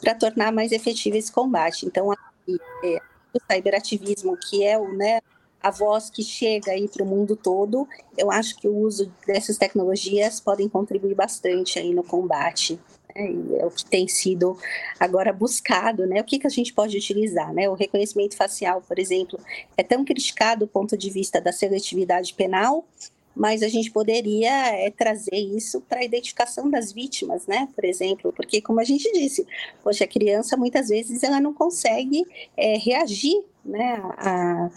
para 0.00 0.14
tornar 0.14 0.52
mais 0.52 0.70
efetivo 0.70 1.16
esse 1.16 1.32
combate. 1.32 1.84
Então 1.84 2.12
é, 2.12 2.98
o 3.34 3.52
cyberativismo, 3.52 4.36
que 4.48 4.64
é 4.64 4.78
o, 4.78 4.92
né, 4.92 5.20
a 5.62 5.70
voz 5.70 6.10
que 6.10 6.22
chega 6.22 6.72
aí 6.72 6.88
para 6.88 7.02
o 7.02 7.06
mundo 7.06 7.36
todo, 7.36 7.86
eu 8.16 8.30
acho 8.30 8.56
que 8.56 8.66
o 8.66 8.76
uso 8.76 9.12
dessas 9.26 9.58
tecnologias 9.58 10.40
podem 10.40 10.68
contribuir 10.68 11.14
bastante 11.14 11.78
aí 11.78 11.94
no 11.94 12.02
combate. 12.02 12.78
Né? 13.14 13.58
É 13.58 13.66
o 13.66 13.70
que 13.70 13.84
tem 13.84 14.08
sido 14.08 14.56
agora 14.98 15.32
buscado, 15.32 16.06
né? 16.06 16.20
O 16.20 16.24
que, 16.24 16.38
que 16.38 16.46
a 16.46 16.50
gente 16.50 16.72
pode 16.72 16.96
utilizar, 16.96 17.52
né? 17.52 17.68
O 17.68 17.74
reconhecimento 17.74 18.36
facial, 18.36 18.82
por 18.86 18.98
exemplo, 18.98 19.38
é 19.76 19.82
tão 19.82 20.04
criticado 20.04 20.60
do 20.60 20.68
ponto 20.68 20.96
de 20.96 21.10
vista 21.10 21.40
da 21.40 21.52
seletividade 21.52 22.34
penal, 22.34 22.86
mas 23.34 23.62
a 23.62 23.68
gente 23.68 23.90
poderia 23.90 24.50
é, 24.74 24.90
trazer 24.90 25.36
isso 25.36 25.80
para 25.82 26.00
a 26.00 26.04
identificação 26.04 26.68
das 26.68 26.92
vítimas, 26.92 27.46
né? 27.46 27.68
Por 27.74 27.84
exemplo, 27.84 28.32
porque 28.32 28.60
como 28.60 28.80
a 28.80 28.84
gente 28.84 29.10
disse, 29.12 29.46
poxa, 29.82 30.04
a 30.04 30.08
criança 30.08 30.56
muitas 30.56 30.88
vezes 30.88 31.22
ela 31.22 31.40
não 31.40 31.54
consegue 31.54 32.24
é, 32.56 32.76
reagir, 32.76 33.42
né? 33.64 34.00
A, 34.18 34.70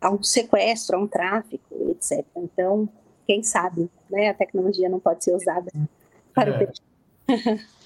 a 0.00 0.10
um 0.10 0.22
sequestro, 0.22 0.96
a 0.96 1.00
um 1.00 1.06
tráfico, 1.06 1.90
etc. 1.90 2.24
Então, 2.36 2.88
quem 3.26 3.42
sabe, 3.42 3.90
né, 4.10 4.30
a 4.30 4.34
tecnologia 4.34 4.88
não 4.88 5.00
pode 5.00 5.24
ser 5.24 5.34
usada 5.34 5.70
para 6.34 6.50
é. 6.50 6.64
o 6.64 7.58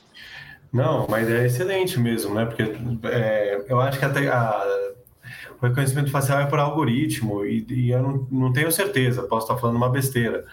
Não, 0.73 1.07
mas 1.09 1.29
é 1.29 1.47
excelente 1.47 1.99
mesmo, 1.99 2.35
né? 2.35 2.47
Porque 2.47 2.63
é, 3.09 3.65
eu 3.69 3.81
acho 3.81 3.99
que 3.99 4.05
até 4.05 4.29
a, 4.29 4.63
o 5.61 5.67
reconhecimento 5.67 6.11
facial 6.11 6.41
é 6.41 6.47
por 6.47 6.61
algoritmo 6.61 7.45
e, 7.45 7.67
e, 7.69 7.91
eu 7.91 8.03
não, 8.03 8.29
não 8.31 8.53
tenho 8.53 8.71
certeza, 8.71 9.23
posso 9.25 9.47
estar 9.47 9.61
falando 9.61 9.77
uma 9.77 9.91
besteira, 9.91 10.45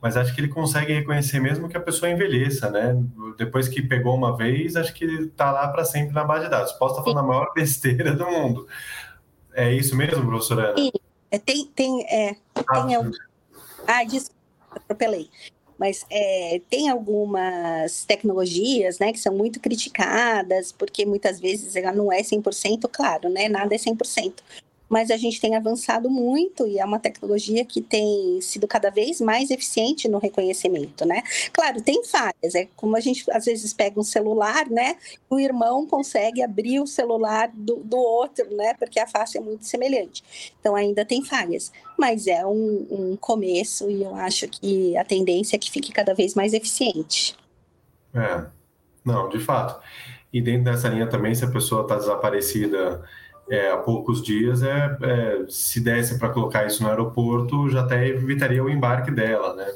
mas 0.00 0.16
acho 0.16 0.34
que 0.34 0.40
ele 0.40 0.48
consegue 0.48 0.92
reconhecer 0.92 1.40
mesmo 1.40 1.68
que 1.68 1.76
a 1.76 1.80
pessoa 1.80 2.10
envelheça, 2.10 2.70
né? 2.70 2.96
Depois 3.36 3.66
que 3.66 3.82
pegou 3.82 4.14
uma 4.14 4.36
vez, 4.36 4.76
acho 4.76 4.94
que 4.94 5.04
está 5.04 5.50
lá 5.50 5.66
para 5.68 5.84
sempre 5.84 6.14
na 6.14 6.22
base 6.22 6.44
de 6.44 6.50
dados. 6.50 6.72
Posso 6.72 6.94
estar 6.94 7.02
falando 7.02 7.18
Sim. 7.18 7.24
a 7.24 7.28
maior 7.28 7.52
besteira 7.54 8.12
do 8.12 8.24
mundo. 8.26 8.68
É 9.56 9.72
isso 9.72 9.96
mesmo, 9.96 10.26
professora 10.26 10.68
Ana? 10.68 10.78
Sim. 10.78 10.90
É, 11.30 11.38
tem, 11.38 11.66
tem, 11.74 12.04
é, 12.04 12.36
ah, 12.54 12.84
tem 12.86 12.94
algum... 12.94 13.10
ah, 13.86 14.04
desculpa, 14.04 14.36
atropelei. 14.70 15.30
Mas 15.78 16.06
é, 16.10 16.60
tem 16.70 16.90
algumas 16.90 18.04
tecnologias 18.04 18.98
né, 18.98 19.12
que 19.12 19.18
são 19.18 19.34
muito 19.34 19.58
criticadas, 19.58 20.72
porque 20.72 21.06
muitas 21.06 21.40
vezes 21.40 21.74
ela 21.74 21.92
não 21.92 22.12
é 22.12 22.20
100%, 22.20 22.88
claro, 22.92 23.30
né? 23.30 23.48
Nada 23.48 23.74
é 23.74 23.78
100% 23.78 24.34
mas 24.88 25.10
a 25.10 25.16
gente 25.16 25.40
tem 25.40 25.56
avançado 25.56 26.08
muito 26.10 26.66
e 26.66 26.78
é 26.78 26.84
uma 26.84 26.98
tecnologia 26.98 27.64
que 27.64 27.80
tem 27.80 28.40
sido 28.40 28.66
cada 28.66 28.90
vez 28.90 29.20
mais 29.20 29.50
eficiente 29.50 30.08
no 30.08 30.18
reconhecimento, 30.18 31.04
né? 31.04 31.22
Claro, 31.52 31.80
tem 31.80 32.04
falhas, 32.04 32.54
é 32.54 32.68
como 32.76 32.96
a 32.96 33.00
gente 33.00 33.24
às 33.30 33.44
vezes 33.44 33.72
pega 33.72 33.98
um 33.98 34.04
celular, 34.04 34.68
né? 34.68 34.96
O 35.28 35.38
irmão 35.38 35.86
consegue 35.86 36.42
abrir 36.42 36.80
o 36.80 36.86
celular 36.86 37.50
do, 37.52 37.76
do 37.76 37.96
outro, 37.96 38.46
né? 38.54 38.74
Porque 38.74 39.00
a 39.00 39.06
face 39.06 39.38
é 39.38 39.40
muito 39.40 39.66
semelhante. 39.66 40.22
Então 40.60 40.76
ainda 40.76 41.04
tem 41.04 41.24
falhas, 41.24 41.72
mas 41.98 42.26
é 42.26 42.46
um, 42.46 42.86
um 42.90 43.16
começo 43.16 43.90
e 43.90 44.02
eu 44.02 44.14
acho 44.14 44.48
que 44.48 44.96
a 44.96 45.04
tendência 45.04 45.56
é 45.56 45.58
que 45.58 45.70
fique 45.70 45.92
cada 45.92 46.14
vez 46.14 46.34
mais 46.34 46.52
eficiente. 46.52 47.36
É, 48.14 48.46
não, 49.04 49.28
de 49.28 49.38
fato. 49.38 49.80
E 50.32 50.40
dentro 50.40 50.64
dessa 50.64 50.88
linha 50.88 51.06
também, 51.06 51.34
se 51.34 51.44
a 51.44 51.50
pessoa 51.50 51.82
está 51.82 51.96
desaparecida 51.96 53.02
é, 53.48 53.70
há 53.70 53.76
poucos 53.76 54.22
dias, 54.22 54.62
é, 54.62 54.96
é 55.02 55.46
se 55.48 55.80
desse 55.80 56.18
para 56.18 56.30
colocar 56.30 56.66
isso 56.66 56.82
no 56.82 56.88
aeroporto, 56.88 57.68
já 57.68 57.82
até 57.82 58.08
evitaria 58.08 58.62
o 58.62 58.70
embarque 58.70 59.10
dela, 59.10 59.54
né? 59.54 59.72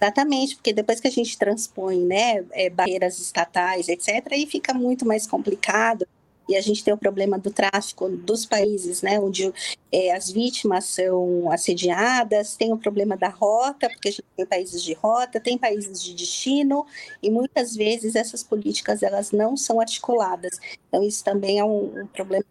Exatamente, 0.00 0.56
porque 0.56 0.72
depois 0.72 1.00
que 1.00 1.08
a 1.08 1.10
gente 1.10 1.38
transpõe 1.38 2.04
né, 2.04 2.44
é, 2.52 2.70
barreiras 2.70 3.18
estatais, 3.18 3.88
etc., 3.88 4.26
aí 4.32 4.46
fica 4.46 4.72
muito 4.74 5.06
mais 5.06 5.26
complicado. 5.26 6.06
E 6.46 6.56
a 6.56 6.60
gente 6.60 6.84
tem 6.84 6.92
o 6.92 6.98
problema 6.98 7.38
do 7.38 7.50
tráfico 7.50 8.06
dos 8.06 8.44
países, 8.44 9.00
né, 9.00 9.18
onde 9.18 9.50
é, 9.90 10.14
as 10.14 10.30
vítimas 10.30 10.84
são 10.84 11.50
assediadas, 11.50 12.54
tem 12.54 12.70
o 12.70 12.76
problema 12.76 13.16
da 13.16 13.28
rota, 13.28 13.88
porque 13.88 14.08
a 14.08 14.12
gente 14.12 14.24
tem 14.36 14.44
países 14.44 14.82
de 14.82 14.92
rota, 14.92 15.40
tem 15.40 15.56
países 15.56 16.02
de 16.02 16.12
destino, 16.12 16.84
e 17.22 17.30
muitas 17.30 17.74
vezes 17.74 18.14
essas 18.14 18.42
políticas 18.42 19.02
elas 19.02 19.32
não 19.32 19.56
são 19.56 19.80
articuladas. 19.80 20.58
Então, 20.86 21.02
isso 21.02 21.24
também 21.24 21.58
é 21.58 21.64
um, 21.64 22.02
um 22.02 22.06
problema 22.08 22.44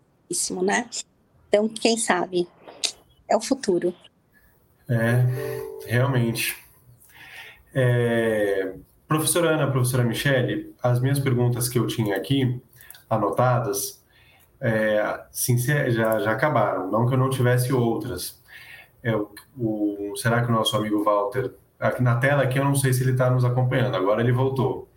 né? 0.63 0.89
Então, 1.47 1.67
quem 1.67 1.97
sabe? 1.97 2.47
É 3.29 3.35
o 3.35 3.41
futuro. 3.41 3.93
É, 4.89 5.87
realmente. 5.87 6.57
É, 7.73 8.73
professora 9.07 9.51
Ana, 9.51 9.71
professora 9.71 10.03
Michele, 10.03 10.73
as 10.81 10.99
minhas 10.99 11.19
perguntas 11.19 11.69
que 11.69 11.79
eu 11.79 11.87
tinha 11.87 12.15
aqui 12.15 12.61
anotadas 13.09 14.03
é, 14.59 15.25
sincero, 15.31 15.91
já, 15.91 16.19
já 16.19 16.31
acabaram, 16.31 16.89
não 16.89 17.05
que 17.05 17.13
eu 17.13 17.17
não 17.17 17.29
tivesse 17.29 17.73
outras. 17.73 18.41
É, 19.03 19.13
o, 19.57 20.13
será 20.15 20.41
que 20.41 20.49
o 20.49 20.55
nosso 20.55 20.75
amigo 20.77 21.03
Walter, 21.03 21.53
aqui 21.79 22.01
na 22.01 22.15
tela 22.15 22.43
aqui 22.43 22.57
eu 22.57 22.63
não 22.63 22.73
sei 22.73 22.93
se 22.93 23.03
ele 23.03 23.11
está 23.11 23.29
nos 23.29 23.43
acompanhando, 23.43 23.95
agora 23.95 24.21
ele 24.21 24.31
voltou. 24.31 24.87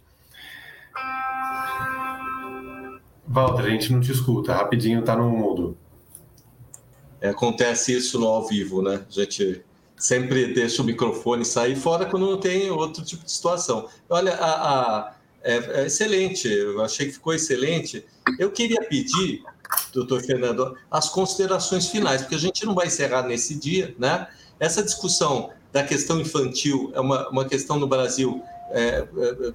Walter, 3.26 3.64
a 3.64 3.70
gente 3.70 3.92
não 3.92 4.00
te 4.00 4.12
escuta, 4.12 4.54
rapidinho 4.54 5.00
está 5.00 5.16
no 5.16 5.30
mudo. 5.30 5.76
É, 7.20 7.30
acontece 7.30 7.96
isso 7.96 8.18
no 8.18 8.26
ao 8.26 8.46
vivo, 8.46 8.82
né? 8.82 9.04
A 9.08 9.12
gente 9.12 9.62
sempre 9.96 10.52
deixa 10.52 10.82
o 10.82 10.84
microfone 10.84 11.44
sair 11.44 11.74
fora 11.74 12.06
quando 12.06 12.30
não 12.30 12.38
tem 12.38 12.70
outro 12.70 13.04
tipo 13.04 13.24
de 13.24 13.32
situação. 13.32 13.88
Olha, 14.08 14.34
a, 14.34 15.08
a 15.08 15.14
é, 15.42 15.82
é 15.82 15.86
excelente, 15.86 16.48
eu 16.48 16.82
achei 16.82 17.06
que 17.06 17.12
ficou 17.12 17.32
excelente. 17.32 18.04
Eu 18.38 18.50
queria 18.50 18.82
pedir 18.82 19.42
doutor 19.92 20.22
Fernando, 20.22 20.76
as 20.90 21.08
considerações 21.08 21.88
finais, 21.88 22.22
porque 22.22 22.34
a 22.34 22.38
gente 22.38 22.64
não 22.64 22.74
vai 22.74 22.86
encerrar 22.86 23.22
nesse 23.22 23.54
dia, 23.54 23.94
né? 23.98 24.28
Essa 24.58 24.82
discussão 24.82 25.50
da 25.72 25.82
questão 25.82 26.20
infantil 26.20 26.90
é 26.94 27.00
uma, 27.00 27.28
uma 27.28 27.44
questão 27.44 27.78
no 27.78 27.86
Brasil 27.86 28.42
é, 28.70 29.06
é, 29.16 29.52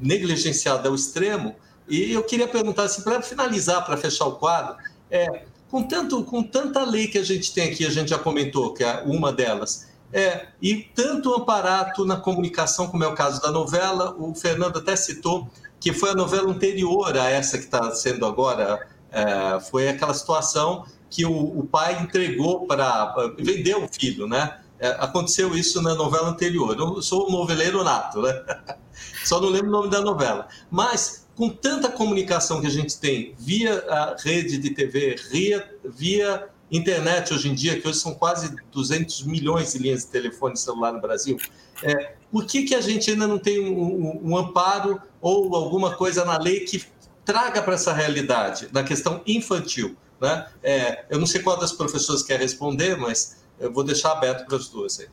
negligenciada 0.00 0.88
ao 0.88 0.94
extremo, 0.94 1.56
e 1.88 2.12
eu 2.12 2.22
queria 2.22 2.48
perguntar, 2.48 2.84
assim, 2.84 3.02
para 3.02 3.22
finalizar, 3.22 3.84
para 3.84 3.96
fechar 3.96 4.26
o 4.26 4.32
quadro, 4.32 4.76
é, 5.10 5.44
com, 5.70 5.82
tanto, 5.82 6.22
com 6.24 6.42
tanta 6.42 6.84
lei 6.84 7.08
que 7.08 7.18
a 7.18 7.24
gente 7.24 7.52
tem 7.52 7.70
aqui, 7.70 7.86
a 7.86 7.90
gente 7.90 8.10
já 8.10 8.18
comentou, 8.18 8.72
que 8.72 8.84
é 8.84 9.02
uma 9.04 9.32
delas, 9.32 9.88
é, 10.12 10.46
e 10.62 10.74
tanto 10.94 11.34
amparato 11.34 12.04
na 12.04 12.16
comunicação, 12.16 12.88
como 12.88 13.04
é 13.04 13.06
o 13.06 13.14
caso 13.14 13.40
da 13.40 13.50
novela, 13.50 14.14
o 14.18 14.34
Fernando 14.34 14.78
até 14.78 14.96
citou 14.96 15.48
que 15.80 15.92
foi 15.92 16.10
a 16.10 16.14
novela 16.14 16.50
anterior 16.50 17.16
a 17.16 17.28
essa 17.28 17.58
que 17.58 17.64
está 17.64 17.90
sendo 17.92 18.24
agora 18.24 18.86
é, 19.10 19.60
foi 19.60 19.88
aquela 19.88 20.14
situação 20.14 20.84
que 21.08 21.24
o, 21.24 21.58
o 21.58 21.66
pai 21.66 22.00
entregou 22.02 22.66
para 22.66 23.14
vendeu 23.38 23.84
o 23.84 23.88
filho, 23.88 24.26
né? 24.26 24.58
É, 24.78 24.88
aconteceu 24.98 25.56
isso 25.56 25.80
na 25.80 25.94
novela 25.94 26.28
anterior. 26.28 26.76
Eu 26.78 27.00
sou 27.00 27.28
um 27.28 27.32
noveleiro 27.32 27.82
nato, 27.82 28.20
né? 28.20 28.32
Só 29.24 29.40
não 29.40 29.48
lembro 29.48 29.68
o 29.68 29.72
nome 29.72 29.90
da 29.90 30.00
novela. 30.00 30.48
Mas 30.70 31.25
com 31.36 31.50
tanta 31.50 31.90
comunicação 31.90 32.60
que 32.60 32.66
a 32.66 32.70
gente 32.70 32.98
tem 32.98 33.34
via 33.38 33.84
a 33.88 34.16
rede 34.18 34.56
de 34.56 34.70
TV, 34.70 35.16
via, 35.30 35.70
via 35.84 36.48
internet 36.70 37.32
hoje 37.32 37.48
em 37.48 37.54
dia, 37.54 37.78
que 37.78 37.86
hoje 37.86 37.98
são 37.98 38.14
quase 38.14 38.56
200 38.72 39.22
milhões 39.24 39.72
de 39.72 39.78
linhas 39.78 40.00
de 40.00 40.08
telefone 40.08 40.56
celular 40.56 40.92
no 40.92 41.00
Brasil, 41.00 41.36
é, 41.82 42.14
por 42.32 42.46
que, 42.46 42.64
que 42.64 42.74
a 42.74 42.80
gente 42.80 43.10
ainda 43.10 43.26
não 43.26 43.38
tem 43.38 43.60
um, 43.60 43.78
um, 43.78 44.30
um 44.30 44.36
amparo 44.36 45.00
ou 45.20 45.54
alguma 45.54 45.94
coisa 45.94 46.24
na 46.24 46.38
lei 46.38 46.60
que 46.60 46.82
traga 47.24 47.62
para 47.62 47.74
essa 47.74 47.92
realidade, 47.92 48.68
na 48.72 48.82
questão 48.82 49.20
infantil. 49.26 49.96
Né? 50.20 50.46
É, 50.62 51.04
eu 51.10 51.18
não 51.18 51.26
sei 51.26 51.42
qual 51.42 51.58
das 51.58 51.72
professoras 51.72 52.22
quer 52.22 52.40
responder, 52.40 52.96
mas 52.96 53.44
eu 53.60 53.70
vou 53.70 53.84
deixar 53.84 54.12
aberto 54.12 54.46
para 54.46 54.56
as 54.56 54.68
duas 54.68 55.00
aí. 55.00 55.08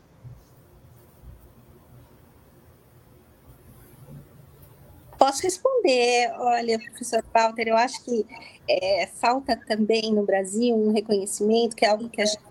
Posso 5.23 5.41
responder. 5.43 6.33
Olha, 6.37 6.77
professor 6.77 7.23
Walter, 7.33 7.69
eu 7.69 7.77
acho 7.77 8.03
que 8.03 8.25
é, 8.67 9.07
falta 9.07 9.55
também 9.55 10.13
no 10.13 10.25
Brasil 10.25 10.75
um 10.75 10.91
reconhecimento, 10.91 11.77
que 11.77 11.85
é 11.85 11.89
algo 11.89 12.09
que 12.09 12.21
a 12.21 12.25
gente 12.25 12.43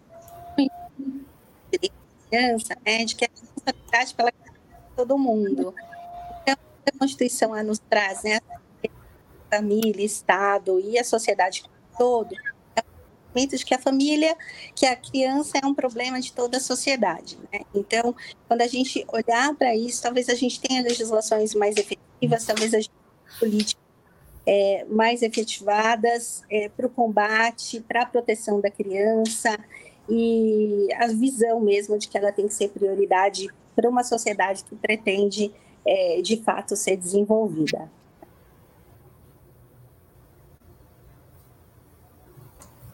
criança, 2.31 2.75
né, 2.83 3.05
de 3.05 3.15
que 3.15 3.27
é 3.27 3.29
responsabilidade 3.29 4.15
pela 4.15 4.33
todo 4.97 5.19
mundo. 5.19 5.75
Então, 6.41 6.57
a 6.87 6.99
Constituição 6.99 7.63
nos 7.63 7.79
traz 7.79 8.23
né, 8.23 8.41
família, 9.51 10.03
Estado 10.03 10.81
e 10.81 10.99
a 10.99 11.05
sociedade 11.05 11.65
todo, 11.99 12.35
é 13.35 13.47
de 13.47 13.65
que 13.67 13.75
a 13.75 13.79
família, 13.79 14.35
que 14.75 14.87
a 14.87 14.97
criança 14.97 15.59
é 15.63 15.67
um 15.67 15.75
problema 15.75 16.19
de 16.19 16.33
toda 16.33 16.57
a 16.57 16.61
sociedade. 16.61 17.39
Né? 17.53 17.61
Então, 17.75 18.15
quando 18.49 18.63
a 18.63 18.67
gente 18.67 19.05
olhar 19.09 19.55
para 19.57 19.77
isso, 19.77 20.03
talvez 20.03 20.31
a 20.31 20.35
gente 20.35 20.59
tenha 20.59 20.83
legislações 20.83 21.55
mais 21.55 21.77
efetivas, 21.77 22.02
talvez 22.29 22.75
a 22.75 22.79
gente 22.79 22.91
tenha 22.91 23.39
políticas 23.39 23.83
é, 24.47 24.85
mais 24.89 25.23
efetivadas 25.23 26.43
é, 26.51 26.69
para 26.69 26.87
o 26.87 26.91
combate, 26.91 27.81
para 27.81 28.03
a 28.03 28.07
proteção 28.07 28.61
da 28.61 28.71
criança 28.71 29.59
e 30.09 30.89
a 30.95 31.07
visão 31.09 31.61
mesmo 31.61 31.99
de 31.99 32.09
que 32.09 32.19
ela 32.19 32.33
tem 32.33 32.47
que 32.49 32.55
ser 32.55 32.69
prioridade 32.69 33.49
para 33.75 33.89
uma 33.89 34.03
sociedade 34.03 34.65
que 34.65 34.75
pretende, 34.75 35.53
é, 35.87 36.21
de 36.21 36.37
fato, 36.37 36.77
ser 36.77 36.97
desenvolvida. 36.97 37.89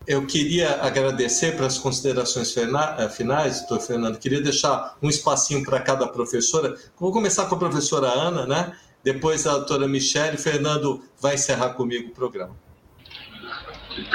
eu 0.08 0.24
queria 0.24 0.80
agradecer 0.80 1.54
para 1.54 1.66
as 1.66 1.76
considerações 1.76 2.56
eh, 2.56 3.08
finais, 3.10 3.58
doutor 3.60 3.80
Fernando. 3.80 4.18
Queria 4.18 4.40
deixar 4.40 4.96
um 5.02 5.10
espacinho 5.10 5.62
para 5.62 5.78
cada 5.80 6.08
professora. 6.08 6.74
Vou 6.98 7.12
começar 7.12 7.44
com 7.44 7.54
a 7.56 7.58
professora 7.58 8.08
Ana, 8.08 8.46
né? 8.46 8.74
Depois 9.02 9.46
a 9.46 9.52
doutora 9.52 9.88
Michelle. 9.88 10.36
Fernando 10.36 11.02
vai 11.20 11.34
encerrar 11.34 11.70
comigo 11.70 12.08
o 12.10 12.14
programa. 12.14 12.56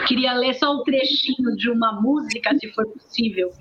Queria 0.08 0.34
ler 0.34 0.54
só 0.54 0.74
um 0.74 0.84
trechinho 0.84 1.56
de 1.56 1.70
uma 1.70 1.94
música, 2.02 2.58
se 2.58 2.72
for 2.72 2.86
possível. 2.88 3.52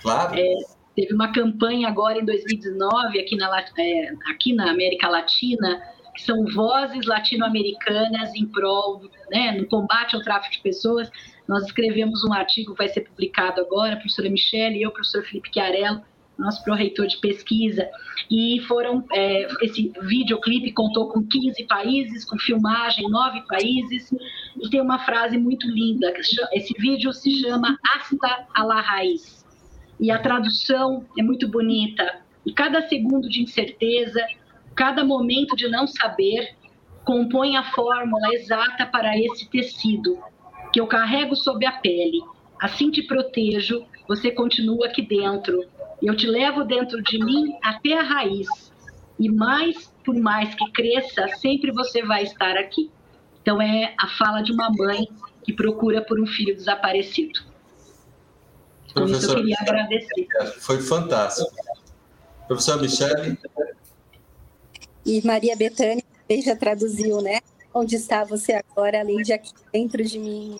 Claro. 0.00 0.34
É, 0.38 0.54
teve 0.94 1.14
uma 1.14 1.32
campanha 1.32 1.88
agora 1.88 2.18
em 2.18 2.24
2019 2.24 3.20
aqui 3.20 3.36
na, 3.36 3.64
é, 3.78 4.12
aqui 4.30 4.52
na 4.52 4.70
América 4.70 5.08
Latina 5.08 5.82
que 6.18 6.24
são 6.24 6.44
vozes 6.46 7.06
latino-americanas 7.06 8.34
em 8.34 8.44
prol, 8.46 9.02
né, 9.30 9.52
no 9.52 9.66
combate 9.66 10.16
ao 10.16 10.22
tráfico 10.22 10.56
de 10.56 10.62
pessoas. 10.62 11.08
Nós 11.46 11.64
escrevemos 11.64 12.24
um 12.24 12.32
artigo 12.32 12.74
vai 12.74 12.88
ser 12.88 13.02
publicado 13.02 13.60
agora, 13.60 13.92
a 13.92 13.96
professora 13.96 14.28
Michelle 14.28 14.76
e 14.76 14.82
eu, 14.82 14.90
professor 14.90 15.22
Felipe 15.22 15.48
Chiarello, 15.52 16.02
nosso 16.38 16.62
pró-reitor 16.62 17.06
de 17.06 17.18
pesquisa, 17.18 17.88
e 18.30 18.60
foram, 18.68 19.04
é, 19.12 19.48
esse 19.62 19.92
videoclipe 20.02 20.72
contou 20.72 21.08
com 21.08 21.22
15 21.22 21.64
países, 21.64 22.24
com 22.24 22.38
filmagem 22.38 23.06
em 23.06 23.10
9 23.10 23.42
países, 23.48 24.12
e 24.60 24.70
tem 24.70 24.80
uma 24.80 24.98
frase 25.00 25.36
muito 25.36 25.66
linda, 25.66 26.12
esse 26.52 26.74
vídeo 26.78 27.12
se 27.12 27.30
chama 27.40 27.76
Hasta 27.94 28.46
a 28.54 28.64
la 28.64 28.80
Raiz, 28.80 29.44
e 30.00 30.10
a 30.10 30.18
tradução 30.18 31.04
é 31.18 31.22
muito 31.22 31.48
bonita, 31.48 32.22
e 32.46 32.52
cada 32.52 32.86
segundo 32.88 33.28
de 33.28 33.42
incerteza, 33.42 34.24
cada 34.74 35.04
momento 35.04 35.56
de 35.56 35.68
não 35.68 35.86
saber, 35.86 36.56
compõe 37.04 37.56
a 37.56 37.64
fórmula 37.72 38.28
exata 38.34 38.86
para 38.86 39.18
esse 39.18 39.48
tecido, 39.48 40.18
que 40.72 40.78
eu 40.78 40.86
carrego 40.86 41.34
sob 41.34 41.64
a 41.64 41.72
pele. 41.72 42.20
Assim 42.60 42.90
te 42.90 43.02
protejo, 43.02 43.84
você 44.06 44.30
continua 44.30 44.86
aqui 44.86 45.02
dentro. 45.02 45.64
Eu 46.02 46.16
te 46.16 46.26
levo 46.26 46.64
dentro 46.64 47.02
de 47.02 47.18
mim 47.24 47.56
até 47.62 47.98
a 47.98 48.02
raiz. 48.02 48.46
E 49.18 49.30
mais, 49.30 49.92
por 50.04 50.14
mais 50.14 50.54
que 50.54 50.70
cresça, 50.70 51.28
sempre 51.38 51.72
você 51.72 52.02
vai 52.02 52.22
estar 52.22 52.56
aqui. 52.56 52.90
Então 53.42 53.60
é 53.60 53.94
a 53.98 54.08
fala 54.08 54.42
de 54.42 54.52
uma 54.52 54.70
mãe 54.70 55.08
que 55.42 55.52
procura 55.52 56.02
por 56.02 56.20
um 56.20 56.26
filho 56.26 56.54
desaparecido. 56.54 57.40
Com 58.94 59.04
isso 59.06 59.30
eu 59.30 59.36
queria 59.36 59.56
agradecer. 59.60 60.28
Foi 60.60 60.80
fantástico. 60.80 61.50
Professor 62.46 62.80
Michele. 62.80 63.38
E 65.04 65.26
Maria 65.26 65.56
Bethânia 65.56 66.02
também 66.26 66.42
já 66.42 66.54
traduziu, 66.54 67.20
né? 67.20 67.40
onde 67.78 67.96
está 67.96 68.24
você 68.24 68.52
agora, 68.52 69.00
além 69.00 69.18
de 69.18 69.32
aqui 69.32 69.52
dentro 69.72 70.02
de 70.02 70.18
mim. 70.18 70.58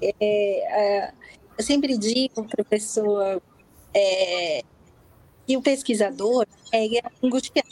É, 0.00 0.14
é, 0.20 1.12
eu 1.56 1.64
sempre 1.64 1.96
digo, 1.96 2.44
professor, 2.44 3.40
é, 3.94 4.62
que 5.46 5.56
o 5.56 5.62
pesquisador 5.62 6.46
é 6.72 6.86
angustiado. 7.22 7.68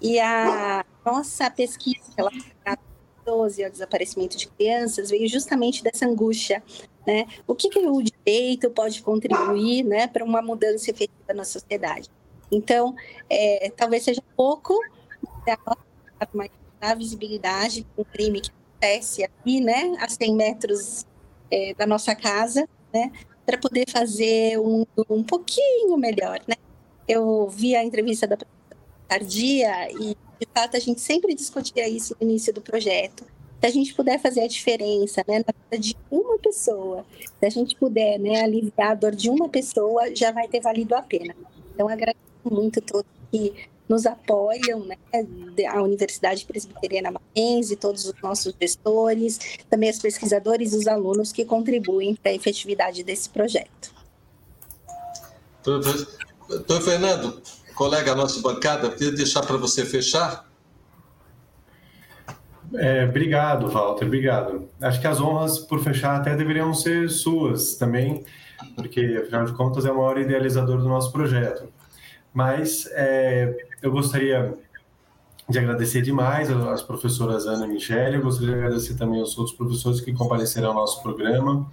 E 0.00 0.18
a 0.18 0.84
nossa 1.04 1.50
pesquisa 1.50 2.00
relacionada 2.16 2.80
ao 3.26 3.42
ao 3.42 3.48
desaparecimento 3.48 4.36
de 4.36 4.48
crianças 4.48 5.10
veio 5.10 5.28
justamente 5.28 5.82
dessa 5.84 6.06
angústia. 6.06 6.62
Né? 7.06 7.26
O 7.46 7.54
que, 7.54 7.68
que 7.68 7.78
o 7.78 8.02
direito 8.02 8.70
pode 8.70 9.02
contribuir 9.02 9.84
né, 9.84 10.06
para 10.06 10.24
uma 10.24 10.42
mudança 10.42 10.90
efetiva 10.90 11.34
na 11.34 11.44
sociedade? 11.44 12.08
Então, 12.50 12.94
é, 13.28 13.70
talvez 13.76 14.02
seja 14.02 14.22
pouco, 14.36 14.74
mas 16.34 16.50
da 16.80 16.94
visibilidade 16.94 17.86
do 17.96 18.04
crime 18.04 18.40
que 18.40 18.50
acontece 18.50 19.22
aqui, 19.22 19.60
né, 19.60 19.96
a 20.00 20.08
100 20.08 20.34
metros 20.34 21.06
é, 21.50 21.74
da 21.74 21.86
nossa 21.86 22.14
casa, 22.14 22.66
né, 22.92 23.12
para 23.50 23.58
poder 23.58 23.84
fazer 23.90 24.60
um, 24.60 24.86
um 25.08 25.24
pouquinho 25.24 25.96
melhor, 25.96 26.40
né. 26.46 26.54
Eu 27.08 27.48
vi 27.48 27.74
a 27.74 27.82
entrevista 27.82 28.24
da 28.24 28.38
Tardia 29.08 29.90
e, 29.90 30.16
de 30.38 30.48
fato, 30.54 30.76
a 30.76 30.80
gente 30.80 31.00
sempre 31.00 31.34
discutia 31.34 31.88
isso 31.88 32.14
no 32.20 32.28
início 32.28 32.54
do 32.54 32.60
projeto. 32.60 33.24
Se 33.60 33.66
a 33.66 33.70
gente 33.70 33.92
puder 33.92 34.20
fazer 34.20 34.42
a 34.42 34.46
diferença 34.46 35.24
né, 35.26 35.38
na 35.38 35.52
vida 35.52 35.82
de 35.82 35.96
uma 36.08 36.38
pessoa, 36.38 37.04
se 37.40 37.44
a 37.44 37.50
gente 37.50 37.74
puder 37.74 38.20
né, 38.20 38.40
aliviar 38.40 38.92
a 38.92 38.94
dor 38.94 39.16
de 39.16 39.28
uma 39.28 39.48
pessoa, 39.48 40.14
já 40.14 40.30
vai 40.30 40.46
ter 40.46 40.60
valido 40.60 40.94
a 40.94 41.02
pena. 41.02 41.34
Então, 41.74 41.88
agradeço 41.88 42.20
muito 42.48 42.80
todos 42.80 43.10
que 43.32 43.52
nos 43.90 44.06
apoiam, 44.06 44.86
né? 44.86 44.96
A 45.68 45.82
Universidade 45.82 46.46
Presbiteriana 46.46 47.10
Mackenzie, 47.10 47.74
todos 47.74 48.04
os 48.04 48.14
nossos 48.22 48.54
gestores, 48.58 49.58
também 49.68 49.90
os 49.90 49.98
pesquisadores 49.98 50.72
e 50.72 50.76
os 50.76 50.86
alunos 50.86 51.32
que 51.32 51.44
contribuem 51.44 52.14
para 52.14 52.30
a 52.30 52.34
efetividade 52.34 53.02
desse 53.02 53.28
projeto. 53.28 53.92
Doutor 55.64 56.80
Fernando, 56.82 57.42
colega 57.74 58.14
nosso 58.14 58.36
de 58.36 58.42
bancada, 58.42 58.88
queria 58.90 59.10
deixar 59.10 59.44
para 59.44 59.56
você 59.56 59.84
fechar. 59.84 60.48
É, 62.74 63.06
obrigado, 63.06 63.68
Walter, 63.68 64.06
obrigado. 64.06 64.68
Acho 64.80 65.00
que 65.00 65.06
as 65.08 65.20
honras, 65.20 65.58
por 65.58 65.82
fechar, 65.82 66.14
até 66.14 66.36
deveriam 66.36 66.72
ser 66.72 67.10
suas 67.10 67.74
também, 67.74 68.24
porque, 68.76 69.20
afinal 69.20 69.44
de 69.46 69.52
contas, 69.54 69.84
é 69.84 69.90
o 69.90 69.96
maior 69.96 70.16
idealizador 70.16 70.78
do 70.78 70.88
nosso 70.88 71.10
projeto. 71.10 71.68
Mas 72.32 72.88
é, 72.92 73.69
eu 73.82 73.90
gostaria 73.90 74.54
de 75.48 75.58
agradecer 75.58 76.02
demais 76.02 76.50
às 76.50 76.82
professoras 76.82 77.46
Ana 77.46 77.66
e 77.66 77.70
Michele, 77.70 78.16
eu 78.16 78.22
gostaria 78.22 78.54
de 78.54 78.60
agradecer 78.60 78.94
também 78.96 79.20
aos 79.20 79.36
outros 79.36 79.56
professores 79.56 80.00
que 80.00 80.12
compareceram 80.12 80.68
ao 80.68 80.74
nosso 80.74 81.02
programa. 81.02 81.70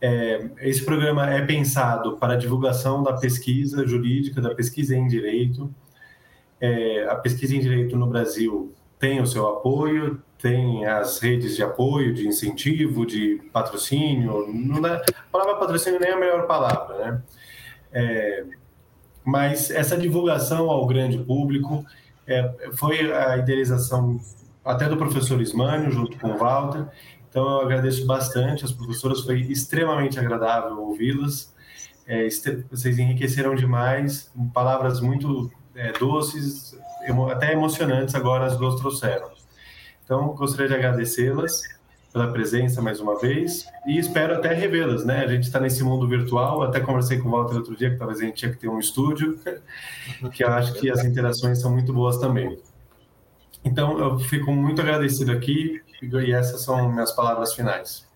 É, 0.00 0.50
esse 0.60 0.84
programa 0.84 1.28
é 1.28 1.44
pensado 1.44 2.16
para 2.18 2.34
a 2.34 2.36
divulgação 2.36 3.02
da 3.02 3.14
pesquisa 3.14 3.86
jurídica, 3.86 4.40
da 4.40 4.54
pesquisa 4.54 4.94
em 4.94 5.08
direito. 5.08 5.72
É, 6.60 7.06
a 7.08 7.16
pesquisa 7.16 7.56
em 7.56 7.60
direito 7.60 7.96
no 7.96 8.06
Brasil 8.06 8.74
tem 8.98 9.20
o 9.20 9.26
seu 9.26 9.46
apoio, 9.46 10.22
tem 10.40 10.86
as 10.86 11.18
redes 11.18 11.56
de 11.56 11.62
apoio, 11.62 12.12
de 12.12 12.26
incentivo, 12.28 13.06
de 13.06 13.40
patrocínio. 13.52 14.46
Não 14.52 14.80
dá, 14.80 14.96
a 14.96 15.30
palavra 15.32 15.56
patrocínio 15.56 15.98
nem 15.98 16.10
é 16.10 16.12
a 16.12 16.18
melhor 16.18 16.46
palavra, 16.46 16.98
né? 16.98 17.22
É, 17.92 18.44
mas 19.24 19.70
essa 19.70 19.96
divulgação 19.96 20.70
ao 20.70 20.86
grande 20.86 21.18
público 21.18 21.84
é, 22.26 22.54
foi 22.74 23.12
a 23.12 23.36
idealização 23.36 24.20
até 24.64 24.88
do 24.88 24.96
professor 24.96 25.40
Ismânio, 25.40 25.90
junto 25.90 26.18
com 26.18 26.32
o 26.32 26.36
Walter. 26.36 26.86
Então, 27.28 27.48
eu 27.48 27.60
agradeço 27.60 28.06
bastante 28.06 28.64
as 28.64 28.72
professoras, 28.72 29.20
foi 29.20 29.40
extremamente 29.40 30.18
agradável 30.18 30.78
ouvi-las. 30.80 31.54
É, 32.06 32.26
vocês 32.70 32.98
enriqueceram 32.98 33.54
demais, 33.54 34.32
palavras 34.52 35.00
muito 35.00 35.50
é, 35.74 35.92
doces, 35.92 36.76
até 37.30 37.52
emocionantes 37.52 38.14
agora 38.14 38.46
as 38.46 38.56
duas 38.56 38.76
trouxeram. 38.76 39.30
Então, 40.04 40.28
gostaria 40.28 40.68
de 40.68 40.74
agradecê-las 40.74 41.62
pela 42.12 42.32
presença 42.32 42.80
mais 42.80 43.00
uma 43.00 43.18
vez 43.18 43.66
e 43.86 43.98
espero 43.98 44.34
até 44.34 44.52
revê-las, 44.54 45.04
né? 45.04 45.24
A 45.24 45.28
gente 45.28 45.44
está 45.44 45.60
nesse 45.60 45.82
mundo 45.84 46.08
virtual, 46.08 46.62
até 46.62 46.80
conversei 46.80 47.18
com 47.18 47.28
o 47.28 47.32
Walter 47.32 47.56
outro 47.56 47.76
dia 47.76 47.90
que 47.90 47.96
talvez 47.96 48.20
a 48.20 48.24
gente 48.24 48.36
tinha 48.36 48.52
que 48.52 48.58
ter 48.58 48.68
um 48.68 48.78
estúdio, 48.78 49.38
que 50.32 50.42
eu 50.42 50.48
acho 50.48 50.74
que 50.74 50.90
as 50.90 51.04
interações 51.04 51.60
são 51.60 51.70
muito 51.70 51.92
boas 51.92 52.16
também. 52.18 52.58
Então, 53.64 53.98
eu 53.98 54.18
fico 54.18 54.52
muito 54.52 54.80
agradecido 54.80 55.32
aqui 55.32 55.82
e 56.02 56.32
essas 56.32 56.62
são 56.62 56.90
minhas 56.90 57.12
palavras 57.12 57.52
finais. 57.52 58.06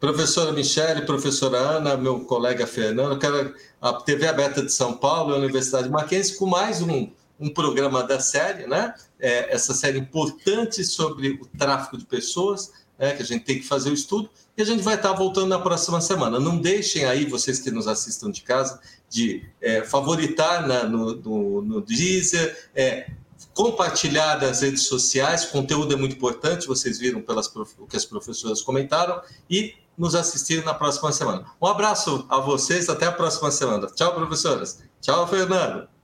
Professora 0.00 0.50
Michele, 0.52 1.02
professora 1.02 1.58
Ana, 1.58 1.96
meu 1.96 2.20
colega 2.20 2.66
Fernando, 2.66 3.18
quero 3.18 3.54
a 3.80 3.92
TV 3.92 4.26
Aberta 4.26 4.62
de 4.62 4.72
São 4.72 4.94
Paulo, 4.94 5.34
a 5.34 5.38
Universidade 5.38 5.90
Mackenzie, 5.90 6.38
com 6.38 6.46
mais 6.46 6.80
um, 6.80 7.12
um 7.40 7.48
programa 7.48 8.02
da 8.02 8.20
série, 8.20 8.66
né? 8.66 8.94
É, 9.18 9.52
essa 9.54 9.72
série 9.72 9.98
importante 9.98 10.84
sobre 10.84 11.30
o 11.40 11.46
tráfico 11.58 11.96
de 11.96 12.04
pessoas, 12.04 12.72
né? 12.98 13.14
que 13.14 13.22
a 13.22 13.26
gente 13.26 13.44
tem 13.44 13.58
que 13.58 13.66
fazer 13.66 13.90
o 13.90 13.94
estudo, 13.94 14.28
e 14.56 14.62
a 14.62 14.64
gente 14.64 14.82
vai 14.82 14.94
estar 14.94 15.12
voltando 15.14 15.48
na 15.48 15.58
próxima 15.58 16.00
semana. 16.00 16.38
Não 16.38 16.58
deixem 16.58 17.06
aí, 17.06 17.24
vocês 17.24 17.58
que 17.58 17.70
nos 17.70 17.88
assistam 17.88 18.30
de 18.30 18.42
casa, 18.42 18.78
de 19.08 19.42
é, 19.60 19.82
favoritar 19.82 20.66
na, 20.68 20.84
no, 20.84 21.16
no, 21.16 21.62
no 21.62 21.80
Deezer, 21.80 22.68
é, 22.74 23.10
compartilhar 23.54 24.40
nas 24.40 24.60
redes 24.60 24.82
sociais, 24.82 25.44
o 25.44 25.50
conteúdo 25.50 25.94
é 25.94 25.96
muito 25.96 26.16
importante, 26.16 26.66
vocês 26.66 26.98
viram 26.98 27.22
pelas 27.22 27.46
o 27.78 27.86
que 27.86 27.96
as 27.96 28.04
professoras 28.04 28.60
comentaram, 28.60 29.22
e 29.48 29.74
nos 29.96 30.14
assistir 30.14 30.64
na 30.64 30.74
próxima 30.74 31.12
semana. 31.12 31.44
Um 31.60 31.66
abraço 31.66 32.26
a 32.28 32.38
vocês, 32.38 32.88
até 32.88 33.06
a 33.06 33.12
próxima 33.12 33.50
semana. 33.50 33.86
Tchau, 33.88 34.14
professoras. 34.14 34.82
Tchau, 35.00 35.26
Fernando. 35.26 35.99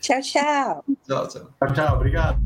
Tchau, 0.00 0.20
tchau. 0.22 0.84
Tchau, 1.06 1.26
tchau. 1.28 1.50
Tchau, 1.58 1.74
tchau. 1.74 1.96
Obrigado. 1.96 2.38